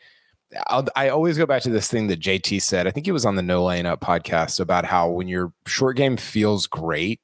I'll, 0.67 0.87
I 0.95 1.09
always 1.09 1.37
go 1.37 1.45
back 1.45 1.63
to 1.63 1.69
this 1.69 1.89
thing 1.89 2.07
that 2.07 2.19
JT 2.19 2.61
said. 2.61 2.87
I 2.87 2.91
think 2.91 3.05
he 3.05 3.11
was 3.11 3.25
on 3.25 3.35
the 3.35 3.41
No 3.41 3.63
Laying 3.65 3.85
Up 3.85 3.99
podcast 3.99 4.59
about 4.59 4.85
how 4.85 5.09
when 5.09 5.27
your 5.27 5.51
short 5.65 5.97
game 5.97 6.17
feels 6.17 6.67
great, 6.67 7.19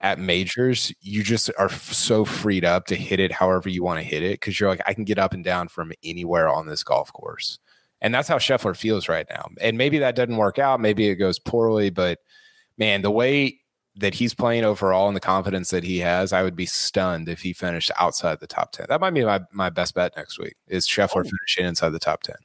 at 0.00 0.18
majors, 0.18 0.92
you 1.00 1.22
just 1.22 1.50
are 1.58 1.66
f- 1.66 1.92
so 1.92 2.24
freed 2.24 2.64
up 2.64 2.86
to 2.86 2.94
hit 2.94 3.18
it 3.18 3.32
however 3.32 3.68
you 3.68 3.82
want 3.82 3.98
to 3.98 4.04
hit 4.04 4.22
it 4.22 4.34
because 4.40 4.58
you're 4.60 4.68
like, 4.68 4.82
I 4.86 4.94
can 4.94 5.04
get 5.04 5.18
up 5.18 5.32
and 5.32 5.42
down 5.42 5.68
from 5.68 5.92
anywhere 6.04 6.48
on 6.48 6.66
this 6.66 6.84
golf 6.84 7.12
course. 7.12 7.58
And 8.02 8.14
that's 8.14 8.28
how 8.28 8.36
Scheffler 8.36 8.76
feels 8.76 9.08
right 9.08 9.26
now. 9.30 9.48
And 9.60 9.78
maybe 9.78 9.98
that 9.98 10.14
doesn't 10.14 10.36
work 10.36 10.58
out. 10.58 10.80
Maybe 10.80 11.08
it 11.08 11.16
goes 11.16 11.38
poorly, 11.38 11.88
but 11.90 12.18
man, 12.76 13.00
the 13.00 13.10
way 13.10 13.60
that 13.96 14.14
he's 14.14 14.34
playing 14.34 14.64
overall 14.64 15.08
and 15.08 15.16
the 15.16 15.20
confidence 15.20 15.70
that 15.70 15.82
he 15.82 15.98
has, 16.00 16.34
I 16.34 16.42
would 16.42 16.56
be 16.56 16.66
stunned 16.66 17.30
if 17.30 17.40
he 17.40 17.54
finished 17.54 17.90
outside 17.98 18.40
the 18.40 18.46
top 18.46 18.72
10. 18.72 18.86
That 18.90 19.00
might 19.00 19.14
be 19.14 19.24
my, 19.24 19.40
my 19.50 19.70
best 19.70 19.94
bet 19.94 20.12
next 20.14 20.38
week 20.38 20.56
is 20.68 20.86
Scheffler 20.86 21.24
oh. 21.24 21.30
finishing 21.30 21.64
inside 21.64 21.90
the 21.90 21.98
top 21.98 22.22
10. 22.22 22.36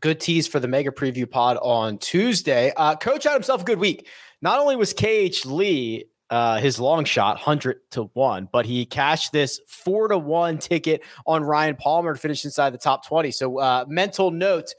Good 0.00 0.20
tease 0.20 0.46
for 0.46 0.60
the 0.60 0.68
mega 0.68 0.90
preview 0.90 1.30
pod 1.30 1.58
on 1.62 1.98
Tuesday. 1.98 2.72
Uh, 2.76 2.96
Coach 2.96 3.24
had 3.24 3.32
himself 3.32 3.62
a 3.62 3.64
good 3.64 3.78
week. 3.78 4.08
Not 4.42 4.58
only 4.58 4.76
was 4.76 4.92
KH 4.92 5.46
Lee 5.46 6.06
uh, 6.30 6.58
his 6.58 6.80
long 6.80 7.04
shot, 7.04 7.36
100 7.36 7.78
to 7.92 8.04
1, 8.14 8.48
but 8.52 8.66
he 8.66 8.84
cashed 8.84 9.32
this 9.32 9.60
4 9.68 10.08
to 10.08 10.18
1 10.18 10.58
ticket 10.58 11.02
on 11.26 11.44
Ryan 11.44 11.76
Palmer 11.76 12.14
to 12.14 12.20
finish 12.20 12.44
inside 12.44 12.70
the 12.70 12.78
top 12.78 13.06
20. 13.06 13.30
So, 13.30 13.58
uh, 13.58 13.84
mental 13.88 14.30
note 14.30 14.74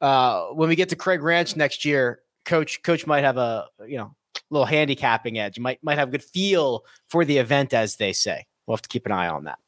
uh, 0.00 0.46
when 0.48 0.68
we 0.68 0.76
get 0.76 0.88
to 0.90 0.96
Craig 0.96 1.22
Ranch 1.22 1.56
next 1.56 1.84
year, 1.84 2.20
coach 2.44 2.82
coach 2.82 3.06
might 3.06 3.24
have 3.24 3.36
a, 3.36 3.66
you 3.86 3.96
know, 3.96 4.14
little 4.50 4.66
handicapping 4.66 5.38
edge. 5.38 5.56
You 5.56 5.62
might 5.62 5.82
might 5.82 5.98
have 5.98 6.08
a 6.08 6.12
good 6.12 6.24
feel 6.24 6.84
for 7.08 7.24
the 7.24 7.38
event 7.38 7.72
as 7.74 7.96
they 7.96 8.12
say. 8.12 8.46
We'll 8.66 8.76
have 8.76 8.82
to 8.82 8.88
keep 8.88 9.06
an 9.06 9.12
eye 9.12 9.28
on 9.28 9.44
that. 9.44 9.58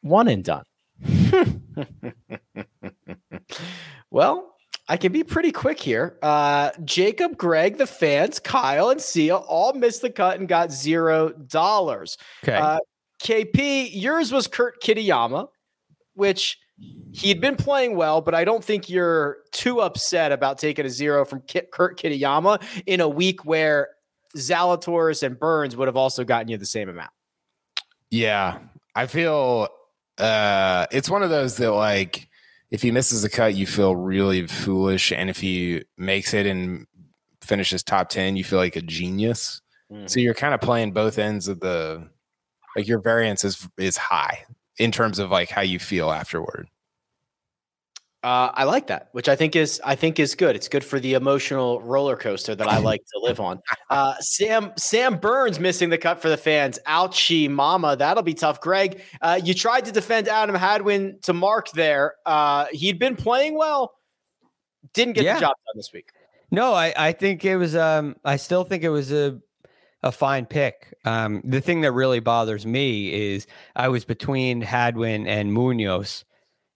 One 0.00 0.28
and 0.28 0.44
done. 0.44 0.64
well, 4.10 4.54
I 4.88 4.96
can 4.96 5.12
be 5.12 5.22
pretty 5.22 5.52
quick 5.52 5.78
here. 5.78 6.18
Uh, 6.22 6.70
Jacob, 6.84 7.36
Greg, 7.36 7.76
the 7.76 7.86
fans, 7.86 8.38
Kyle, 8.38 8.90
and 8.90 9.00
Sia 9.00 9.36
all 9.36 9.74
missed 9.74 10.02
the 10.02 10.10
cut 10.10 10.38
and 10.38 10.48
got 10.48 10.72
zero 10.72 11.30
dollars. 11.30 12.16
Okay. 12.42 12.56
Uh, 12.56 12.78
KP, 13.22 13.90
yours 13.92 14.32
was 14.32 14.46
Kurt 14.46 14.82
Kitayama, 14.82 15.48
which 16.14 16.58
he'd 17.12 17.40
been 17.40 17.56
playing 17.56 17.96
well, 17.96 18.20
but 18.20 18.34
I 18.34 18.44
don't 18.44 18.62
think 18.62 18.88
you're 18.88 19.38
too 19.52 19.80
upset 19.80 20.32
about 20.32 20.58
taking 20.58 20.86
a 20.86 20.90
zero 20.90 21.24
from 21.24 21.42
Kit, 21.46 21.70
Kurt 21.70 21.98
Kitayama 21.98 22.62
in 22.86 23.00
a 23.00 23.08
week 23.08 23.44
where 23.44 23.88
Zalatoris 24.36 25.22
and 25.22 25.38
Burns 25.38 25.76
would 25.76 25.88
have 25.88 25.96
also 25.96 26.24
gotten 26.24 26.48
you 26.48 26.56
the 26.56 26.66
same 26.66 26.88
amount. 26.88 27.10
Yeah, 28.10 28.58
I 28.94 29.06
feel 29.06 29.68
uh, 30.16 30.86
it's 30.90 31.10
one 31.10 31.22
of 31.22 31.30
those 31.30 31.56
that 31.56 31.72
like 31.72 32.28
if 32.70 32.82
he 32.82 32.90
misses 32.90 33.24
a 33.24 33.30
cut, 33.30 33.54
you 33.54 33.66
feel 33.66 33.96
really 33.96 34.46
foolish, 34.46 35.12
and 35.12 35.30
if 35.30 35.40
he 35.40 35.84
makes 35.96 36.34
it 36.34 36.46
and 36.46 36.86
finishes 37.40 37.82
top 37.82 38.08
ten, 38.08 38.36
you 38.36 38.44
feel 38.44 38.58
like 38.58 38.76
a 38.76 38.82
genius. 38.82 39.62
So 39.90 39.96
mm. 39.96 40.22
you're 40.22 40.34
kind 40.34 40.52
of 40.52 40.60
playing 40.60 40.92
both 40.92 41.18
ends 41.18 41.48
of 41.48 41.60
the 41.60 42.06
like 42.76 42.86
your 42.86 43.00
variance 43.00 43.42
is 43.44 43.66
is 43.78 43.96
high 43.96 44.44
in 44.78 44.92
terms 44.92 45.18
of 45.18 45.30
like 45.30 45.48
how 45.48 45.62
you 45.62 45.78
feel 45.78 46.10
afterward. 46.10 46.68
Uh, 48.24 48.50
I 48.52 48.64
like 48.64 48.88
that, 48.88 49.10
which 49.12 49.28
I 49.28 49.36
think 49.36 49.54
is 49.54 49.80
I 49.84 49.94
think 49.94 50.18
is 50.18 50.34
good. 50.34 50.56
It's 50.56 50.66
good 50.68 50.82
for 50.84 50.98
the 50.98 51.14
emotional 51.14 51.80
roller 51.82 52.16
coaster 52.16 52.54
that 52.56 52.66
I 52.66 52.78
like 52.90 53.00
to 53.14 53.20
live 53.20 53.38
on. 53.38 53.60
Uh, 53.90 54.14
Sam 54.18 54.72
Sam 54.76 55.18
Burns 55.18 55.60
missing 55.60 55.88
the 55.90 55.98
cut 55.98 56.20
for 56.20 56.28
the 56.28 56.36
fans. 56.36 56.80
Ouchie, 56.88 57.48
mama, 57.48 57.94
that'll 57.94 58.24
be 58.24 58.34
tough. 58.34 58.60
Greg, 58.60 59.02
uh, 59.22 59.40
you 59.44 59.54
tried 59.54 59.84
to 59.84 59.92
defend 59.92 60.26
Adam 60.26 60.56
Hadwin 60.56 61.18
to 61.22 61.32
Mark 61.32 61.70
there. 61.72 62.14
Uh, 62.26 62.66
he'd 62.72 62.98
been 62.98 63.14
playing 63.14 63.56
well, 63.56 63.92
didn't 64.94 65.14
get 65.14 65.22
Yeah. 65.24 65.34
the 65.34 65.40
job 65.42 65.54
done 65.66 65.76
this 65.76 65.90
week. 65.92 66.10
No, 66.50 66.72
I, 66.74 66.92
I 66.96 67.12
think 67.12 67.44
it 67.44 67.56
was 67.56 67.76
um 67.76 68.16
I 68.24 68.34
still 68.36 68.64
think 68.64 68.82
it 68.82 68.88
was 68.90 69.12
a 69.12 69.38
a 70.02 70.10
fine 70.10 70.44
pick. 70.44 70.92
Um 71.04 71.40
the 71.44 71.60
thing 71.60 71.82
that 71.82 71.92
really 71.92 72.18
bothers 72.18 72.66
me 72.66 73.12
is 73.34 73.46
I 73.76 73.88
was 73.88 74.04
between 74.04 74.60
Hadwin 74.60 75.28
and 75.28 75.52
Munoz. 75.52 76.24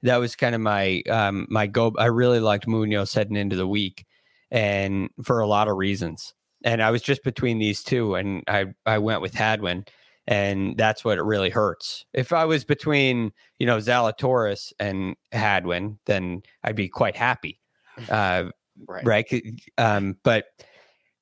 That 0.02 0.16
was 0.16 0.36
kind 0.36 0.54
of 0.54 0.60
my 0.60 1.02
um 1.10 1.46
my 1.48 1.66
go 1.66 1.92
I 1.98 2.06
really 2.06 2.40
liked 2.40 2.66
Munoz 2.66 3.14
heading 3.14 3.36
into 3.36 3.56
the 3.56 3.66
week 3.66 4.04
and 4.50 5.08
for 5.22 5.40
a 5.40 5.46
lot 5.46 5.68
of 5.68 5.76
reasons. 5.76 6.34
And 6.64 6.82
I 6.82 6.90
was 6.90 7.02
just 7.02 7.24
between 7.24 7.58
these 7.58 7.82
two 7.82 8.14
and 8.14 8.42
I 8.48 8.66
I 8.86 8.98
went 8.98 9.20
with 9.20 9.34
Hadwin 9.34 9.84
and 10.26 10.76
that's 10.76 11.04
what 11.04 11.18
it 11.18 11.22
really 11.22 11.50
hurts. 11.50 12.04
If 12.12 12.32
I 12.32 12.44
was 12.44 12.64
between, 12.64 13.32
you 13.58 13.66
know, 13.66 13.78
Zalatoris 13.78 14.72
and 14.78 15.16
Hadwin, 15.32 15.98
then 16.06 16.42
I'd 16.62 16.76
be 16.76 16.88
quite 16.88 17.16
happy. 17.16 17.60
Uh 18.08 18.44
Right. 18.88 19.04
right? 19.04 19.42
Um, 19.78 20.16
but 20.22 20.46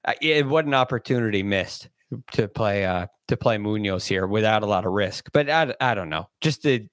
uh, 0.05 0.14
it, 0.20 0.47
what 0.47 0.66
an 0.66 0.74
opportunity 0.74 1.43
missed 1.43 1.89
to 2.33 2.49
play 2.49 2.85
uh, 2.85 3.07
to 3.28 3.37
play 3.37 3.59
Munoz 3.59 4.07
here 4.07 4.26
without 4.26 4.62
a 4.62 4.66
lot 4.66 4.87
of 4.87 4.93
risk. 4.93 5.31
But 5.33 5.51
I, 5.51 5.74
I 5.81 5.95
don't 5.95 6.09
know, 6.09 6.28
just 6.41 6.66
a 6.66 6.89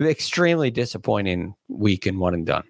extremely 0.00 0.70
disappointing 0.70 1.54
week 1.68 2.06
and 2.06 2.18
one 2.18 2.34
and 2.34 2.46
done. 2.46 2.64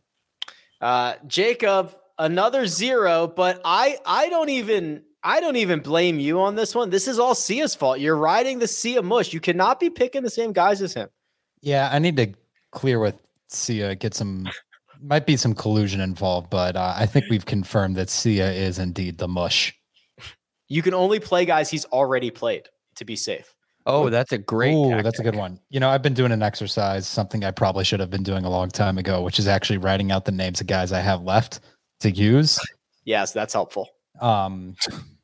Uh, 0.80 1.14
Jacob, 1.26 1.94
another 2.18 2.66
zero, 2.66 3.26
but 3.26 3.60
I 3.64 3.98
I 4.06 4.28
don't 4.28 4.48
even 4.48 5.02
I 5.22 5.40
don't 5.40 5.56
even 5.56 5.80
blame 5.80 6.18
you 6.20 6.40
on 6.40 6.54
this 6.54 6.74
one. 6.74 6.90
This 6.90 7.08
is 7.08 7.18
all 7.18 7.34
Sia's 7.34 7.74
fault. 7.74 7.98
You're 7.98 8.16
riding 8.16 8.60
the 8.60 8.68
Sia 8.68 9.02
mush. 9.02 9.32
You 9.32 9.40
cannot 9.40 9.80
be 9.80 9.90
picking 9.90 10.22
the 10.22 10.30
same 10.30 10.52
guys 10.52 10.80
as 10.80 10.94
him. 10.94 11.08
Yeah, 11.60 11.88
I 11.92 11.98
need 11.98 12.16
to 12.16 12.32
clear 12.70 13.00
with 13.00 13.18
Sia, 13.48 13.96
get 13.96 14.14
some, 14.14 14.48
might 15.00 15.26
be 15.26 15.36
some 15.36 15.54
collusion 15.54 16.00
involved, 16.00 16.50
but 16.50 16.76
uh, 16.76 16.94
I 16.96 17.06
think 17.06 17.26
we've 17.30 17.46
confirmed 17.46 17.96
that 17.96 18.10
Sia 18.10 18.50
is 18.52 18.78
indeed 18.78 19.18
the 19.18 19.28
mush. 19.28 19.74
You 20.68 20.82
can 20.82 20.94
only 20.94 21.18
play 21.18 21.44
guys 21.44 21.70
he's 21.70 21.84
already 21.86 22.30
played 22.30 22.68
to 22.96 23.04
be 23.04 23.16
safe. 23.16 23.54
Oh, 23.88 24.10
that's 24.10 24.32
a 24.32 24.38
great. 24.38 24.74
Ooh, 24.74 25.02
that's 25.02 25.18
a 25.18 25.22
good 25.22 25.34
one. 25.34 25.58
You 25.70 25.80
know, 25.80 25.88
I've 25.88 26.02
been 26.02 26.14
doing 26.14 26.30
an 26.30 26.42
exercise, 26.42 27.08
something 27.08 27.42
I 27.42 27.50
probably 27.50 27.84
should 27.84 28.00
have 28.00 28.10
been 28.10 28.22
doing 28.22 28.44
a 28.44 28.50
long 28.50 28.68
time 28.68 28.98
ago, 28.98 29.22
which 29.22 29.38
is 29.38 29.48
actually 29.48 29.78
writing 29.78 30.12
out 30.12 30.26
the 30.26 30.32
names 30.32 30.60
of 30.60 30.66
guys 30.66 30.92
I 30.92 31.00
have 31.00 31.22
left 31.22 31.60
to 32.00 32.10
use. 32.10 32.60
Yes, 33.04 33.32
that's 33.32 33.54
helpful. 33.54 33.88
Um, 34.20 34.76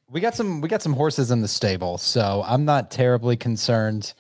we 0.09 0.21
got 0.21 0.35
some 0.35 0.61
we 0.61 0.69
got 0.69 0.81
some 0.81 0.95
horses 0.95 1.31
in 1.31 1.43
the 1.43 1.49
stable, 1.49 1.99
so 1.99 2.43
I'm 2.47 2.65
not 2.65 2.91
terribly 2.91 3.37
concerned. 3.37 4.15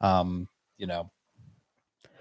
Um, 0.00 0.48
you 0.78 0.86
know, 0.86 1.10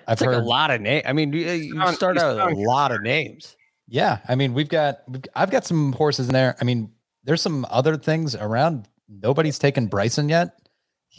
I've 0.06 0.14
It's 0.14 0.22
like 0.22 0.32
heard 0.32 0.44
a 0.44 0.46
lot 0.46 0.72
of 0.72 0.82
names. 0.82 1.04
I 1.08 1.14
mean, 1.14 1.32
you, 1.32 1.48
you 1.48 1.76
sound- 1.76 1.96
start 1.96 2.18
out 2.18 2.50
with 2.50 2.58
a 2.58 2.62
lot 2.62 2.92
of 2.92 3.02
names. 3.02 3.56
Yeah, 3.88 4.20
I 4.28 4.36
mean, 4.36 4.54
we've 4.54 4.70
got, 4.70 5.00
I've 5.36 5.50
got 5.50 5.66
some 5.66 5.94
horses 5.94 6.28
in 6.28 6.34
there. 6.34 6.56
I 6.62 6.64
mean, 6.64 6.92
there's 7.24 7.42
some 7.42 7.66
other 7.72 7.98
things 7.98 8.36
around. 8.36 8.88
Nobody's 9.08 9.58
taken 9.58 9.88
Bryson 9.88 10.30
yet. 10.30 10.59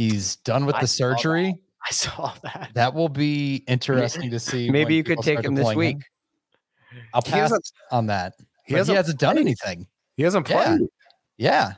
He's 0.01 0.36
done 0.36 0.64
with 0.64 0.76
I 0.76 0.80
the 0.80 0.86
saw 0.86 1.09
that. 1.11 1.18
surgery. 1.20 1.55
I 1.90 1.92
saw 1.92 2.32
that. 2.42 2.70
That 2.72 2.94
will 2.94 3.11
be 3.11 3.57
interesting 3.68 4.30
to 4.30 4.40
see. 4.40 4.70
Maybe 4.70 4.94
you 4.94 5.05
could 5.05 5.18
take 5.18 5.44
him 5.44 5.55
this 5.55 5.66
deploying 5.68 5.96
week. 5.98 6.05
I'll 7.12 7.20
pass 7.20 7.53
on 7.90 8.07
that. 8.07 8.32
he 8.64 8.72
He, 8.72 8.74
hasn't 8.78 8.94
he 8.94 8.96
hasn't 8.96 9.18
done 9.20 9.36
anything. 9.36 9.86
He 10.16 10.22
hasn't 10.22 10.48
Yeah. 10.48 10.64
played. 10.76 10.88
Yeah. 11.36 11.72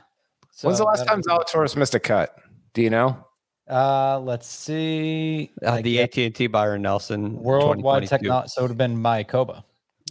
When's 0.61 0.77
the 0.77 0.85
last 0.85 1.05
time 1.05 1.21
that'll 1.25 1.43
Zalatoris 1.43 1.75
missed 1.75 1.95
a 1.95 1.99
cut? 1.99 2.33
Do 2.73 2.81
you 2.81 2.89
know? 2.89 3.27
Uh, 3.69 4.19
let's 4.19 4.47
see. 4.47 5.51
Uh, 5.61 5.81
the 5.81 6.01
AT 6.01 6.17
and 6.25 6.33
T 6.33 6.47
Byron 6.47 6.81
Nelson 6.81 7.35
worldwide 7.41 8.07
technology. 8.07 8.47
So 8.49 8.59
it 8.59 8.63
would 8.63 8.71
have 8.71 8.77
been 8.77 8.95
Mayakoba. 8.97 9.63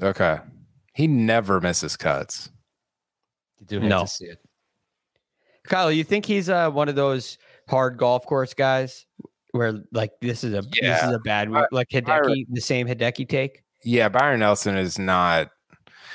Okay. 0.02 0.38
He 0.94 1.06
never 1.06 1.60
misses 1.62 1.96
cuts. 1.96 2.50
You 3.58 3.66
do 3.66 3.80
hate 3.80 3.88
No. 3.88 4.00
to 4.02 4.06
see 4.06 4.26
it. 4.26 4.38
Kyle, 5.64 5.90
you 5.92 6.04
think 6.04 6.26
he's 6.26 6.48
uh, 6.50 6.70
one 6.70 6.88
of 6.88 6.94
those 6.94 7.38
hard 7.72 7.98
golf 7.98 8.24
course 8.26 8.54
guys 8.54 9.04
where 9.50 9.80
like 9.92 10.12
this 10.20 10.44
is 10.44 10.54
a 10.54 10.62
this 10.80 11.02
is 11.02 11.12
a 11.12 11.18
bad 11.24 11.50
week, 11.50 11.64
like 11.72 11.88
Hideki, 11.88 12.46
the 12.50 12.60
same 12.60 12.86
Hideki 12.86 13.28
take? 13.28 13.64
Yeah, 13.84 14.08
Byron 14.08 14.40
Nelson 14.40 14.76
is 14.76 14.96
not. 14.98 15.48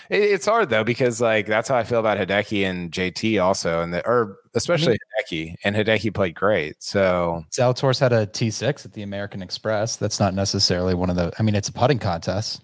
it- 0.10 0.22
it's 0.24 0.46
hard 0.46 0.70
though 0.70 0.86
because 0.86 1.20
like 1.20 1.48
that's 1.48 1.68
how 1.68 1.76
I 1.76 1.84
feel 1.84 2.00
about 2.00 2.18
Hideki 2.18 2.64
and 2.64 2.92
JT 2.92 3.44
also, 3.44 3.82
and 3.82 3.94
the 3.94 4.06
or 4.08 4.38
especially 4.56 4.98
Hideki. 5.20 5.56
And 5.66 5.76
Hideki 5.76 6.14
played 6.14 6.36
great. 6.36 6.82
So 6.82 7.44
Zalatoris 7.52 8.00
had 8.00 8.14
a 8.14 8.26
T6 8.28 8.86
at 8.86 8.94
the 8.94 9.04
American 9.04 9.42
Express. 9.42 9.98
That's 9.98 10.20
not 10.20 10.34
necessarily 10.34 10.94
one 10.94 11.10
of 11.10 11.18
the. 11.18 11.34
I 11.38 11.44
mean, 11.44 11.56
it's 11.56 11.68
a 11.70 11.74
putting 11.74 12.00
contest, 12.00 12.62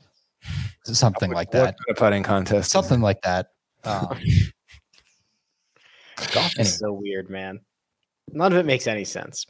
something 0.83 1.31
like 1.31 1.51
that. 1.51 1.75
A 1.89 1.93
putting 1.95 2.23
contest? 2.23 2.71
Something 2.71 3.01
like 3.01 3.21
that. 3.23 3.47
Um, 3.85 4.17
Golf 6.33 6.57
is 6.57 6.79
so 6.79 6.93
weird, 6.93 7.29
man. 7.29 7.59
None 8.31 8.51
of 8.51 8.57
it 8.57 8.65
makes 8.65 8.87
any 8.87 9.03
sense. 9.03 9.45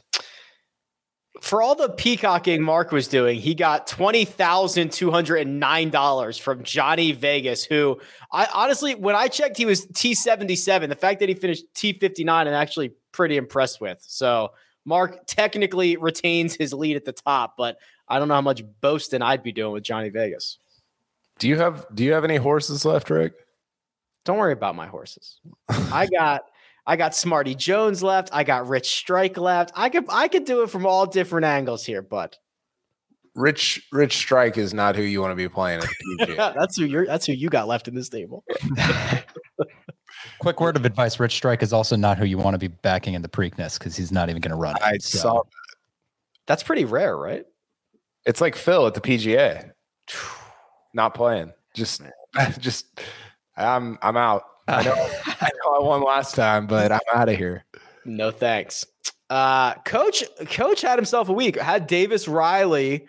For 1.40 1.60
all 1.60 1.74
the 1.74 1.88
peacocking 1.88 2.62
Mark 2.62 2.92
was 2.92 3.08
doing, 3.08 3.40
he 3.40 3.54
got 3.54 3.86
twenty 3.86 4.24
thousand 4.24 4.92
two 4.92 5.10
hundred 5.10 5.38
and 5.38 5.58
nine 5.58 5.90
dollars 5.90 6.38
from 6.38 6.62
Johnny 6.62 7.12
Vegas. 7.12 7.64
Who 7.64 8.00
I 8.32 8.46
honestly, 8.54 8.94
when 8.94 9.16
I 9.16 9.28
checked, 9.28 9.56
he 9.56 9.66
was 9.66 9.84
T 9.94 10.14
seventy 10.14 10.56
seven. 10.56 10.88
The 10.90 10.96
fact 10.96 11.20
that 11.20 11.28
he 11.28 11.34
finished 11.34 11.64
T 11.74 11.92
fifty 11.92 12.24
nine, 12.24 12.46
I'm 12.46 12.54
actually 12.54 12.92
pretty 13.10 13.36
impressed 13.36 13.80
with. 13.80 13.98
So 14.00 14.52
Mark 14.84 15.26
technically 15.26 15.96
retains 15.96 16.54
his 16.54 16.72
lead 16.72 16.96
at 16.96 17.04
the 17.04 17.12
top, 17.12 17.54
but 17.58 17.78
I 18.06 18.18
don't 18.18 18.28
know 18.28 18.34
how 18.34 18.40
much 18.40 18.62
boasting 18.80 19.22
I'd 19.22 19.42
be 19.42 19.52
doing 19.52 19.72
with 19.72 19.82
Johnny 19.82 20.10
Vegas. 20.10 20.58
Do 21.40 21.48
you 21.48 21.56
have 21.56 21.84
Do 21.94 22.04
you 22.04 22.12
have 22.12 22.24
any 22.24 22.36
horses 22.36 22.84
left, 22.84 23.10
Rick? 23.10 23.34
Don't 24.24 24.38
worry 24.38 24.52
about 24.52 24.76
my 24.76 24.86
horses. 24.86 25.40
I 25.68 26.06
got 26.06 26.44
I 26.86 26.96
got 26.96 27.14
Smarty 27.14 27.54
Jones 27.54 28.02
left. 28.02 28.30
I 28.32 28.44
got 28.44 28.68
Rich 28.68 28.90
Strike 28.90 29.38
left. 29.38 29.72
I 29.74 29.88
could 29.88 30.04
I 30.08 30.28
could 30.28 30.44
do 30.44 30.62
it 30.62 30.70
from 30.70 30.86
all 30.86 31.06
different 31.06 31.46
angles 31.46 31.84
here, 31.84 32.02
but 32.02 32.36
Rich 33.34 33.86
Rich 33.90 34.16
Strike 34.16 34.58
is 34.58 34.74
not 34.74 34.94
who 34.94 35.02
you 35.02 35.20
want 35.20 35.32
to 35.32 35.36
be 35.36 35.48
playing 35.48 35.80
at 35.80 35.88
the 36.18 36.34
that's 36.56 36.76
who 36.76 36.84
you're 36.84 37.06
that's 37.06 37.26
who 37.26 37.32
you 37.32 37.48
got 37.48 37.66
left 37.66 37.88
in 37.88 37.94
this 37.94 38.08
table. 38.08 38.44
quick 40.38 40.60
word 40.60 40.76
of 40.76 40.84
advice: 40.84 41.18
Rich 41.18 41.34
Strike 41.34 41.62
is 41.62 41.72
also 41.72 41.96
not 41.96 42.18
who 42.18 42.26
you 42.26 42.38
want 42.38 42.54
to 42.54 42.58
be 42.58 42.68
backing 42.68 43.14
in 43.14 43.22
the 43.22 43.28
Preakness 43.28 43.78
because 43.78 43.96
he's 43.96 44.12
not 44.12 44.28
even 44.28 44.40
going 44.40 44.52
to 44.52 44.56
run. 44.56 44.76
I 44.82 44.98
so- 44.98 45.18
saw. 45.18 45.42
That's 46.46 46.62
pretty 46.62 46.84
rare, 46.84 47.16
right? 47.16 47.46
It's 48.26 48.40
like 48.40 48.54
Phil 48.54 48.86
at 48.86 48.94
the 48.94 49.00
PGA, 49.00 49.70
not 50.94 51.14
playing. 51.14 51.52
Just 51.74 52.02
just 52.58 53.00
I'm 53.56 53.98
I'm 54.02 54.16
out. 54.16 54.44
I 54.68 54.82
know 54.82 54.94
I 55.26 55.50
know 55.62 55.74
I 55.74 55.82
won 55.82 56.02
last 56.02 56.34
time, 56.34 56.66
but 56.66 56.92
I'm 56.92 57.00
out 57.12 57.28
of 57.28 57.36
here. 57.36 57.64
No 58.04 58.30
thanks. 58.30 58.86
Uh 59.30 59.74
coach 59.84 60.24
coach 60.50 60.82
had 60.82 60.98
himself 60.98 61.28
a 61.28 61.32
week. 61.32 61.58
Had 61.58 61.86
Davis 61.86 62.28
Riley 62.28 63.06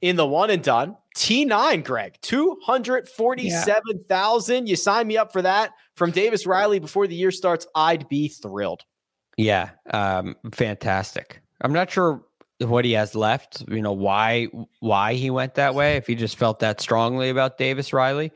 in 0.00 0.16
the 0.16 0.26
one 0.26 0.50
and 0.50 0.62
done. 0.62 0.96
T9, 1.16 1.84
Greg. 1.84 2.16
247,000. 2.22 4.68
You 4.68 4.76
sign 4.76 5.08
me 5.08 5.16
up 5.16 5.32
for 5.32 5.42
that 5.42 5.72
from 5.96 6.12
Davis 6.12 6.46
Riley 6.46 6.78
before 6.78 7.08
the 7.08 7.16
year 7.16 7.32
starts. 7.32 7.66
I'd 7.74 8.08
be 8.08 8.28
thrilled. 8.28 8.84
Yeah, 9.36 9.70
um, 9.90 10.36
fantastic. 10.52 11.40
I'm 11.60 11.72
not 11.72 11.90
sure 11.90 12.22
what 12.60 12.84
he 12.84 12.92
has 12.92 13.14
left. 13.14 13.64
You 13.68 13.82
know 13.82 13.92
why 13.92 14.48
why 14.80 15.14
he 15.14 15.30
went 15.30 15.54
that 15.54 15.74
way. 15.74 15.96
If 15.96 16.06
he 16.06 16.14
just 16.14 16.36
felt 16.36 16.60
that 16.60 16.80
strongly 16.80 17.30
about 17.30 17.58
Davis 17.58 17.92
Riley, 17.92 18.32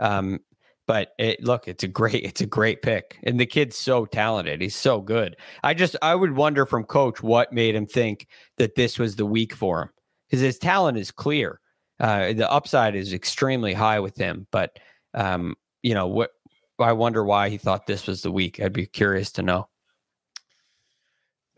um, 0.00 0.40
but 0.86 1.12
it, 1.18 1.42
look, 1.42 1.68
it's 1.68 1.84
a 1.84 1.88
great 1.88 2.24
it's 2.24 2.40
a 2.40 2.46
great 2.46 2.82
pick, 2.82 3.18
and 3.24 3.38
the 3.40 3.46
kid's 3.46 3.76
so 3.76 4.06
talented. 4.06 4.60
He's 4.60 4.76
so 4.76 5.00
good. 5.00 5.36
I 5.62 5.74
just 5.74 5.96
I 6.02 6.14
would 6.14 6.36
wonder 6.36 6.64
from 6.66 6.84
coach 6.84 7.22
what 7.22 7.52
made 7.52 7.74
him 7.74 7.86
think 7.86 8.28
that 8.58 8.76
this 8.76 8.98
was 8.98 9.16
the 9.16 9.26
week 9.26 9.54
for 9.54 9.82
him 9.82 9.88
because 10.28 10.40
his 10.40 10.58
talent 10.58 10.98
is 10.98 11.10
clear. 11.10 11.60
Uh, 11.98 12.32
the 12.32 12.50
upside 12.50 12.94
is 12.94 13.12
extremely 13.12 13.72
high 13.72 14.00
with 14.00 14.16
him, 14.16 14.46
but 14.50 14.78
um, 15.14 15.56
you 15.82 15.94
know 15.94 16.06
what? 16.06 16.30
I 16.78 16.92
wonder 16.92 17.24
why 17.24 17.48
he 17.48 17.56
thought 17.56 17.86
this 17.86 18.06
was 18.06 18.22
the 18.22 18.30
week. 18.30 18.60
I'd 18.60 18.72
be 18.72 18.86
curious 18.86 19.32
to 19.32 19.42
know. 19.42 19.68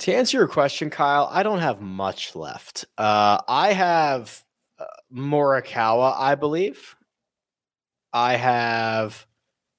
To 0.00 0.14
answer 0.14 0.38
your 0.38 0.46
question, 0.46 0.90
Kyle, 0.90 1.28
I 1.30 1.42
don't 1.42 1.58
have 1.58 1.80
much 1.80 2.36
left. 2.36 2.84
Uh, 2.96 3.40
I 3.48 3.72
have 3.72 4.44
uh, 4.78 4.84
Morikawa, 5.12 6.14
I 6.16 6.36
believe. 6.36 6.94
I 8.12 8.36
have 8.36 9.26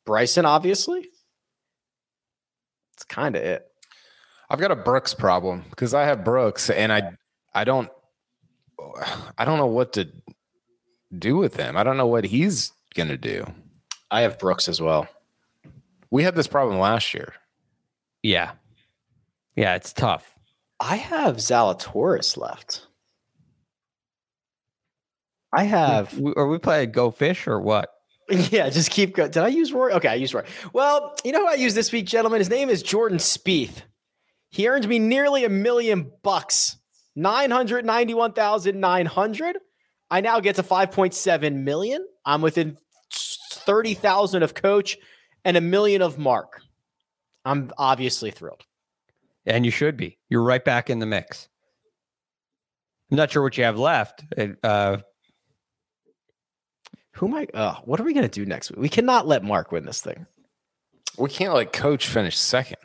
Bryson, 0.05 0.45
obviously. 0.45 1.07
It's 2.93 3.03
kind 3.05 3.35
of 3.35 3.43
it. 3.43 3.65
I've 4.49 4.59
got 4.59 4.71
a 4.71 4.75
Brooks 4.75 5.13
problem 5.13 5.63
because 5.69 5.93
I 5.93 6.03
have 6.05 6.23
Brooks 6.23 6.69
and 6.69 6.91
I 6.91 7.11
I 7.53 7.63
don't 7.63 7.89
I 9.37 9.45
don't 9.45 9.57
know 9.57 9.67
what 9.67 9.93
to 9.93 10.09
do 11.17 11.37
with 11.37 11.55
him. 11.55 11.77
I 11.77 11.83
don't 11.83 11.97
know 11.97 12.07
what 12.07 12.25
he's 12.25 12.71
gonna 12.95 13.17
do. 13.17 13.45
I 14.11 14.21
have 14.21 14.39
Brooks 14.39 14.67
as 14.67 14.81
well. 14.81 15.07
We 16.11 16.23
had 16.23 16.35
this 16.35 16.47
problem 16.47 16.79
last 16.79 17.13
year. 17.13 17.33
Yeah. 18.23 18.51
Yeah, 19.55 19.75
it's 19.75 19.93
tough. 19.93 20.35
I 20.79 20.95
have 20.95 21.37
Zalatoris 21.37 22.37
left. 22.37 22.87
I 25.53 25.63
have 25.63 26.11
W- 26.11 26.33
Are 26.37 26.47
we 26.47 26.57
playing 26.57 26.91
Go 26.91 27.11
Fish 27.11 27.47
or 27.47 27.59
what? 27.59 27.89
Yeah, 28.51 28.69
just 28.69 28.91
keep 28.91 29.15
going. 29.15 29.31
Did 29.31 29.41
I 29.43 29.47
use 29.47 29.73
Roy? 29.73 29.91
Okay, 29.91 30.09
I 30.09 30.15
used 30.15 30.33
Roy. 30.33 30.43
Well, 30.73 31.15
you 31.23 31.31
know 31.31 31.41
who 31.41 31.47
I 31.47 31.55
used 31.55 31.75
this 31.75 31.91
week, 31.91 32.05
gentlemen? 32.05 32.39
His 32.39 32.49
name 32.49 32.69
is 32.69 32.83
Jordan 32.83 33.17
Spieth. 33.17 33.81
He 34.49 34.67
earned 34.67 34.87
me 34.87 34.99
nearly 34.99 35.45
a 35.45 35.49
million 35.49 36.11
bucks. 36.23 36.77
991,900. 37.15 39.57
I 40.11 40.21
now 40.21 40.39
get 40.39 40.55
to 40.55 40.63
5.7 40.63 41.55
million. 41.55 42.05
I'm 42.25 42.41
within 42.41 42.77
30,000 43.11 44.43
of 44.43 44.53
coach 44.53 44.97
and 45.43 45.57
a 45.57 45.61
million 45.61 46.01
of 46.01 46.17
Mark. 46.17 46.61
I'm 47.45 47.71
obviously 47.77 48.31
thrilled. 48.31 48.63
And 49.45 49.65
you 49.65 49.71
should 49.71 49.97
be. 49.97 50.17
You're 50.29 50.43
right 50.43 50.63
back 50.63 50.89
in 50.89 50.99
the 50.99 51.05
mix. 51.05 51.49
I'm 53.11 53.17
not 53.17 53.31
sure 53.31 53.41
what 53.41 53.57
you 53.57 53.63
have 53.63 53.79
left. 53.79 54.23
Uh, 54.63 54.97
Who 57.19 57.27
am 57.27 57.33
I? 57.35 57.47
Uh, 57.53 57.75
what 57.83 57.99
are 57.99 58.03
we 58.03 58.13
going 58.13 58.27
to 58.27 58.31
do 58.31 58.45
next 58.45 58.71
week? 58.71 58.79
We 58.79 58.87
cannot 58.89 59.27
let 59.27 59.43
Mark 59.43 59.73
win 59.73 59.85
this 59.85 60.01
thing. 60.01 60.25
We 61.17 61.29
can't 61.29 61.53
let 61.53 61.73
coach 61.73 62.07
finish 62.07 62.37
second. 62.37 62.77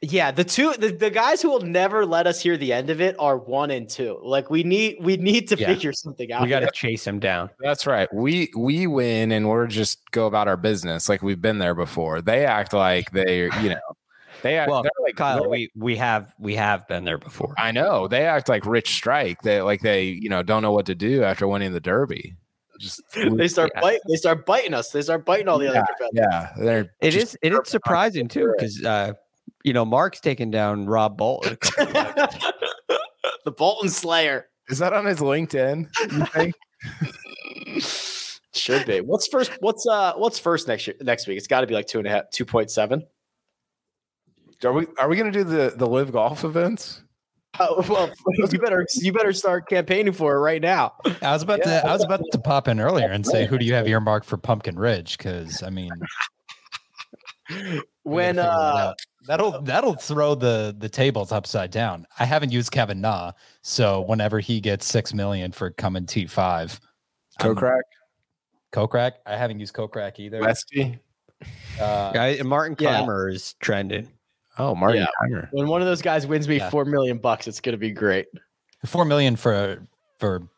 Yeah, 0.00 0.30
the 0.32 0.44
two 0.44 0.74
the, 0.78 0.92
the 0.92 1.10
guys 1.10 1.40
who 1.40 1.48
will 1.50 1.62
never 1.62 2.04
let 2.04 2.26
us 2.26 2.40
hear 2.40 2.56
the 2.56 2.72
end 2.74 2.90
of 2.90 3.00
it 3.00 3.16
are 3.18 3.38
one 3.38 3.70
and 3.70 3.88
two. 3.88 4.20
Like 4.22 4.50
we 4.50 4.62
need 4.62 4.98
we 5.00 5.16
need 5.16 5.48
to 5.48 5.56
Yeah. 5.56 5.68
figure 5.68 5.92
something 5.92 6.30
out. 6.30 6.42
we 6.42 6.48
got 6.48 6.60
to 6.60 6.66
here. 6.66 6.72
chase 6.72 7.06
him 7.06 7.18
down. 7.18 7.48
That's 7.58 7.86
right. 7.86 8.06
We 8.12 8.50
we 8.56 8.86
win 8.86 9.32
and 9.32 9.48
we're 9.48 9.66
just 9.66 9.98
go 10.10 10.26
about 10.26 10.46
our 10.46 10.58
business 10.58 11.08
like 11.08 11.22
we've 11.22 11.40
been 11.40 11.58
there 11.58 11.74
before. 11.74 12.20
They 12.20 12.44
act 12.44 12.74
like 12.74 13.10
they, 13.12 13.44
you 13.62 13.70
know, 13.70 13.80
they 14.42 14.58
act 14.58 14.70
Well, 14.70 14.82
they're 14.82 14.92
like 15.02 15.16
Kyle, 15.16 15.40
they're 15.40 15.48
we 15.48 15.70
we 15.74 15.96
have 15.96 16.34
we 16.38 16.54
have 16.56 16.86
been 16.86 17.04
there 17.04 17.18
before. 17.18 17.54
I 17.56 17.72
know 17.72 18.06
they 18.06 18.26
act 18.26 18.48
like 18.48 18.66
Rich 18.66 18.92
Strike. 18.94 19.40
They 19.42 19.62
like 19.62 19.80
they 19.80 20.04
you 20.04 20.28
know 20.28 20.42
don't 20.42 20.60
know 20.62 20.72
what 20.72 20.86
to 20.86 20.94
do 20.94 21.24
after 21.24 21.48
winning 21.48 21.72
the 21.72 21.80
Derby. 21.80 22.36
Just 22.80 23.00
they 23.14 23.48
start 23.48 23.70
Yeah. 23.74 23.80
biting. 23.80 24.00
They 24.08 24.16
start 24.16 24.44
biting 24.46 24.74
us. 24.74 24.90
They 24.90 25.02
start 25.02 25.24
biting 25.24 25.48
all 25.48 25.58
the 25.58 25.68
other 25.68 25.78
competitors. 25.86 26.10
yeah, 26.14 26.52
they're 26.58 26.90
It 27.00 27.10
just 27.12 27.34
is 27.34 27.38
it 27.42 27.52
is 27.52 27.68
surprising 27.68 28.28
too 28.28 28.52
because 28.56 28.84
uh, 28.84 29.12
you 29.62 29.72
know 29.72 29.84
Mark's 29.84 30.20
taking 30.20 30.50
down 30.50 30.86
Rob 30.86 31.16
Bolton. 31.16 31.56
the 33.44 33.52
Bolton 33.56 33.90
Slayer 33.90 34.48
Is 34.68 34.78
that 34.78 34.92
on 34.92 35.04
his 35.06 35.20
LinkedIn? 35.20 35.88
You 36.12 36.26
think? 36.26 36.54
should 38.54 38.86
be. 38.86 39.00
What's 39.00 39.28
first? 39.28 39.52
What's 39.60 39.86
uh? 39.86 40.14
What's 40.16 40.38
first 40.38 40.68
next 40.68 40.86
year? 40.86 40.96
Next 41.00 41.26
week? 41.26 41.36
It's 41.38 41.46
got 41.46 41.60
to 41.62 41.66
be 41.66 41.74
like 41.74 41.86
two 41.86 41.98
and 41.98 42.06
a 42.06 42.10
half, 42.10 42.30
two 42.30 42.44
point 42.44 42.70
seven. 42.70 43.02
are 44.64 44.72
we 44.72 44.86
are 44.98 45.08
we 45.08 45.16
gonna 45.16 45.30
do 45.32 45.44
the 45.44 45.74
the 45.76 45.86
live 45.86 46.12
golf 46.12 46.44
events? 46.44 47.02
Oh, 47.60 47.84
well, 47.88 48.10
you 48.50 48.58
better 48.58 48.86
you 48.96 49.12
better 49.12 49.32
start 49.32 49.68
campaigning 49.68 50.12
for 50.12 50.34
it 50.34 50.40
right 50.40 50.60
now. 50.60 50.94
I 51.22 51.32
was 51.32 51.42
about 51.42 51.62
to 51.62 51.86
I 51.86 51.92
was 51.92 52.02
about 52.02 52.20
to 52.32 52.38
pop 52.38 52.66
in 52.68 52.80
earlier 52.80 53.08
and 53.08 53.24
say 53.24 53.46
who 53.46 53.58
do 53.58 53.64
you 53.64 53.74
have 53.74 53.86
earmarked 53.86 54.26
for 54.26 54.36
Pumpkin 54.36 54.76
Ridge? 54.78 55.16
Because 55.18 55.62
I 55.62 55.70
mean, 55.70 55.90
When 58.02 58.36
that 58.36 58.46
uh, 58.48 58.88
out. 58.90 58.98
that'll 59.26 59.62
that'll 59.62 59.94
throw 59.94 60.34
the 60.34 60.74
the 60.76 60.88
tables 60.88 61.30
upside 61.32 61.70
down. 61.70 62.06
I 62.18 62.24
haven't 62.24 62.50
used 62.52 62.72
Kevin 62.72 63.00
Na, 63.00 63.32
so 63.62 64.00
whenever 64.00 64.40
he 64.40 64.60
gets 64.60 64.86
six 64.86 65.14
million 65.14 65.52
for 65.52 65.70
coming 65.70 66.06
T 66.06 66.26
five, 66.26 66.80
Kokrak, 67.40 67.82
Kokrak. 68.72 69.12
I 69.26 69.36
haven't 69.36 69.60
used 69.60 69.74
Kokrak 69.74 70.18
either. 70.18 70.40
Westy. 70.40 70.98
Uh, 71.80 72.12
Guy, 72.12 72.40
Martin 72.42 72.76
Yeah. 72.80 73.06
Is 73.28 73.54
trending. 73.60 74.08
Oh, 74.58 74.74
Martin 74.74 75.02
Yeah. 75.02 75.06
Kaymer. 75.28 75.48
when 75.52 75.66
one 75.68 75.80
of 75.80 75.86
those 75.86 76.02
guys 76.02 76.26
wins 76.26 76.46
me 76.48 76.58
Yeah. 76.58 76.70
four 76.70 76.84
million 76.84 77.18
bucks, 77.18 77.46
it's 77.48 77.60
gonna 77.60 77.76
be 77.76 77.90
great. 77.90 78.26
four 78.86 79.04
million 79.04 79.36
for 79.36 79.86
for 80.18 80.48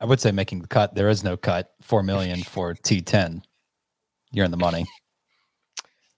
I 0.00 0.06
would 0.06 0.20
say 0.20 0.30
making 0.32 0.60
the 0.62 0.68
cut. 0.68 0.94
There 0.94 1.08
is 1.08 1.22
no 1.24 1.36
cut. 1.36 1.72
Four 1.82 2.02
million 2.02 2.42
for 2.42 2.74
T 2.74 3.00
ten. 3.02 3.42
You're 4.32 4.44
in 4.44 4.50
the 4.50 4.56
money. 4.56 4.86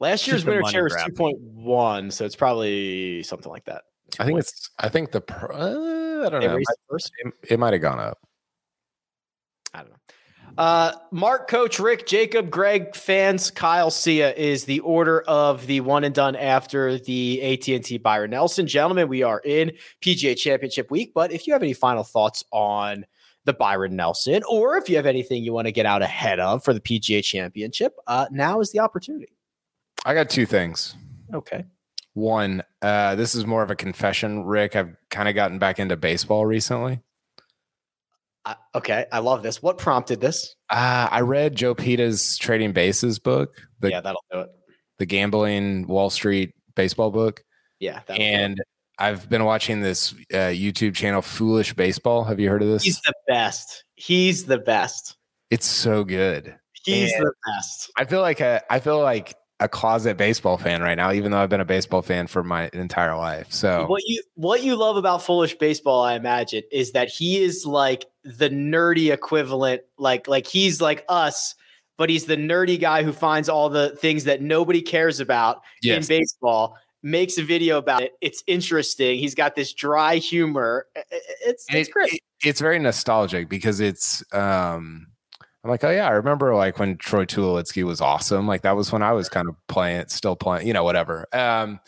Last 0.00 0.26
year's 0.26 0.40
Just 0.42 0.46
winner 0.48 0.66
share 0.68 0.84
was 0.84 0.96
two 1.06 1.12
point 1.12 1.38
one, 1.40 2.10
so 2.10 2.24
it's 2.24 2.36
probably 2.36 3.22
something 3.22 3.50
like 3.50 3.64
that. 3.66 3.82
I 4.18 4.26
think 4.26 4.38
it's. 4.40 4.68
I 4.78 4.88
think 4.88 5.10
the. 5.12 5.20
pr- 5.20 5.52
Uh, 5.52 6.26
I 6.26 6.28
don't 6.28 6.40
They 6.40 6.46
know. 6.48 6.56
It, 6.56 6.64
it 7.24 7.34
it 7.52 7.58
might 7.58 7.72
have 7.72 7.82
gone 7.82 7.98
up. 8.00 8.18
I 10.56 10.62
don't 10.62 10.92
know. 10.92 10.98
Uh, 10.98 11.06
Mark, 11.10 11.48
Coach 11.48 11.78
Rick, 11.78 12.06
Jacob, 12.06 12.50
Greg, 12.50 12.94
fans, 12.94 13.50
Kyle, 13.50 13.90
Sia 13.90 14.32
is 14.34 14.64
the 14.64 14.80
order 14.80 15.22
of 15.22 15.66
the 15.66 15.80
one 15.80 16.04
and 16.04 16.14
done 16.14 16.36
after 16.36 16.98
the 16.98 17.40
AT 17.42 17.68
and 17.68 17.84
T 17.84 17.98
Byron 17.98 18.30
Nelson. 18.30 18.66
Gentlemen, 18.66 19.08
we 19.08 19.22
are 19.22 19.40
in 19.44 19.72
PGA 20.00 20.36
Championship 20.36 20.90
week. 20.90 21.12
But 21.14 21.32
if 21.32 21.46
you 21.46 21.52
have 21.52 21.62
any 21.62 21.74
final 21.74 22.04
thoughts 22.04 22.44
on 22.50 23.04
the 23.44 23.52
Byron 23.52 23.96
Nelson, 23.96 24.42
or 24.48 24.76
if 24.76 24.88
you 24.88 24.96
have 24.96 25.06
anything 25.06 25.42
you 25.42 25.52
want 25.52 25.66
to 25.66 25.72
get 25.72 25.86
out 25.86 26.02
ahead 26.02 26.38
of 26.38 26.64
for 26.64 26.72
the 26.72 26.80
PGA 26.80 27.24
Championship, 27.24 27.94
uh, 28.06 28.26
now 28.30 28.60
is 28.60 28.70
the 28.72 28.78
opportunity. 28.78 29.32
I 30.04 30.14
got 30.14 30.30
two 30.30 30.46
things. 30.46 30.94
Okay. 31.32 31.64
One, 32.14 32.62
uh, 32.82 33.14
this 33.14 33.34
is 33.34 33.46
more 33.46 33.62
of 33.62 33.70
a 33.70 33.76
confession, 33.76 34.44
Rick. 34.44 34.76
I've 34.76 34.94
kind 35.10 35.28
of 35.28 35.34
gotten 35.34 35.58
back 35.58 35.78
into 35.78 35.96
baseball 35.96 36.44
recently. 36.44 37.00
Uh, 38.44 38.54
okay, 38.74 39.06
I 39.12 39.20
love 39.20 39.42
this. 39.42 39.62
What 39.62 39.78
prompted 39.78 40.20
this? 40.20 40.56
Uh, 40.68 41.08
I 41.10 41.20
read 41.20 41.54
Joe 41.54 41.74
Peta's 41.74 42.36
Trading 42.38 42.72
Bases 42.72 43.18
book, 43.18 43.50
the 43.80 43.90
yeah, 43.90 44.00
that'll 44.00 44.24
do 44.32 44.40
it. 44.40 44.48
the 44.98 45.06
gambling 45.06 45.86
Wall 45.86 46.10
Street 46.10 46.54
baseball 46.74 47.10
book, 47.10 47.42
Yeah, 47.78 48.00
and 48.08 48.60
I've 48.98 49.28
been 49.28 49.44
watching 49.44 49.80
this 49.80 50.12
uh, 50.32 50.50
YouTube 50.52 50.94
channel, 50.94 51.22
Foolish 51.22 51.72
Baseball. 51.74 52.24
Have 52.24 52.40
you 52.40 52.48
heard 52.50 52.62
of 52.62 52.68
this? 52.68 52.82
he's 52.82 53.00
the 53.02 53.14
best. 53.28 53.84
He's 53.94 54.44
the 54.44 54.58
best. 54.58 55.16
it's 55.50 55.66
so 55.66 56.02
good. 56.02 56.56
He's 56.84 57.12
And- 57.12 57.24
the 57.24 57.32
best. 57.46 57.92
I 57.96 58.04
feel 58.06 58.22
like 58.22 58.40
a 58.40 58.60
I 58.68 58.80
feel 58.80 59.00
like 59.00 59.34
a 59.62 59.68
closet 59.68 60.16
baseball 60.16 60.58
fan 60.58 60.82
right 60.82 60.96
now, 60.96 61.12
even 61.12 61.30
though 61.30 61.38
I've 61.38 61.48
been 61.48 61.60
a 61.60 61.64
baseball 61.64 62.02
fan 62.02 62.26
for 62.26 62.42
my 62.42 62.68
entire 62.72 63.16
life. 63.16 63.46
So 63.52 63.86
What 63.86 64.02
you 64.06 64.22
what 64.34 64.62
you 64.62 64.74
love 64.76 64.96
about 64.96 65.22
foolish 65.22 65.54
baseball, 65.56 66.02
I 66.02 66.14
imagine, 66.14 66.62
is 66.72 66.92
that 66.92 67.08
he 67.08 67.42
is 67.42 67.64
like 67.64 68.06
the 68.24 68.50
nerdy 68.50 69.12
equivalent, 69.12 69.82
like 69.98 70.26
like 70.28 70.46
he's 70.46 70.80
like 70.80 71.04
us, 71.08 71.54
but 71.96 72.10
he's 72.10 72.26
the 72.26 72.36
nerdy 72.36 72.78
guy 72.80 73.02
who 73.02 73.12
finds 73.12 73.48
all 73.48 73.68
the 73.68 73.90
things 73.96 74.24
that 74.24 74.42
nobody 74.42 74.82
cares 74.82 75.20
about 75.20 75.62
Yes. 75.82 76.08
in 76.08 76.18
baseball. 76.18 76.76
Makes 77.04 77.36
a 77.38 77.42
video 77.42 77.78
about 77.78 78.02
it. 78.02 78.12
It's 78.20 78.42
interesting. 78.46 79.18
He's 79.18 79.34
got 79.34 79.54
this 79.56 79.72
dry 79.72 80.16
humor. 80.16 80.86
It's 80.94 81.66
it's 81.68 81.88
it- 81.88 81.92
great. 81.92 82.12
it- 82.14 82.20
it's 82.44 82.60
very 82.60 82.80
nostalgic 82.80 83.48
because 83.48 83.78
it's 83.78 84.24
um 84.32 85.06
I'm 85.64 85.70
like, 85.70 85.84
oh 85.84 85.90
yeah, 85.90 86.08
I 86.08 86.12
remember 86.12 86.54
like 86.54 86.78
when 86.78 86.96
Troy 86.96 87.24
Tulowitzki 87.24 87.84
was 87.84 88.00
awesome. 88.00 88.48
Like 88.48 88.62
that 88.62 88.76
was 88.76 88.90
when 88.90 89.02
I 89.02 89.12
was 89.12 89.28
kind 89.28 89.48
of 89.48 89.54
playing, 89.68 90.06
still 90.08 90.34
playing, 90.34 90.66
you 90.66 90.72
know, 90.72 90.82
whatever. 90.82 91.26
Um, 91.32 91.78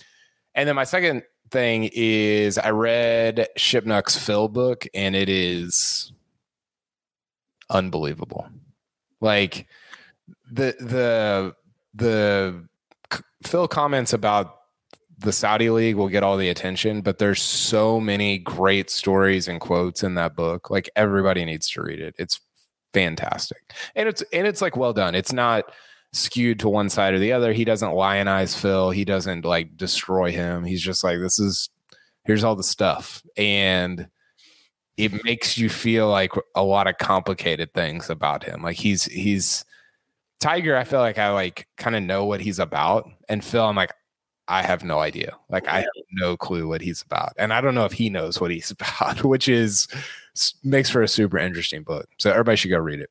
and 0.54 0.68
then 0.68 0.76
my 0.76 0.84
second 0.84 1.24
thing 1.50 1.90
is 1.92 2.56
I 2.56 2.70
read 2.70 3.48
Shipnuck's 3.58 4.16
Phil 4.16 4.48
book, 4.48 4.86
and 4.94 5.16
it 5.16 5.28
is 5.28 6.12
unbelievable. 7.68 8.48
Like 9.20 9.66
the 10.50 10.76
the 10.78 11.54
the 11.94 12.68
Phil 13.42 13.66
comments 13.68 14.12
about 14.12 14.56
the 15.18 15.32
Saudi 15.32 15.70
League 15.70 15.96
will 15.96 16.08
get 16.08 16.22
all 16.22 16.36
the 16.36 16.48
attention, 16.48 17.00
but 17.00 17.18
there's 17.18 17.42
so 17.42 18.00
many 18.00 18.38
great 18.38 18.90
stories 18.90 19.48
and 19.48 19.60
quotes 19.60 20.02
in 20.02 20.14
that 20.14 20.36
book. 20.36 20.70
Like 20.70 20.90
everybody 20.94 21.44
needs 21.44 21.68
to 21.70 21.82
read 21.82 22.00
it. 22.00 22.14
It's 22.18 22.40
fantastic. 22.94 23.72
And 23.94 24.08
it's 24.08 24.22
and 24.32 24.46
it's 24.46 24.62
like 24.62 24.76
well 24.76 24.94
done. 24.94 25.14
It's 25.14 25.32
not 25.32 25.64
skewed 26.12 26.60
to 26.60 26.68
one 26.68 26.88
side 26.88 27.12
or 27.12 27.18
the 27.18 27.32
other. 27.32 27.52
He 27.52 27.64
doesn't 27.64 27.92
lionize 27.92 28.56
Phil. 28.56 28.90
He 28.90 29.04
doesn't 29.04 29.44
like 29.44 29.76
destroy 29.76 30.32
him. 30.32 30.64
He's 30.64 30.82
just 30.82 31.04
like 31.04 31.18
this 31.18 31.38
is 31.38 31.68
here's 32.24 32.44
all 32.44 32.56
the 32.56 32.62
stuff. 32.62 33.22
And 33.36 34.08
it 34.96 35.24
makes 35.24 35.58
you 35.58 35.68
feel 35.68 36.08
like 36.08 36.32
a 36.54 36.62
lot 36.62 36.86
of 36.86 36.98
complicated 36.98 37.74
things 37.74 38.08
about 38.08 38.44
him. 38.44 38.62
Like 38.62 38.76
he's 38.76 39.04
he's 39.04 39.64
Tiger, 40.40 40.76
I 40.76 40.84
feel 40.84 41.00
like 41.00 41.18
I 41.18 41.30
like 41.30 41.68
kind 41.76 41.96
of 41.96 42.02
know 42.02 42.24
what 42.26 42.40
he's 42.40 42.58
about. 42.58 43.08
And 43.28 43.44
Phil, 43.44 43.64
I'm 43.64 43.76
like, 43.76 43.92
I 44.46 44.62
have 44.62 44.84
no 44.84 44.98
idea. 44.98 45.36
Like 45.48 45.66
I 45.66 45.78
have 45.78 45.88
no 46.12 46.36
clue 46.36 46.68
what 46.68 46.82
he's 46.82 47.02
about. 47.02 47.32
And 47.38 47.52
I 47.52 47.60
don't 47.60 47.74
know 47.74 47.86
if 47.86 47.92
he 47.92 48.10
knows 48.10 48.40
what 48.40 48.50
he's 48.50 48.70
about, 49.00 49.24
which 49.24 49.48
is 49.48 49.88
makes 50.62 50.90
for 50.90 51.02
a 51.02 51.08
super 51.08 51.38
interesting 51.38 51.82
book. 51.82 52.08
So 52.18 52.30
everybody 52.30 52.56
should 52.56 52.70
go 52.70 52.78
read 52.78 53.00
it. 53.00 53.10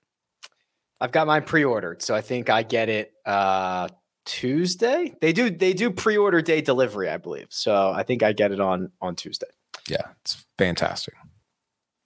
I've 0.99 1.11
got 1.11 1.27
mine 1.27 1.43
pre-ordered, 1.43 2.01
so 2.01 2.15
I 2.15 2.21
think 2.21 2.49
I 2.49 2.63
get 2.63 2.89
it 2.89 3.11
uh 3.25 3.89
Tuesday. 4.25 5.13
They 5.19 5.33
do 5.33 5.49
they 5.49 5.73
do 5.73 5.91
pre-order 5.91 6.41
day 6.41 6.61
delivery, 6.61 7.09
I 7.09 7.17
believe. 7.17 7.47
So 7.49 7.91
I 7.91 8.03
think 8.03 8.23
I 8.23 8.31
get 8.33 8.51
it 8.51 8.59
on 8.59 8.91
on 9.01 9.15
Tuesday. 9.15 9.47
Yeah, 9.87 10.07
it's 10.21 10.45
fantastic. 10.57 11.15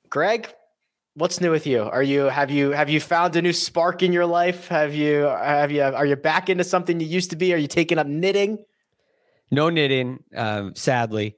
Greg, 0.09 0.51
what's 1.13 1.41
new 1.41 1.51
with 1.51 1.67
you? 1.67 1.83
Are 1.83 2.01
you 2.01 2.21
have 2.21 2.49
you 2.49 2.71
have 2.71 2.89
you 2.89 2.99
found 2.99 3.35
a 3.35 3.41
new 3.41 3.53
spark 3.53 4.01
in 4.01 4.13
your 4.13 4.25
life? 4.25 4.67
Have 4.69 4.95
you 4.95 5.23
have 5.23 5.71
you 5.71 5.83
are 5.83 6.05
you 6.05 6.15
back 6.15 6.49
into 6.49 6.63
something 6.63 6.99
you 6.99 7.07
used 7.07 7.29
to 7.31 7.35
be? 7.35 7.53
Are 7.53 7.57
you 7.57 7.67
taking 7.67 7.99
up 7.99 8.07
knitting? 8.07 8.63
No 9.51 9.69
knitting, 9.69 10.23
um, 10.35 10.75
sadly. 10.75 11.37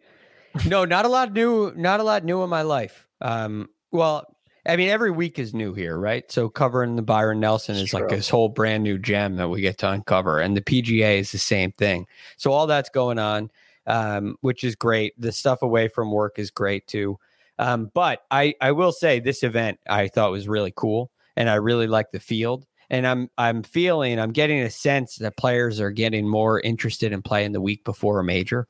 No, 0.65 0.85
not 0.85 1.05
a 1.05 1.09
lot 1.09 1.33
new. 1.33 1.73
Not 1.75 1.99
a 1.99 2.03
lot 2.03 2.23
new 2.23 2.41
in 2.43 2.49
my 2.49 2.61
life. 2.61 3.07
Um, 3.21 3.69
well, 3.91 4.25
I 4.65 4.75
mean, 4.75 4.89
every 4.89 5.11
week 5.11 5.39
is 5.39 5.53
new 5.53 5.73
here, 5.73 5.97
right? 5.97 6.29
So 6.31 6.49
covering 6.49 6.95
the 6.95 7.01
Byron 7.01 7.39
Nelson 7.39 7.75
is 7.75 7.93
like 7.93 8.09
this 8.09 8.29
whole 8.29 8.49
brand 8.49 8.83
new 8.83 8.97
gem 8.97 9.37
that 9.37 9.49
we 9.49 9.61
get 9.61 9.77
to 9.79 9.89
uncover, 9.89 10.39
and 10.39 10.55
the 10.55 10.61
PGA 10.61 11.19
is 11.19 11.31
the 11.31 11.37
same 11.37 11.71
thing. 11.71 12.05
So 12.37 12.51
all 12.51 12.67
that's 12.67 12.89
going 12.89 13.19
on, 13.19 13.51
um, 13.87 14.37
which 14.41 14.63
is 14.63 14.75
great. 14.75 15.19
The 15.19 15.31
stuff 15.31 15.61
away 15.61 15.87
from 15.87 16.11
work 16.11 16.37
is 16.37 16.51
great 16.51 16.85
too. 16.87 17.17
Um, 17.57 17.91
but 17.93 18.23
I, 18.31 18.53
I 18.61 18.71
will 18.71 18.91
say 18.91 19.19
this 19.19 19.43
event 19.43 19.79
I 19.89 20.07
thought 20.07 20.31
was 20.31 20.47
really 20.47 20.73
cool, 20.75 21.09
and 21.35 21.49
I 21.49 21.55
really 21.55 21.87
like 21.87 22.11
the 22.11 22.19
field. 22.19 22.65
And 22.91 23.05
I'm 23.07 23.29
I'm 23.37 23.63
feeling 23.63 24.19
I'm 24.19 24.31
getting 24.31 24.59
a 24.59 24.69
sense 24.69 25.17
that 25.17 25.37
players 25.37 25.79
are 25.79 25.91
getting 25.91 26.27
more 26.27 26.59
interested 26.59 27.11
in 27.11 27.21
playing 27.21 27.51
the 27.53 27.61
week 27.61 27.83
before 27.83 28.19
a 28.19 28.23
major. 28.23 28.67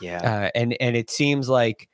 Yeah. 0.00 0.18
Uh, 0.18 0.50
and 0.54 0.76
and 0.80 0.96
it 0.96 1.10
seems 1.10 1.48
like 1.48 1.88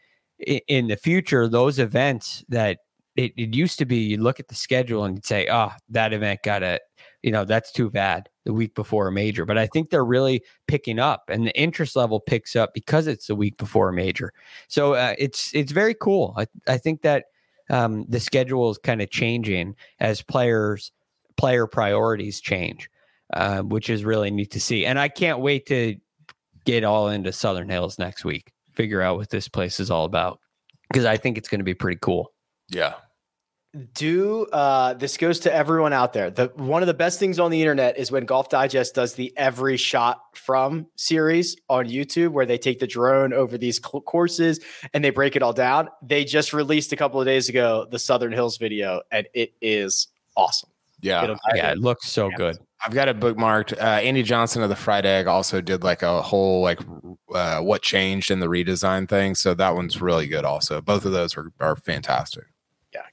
in 0.47 0.89
the 0.89 0.97
future 0.97 1.49
those 1.49 1.79
events 1.79 2.45
that 2.49 2.79
it, 3.17 3.33
it 3.37 3.55
used 3.55 3.79
to 3.79 3.85
be 3.85 3.97
you 3.97 4.17
look 4.17 4.41
at 4.41 4.49
the 4.49 4.55
schedule 4.55 5.05
and 5.05 5.25
say 5.25 5.47
oh 5.51 5.71
that 5.89 6.13
event 6.13 6.41
got 6.45 6.63
a 6.63 6.81
you 7.23 7.31
know 7.31 7.45
that's 7.45 7.73
too 7.73 7.91
bad 7.91 8.29
the 8.45 8.53
week 8.53 8.75
before 8.75 9.09
a 9.09 9.13
major. 9.13 9.45
But 9.45 9.59
i 9.59 9.67
think 9.67 9.91
they're 9.91 10.05
really 10.05 10.43
picking 10.67 10.99
up 10.99 11.25
and 11.29 11.47
the 11.47 11.59
interest 11.59 11.97
level 11.97 12.21
picks 12.21 12.57
up 12.57 12.73
because 12.73 13.07
it's 13.07 13.27
the 13.27 13.35
week 13.35 13.57
before 13.59 13.91
a 13.91 13.93
major. 13.93 14.33
So 14.69 14.95
uh, 14.95 15.15
it's 15.19 15.55
it's 15.55 15.73
very 15.73 15.95
cool. 15.95 16.35
I, 16.37 16.47
I 16.67 16.79
think 16.79 17.03
that 17.03 17.27
um, 17.69 18.05
the 18.09 18.21
schedule 18.21 18.71
is 18.71 18.79
kind 18.79 19.03
of 19.03 19.11
changing 19.11 19.77
as 20.01 20.23
players 20.23 20.93
player 21.37 21.67
priorities 21.67 22.41
change 22.41 22.91
uh, 23.33 23.63
which 23.63 23.89
is 23.91 24.05
really 24.05 24.31
neat 24.31 24.51
to 24.53 24.61
see. 24.61 24.85
And 24.85 24.99
i 24.99 25.09
can't 25.09 25.41
wait 25.41 25.67
to 25.67 25.97
get 26.65 26.85
all 26.85 27.09
into 27.09 27.33
Southern 27.33 27.69
Hills 27.69 27.99
next 27.99 28.25
week, 28.25 28.53
figure 28.75 29.01
out 29.03 29.17
what 29.17 29.31
this 29.31 29.49
place 29.49 29.81
is 29.81 29.91
all 29.91 30.05
about 30.05 30.39
because 30.89 31.05
I 31.05 31.17
think 31.17 31.39
it's 31.39 31.49
going 31.49 31.61
to 31.61 31.65
be 31.65 31.75
pretty 31.75 31.99
cool. 32.01 32.33
Yeah. 32.69 32.95
do 33.95 34.47
uh 34.53 34.95
this 34.95 35.17
goes 35.17 35.39
to 35.39 35.55
everyone 35.55 35.93
out 35.93 36.13
there 36.13 36.29
the 36.29 36.51
one 36.57 36.83
of 36.83 36.89
the 36.89 36.95
best 36.95 37.21
things 37.21 37.39
on 37.39 37.53
the 37.53 37.61
internet 37.61 37.97
is 37.97 38.11
when 38.11 38.25
golf 38.25 38.49
digest 38.49 38.97
does 38.97 39.15
the 39.15 39.33
every 39.37 39.77
shot 39.77 40.21
from 40.35 40.89
series 40.97 41.57
on 41.69 41.87
youtube 41.87 42.31
where 42.33 42.45
they 42.47 42.59
take 42.59 42.81
the 42.81 42.87
drone 42.87 43.33
over 43.33 43.57
these 43.57 43.81
cl- 43.81 44.01
courses 44.01 44.59
and 44.93 45.05
they 45.05 45.11
break 45.11 45.37
it 45.37 45.43
all 45.43 45.53
down 45.53 45.89
they 46.03 46.25
just 46.25 46.53
released 46.53 46.93
a 46.93 46.97
couple 46.97 47.21
of 47.21 47.27
days 47.27 47.49
ago 47.49 47.87
the 47.93 47.99
southern 47.99 48.33
hills 48.33 48.57
video 48.59 49.03
and 49.13 49.29
it 49.35 49.53
is 49.63 50.09
awesome 50.37 50.71
Yeah. 51.01 51.23
It'll- 51.23 51.37
Yeah, 51.55 51.71
it 51.71 51.79
looks 51.79 52.09
so 52.11 52.29
good. 52.37 52.59
I've 52.85 52.95
got 52.95 53.09
it 53.09 53.21
bookmarked. 53.21 53.77
Uh, 53.79 54.01
Andy 54.01 54.23
Johnson 54.23 54.63
of 54.63 54.71
the 54.71 54.77
Fried 54.77 55.05
Egg 55.05 55.27
also 55.27 55.61
did 55.61 55.83
like 55.83 56.03
a 56.03 56.23
whole 56.23 56.63
like 56.63 56.81
uh, 57.35 57.61
what 57.61 57.83
changed 57.83 58.31
in 58.31 58.41
the 58.41 58.47
redesign 58.47 59.09
thing. 59.09 59.35
So 59.35 59.53
that 59.55 59.75
one's 59.75 60.01
really 60.01 60.27
good. 60.27 60.45
Also, 60.45 60.81
both 60.81 61.05
of 61.05 61.13
those 61.13 61.37
are, 61.37 61.53
are 61.61 61.77
fantastic. 61.77 62.45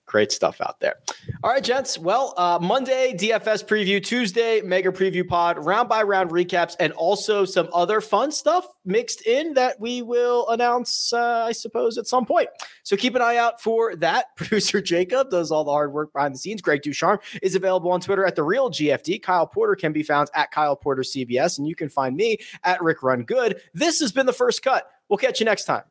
Great 0.07 0.31
stuff 0.31 0.59
out 0.61 0.79
there. 0.79 0.95
All 1.43 1.51
right 1.51 1.63
gents. 1.63 1.99
Well 1.99 2.33
uh 2.37 2.57
monday 2.59 3.13
dfs 3.13 3.63
preview. 3.63 4.03
Tuesday 4.03 4.61
mega 4.61 4.91
preview 4.91 5.27
pod. 5.27 5.63
Round 5.63 5.87
by 5.87 6.01
round 6.01 6.31
recaps 6.31 6.75
and 6.79 6.93
also 6.93 7.45
some 7.45 7.69
other 7.73 8.01
fun 8.01 8.31
stuff 8.31 8.65
mixed 8.85 9.27
in 9.27 9.53
that 9.53 9.79
we 9.79 10.01
will 10.01 10.47
announce 10.49 11.13
uh, 11.13 11.43
i 11.45 11.51
suppose 11.51 11.97
at 11.97 12.07
some 12.07 12.25
point. 12.25 12.49
So 12.83 12.97
keep 12.97 13.15
an 13.15 13.21
eye 13.21 13.37
out 13.37 13.61
for 13.61 13.95
that. 13.97 14.27
Producer 14.37 14.81
jacob 14.81 15.29
does 15.29 15.51
all 15.51 15.63
the 15.63 15.71
hard 15.71 15.93
work 15.93 16.13
behind 16.13 16.33
the 16.33 16.39
scenes. 16.39 16.61
Greg 16.61 16.81
ducharme 16.81 17.19
is 17.43 17.55
available 17.55 17.91
on 17.91 17.99
twitter 17.99 18.25
at 18.25 18.35
the 18.35 18.43
real 18.43 18.69
gfd 18.69 19.21
kyle 19.21 19.45
porter 19.45 19.75
can 19.75 19.91
be 19.91 20.03
found 20.03 20.29
at 20.33 20.51
kyle 20.51 20.75
porter 20.75 21.01
cbs 21.01 21.57
and 21.57 21.67
you 21.67 21.75
can 21.75 21.89
find 21.89 22.15
me 22.15 22.37
at 22.63 22.81
rick 22.81 23.03
run 23.03 23.23
good. 23.23 23.61
This 23.73 23.99
has 23.99 24.11
been 24.11 24.25
the 24.25 24.33
first 24.33 24.63
cut. 24.63 24.89
We'll 25.09 25.17
catch 25.17 25.39
you 25.39 25.45
next 25.45 25.65
time 25.65 25.83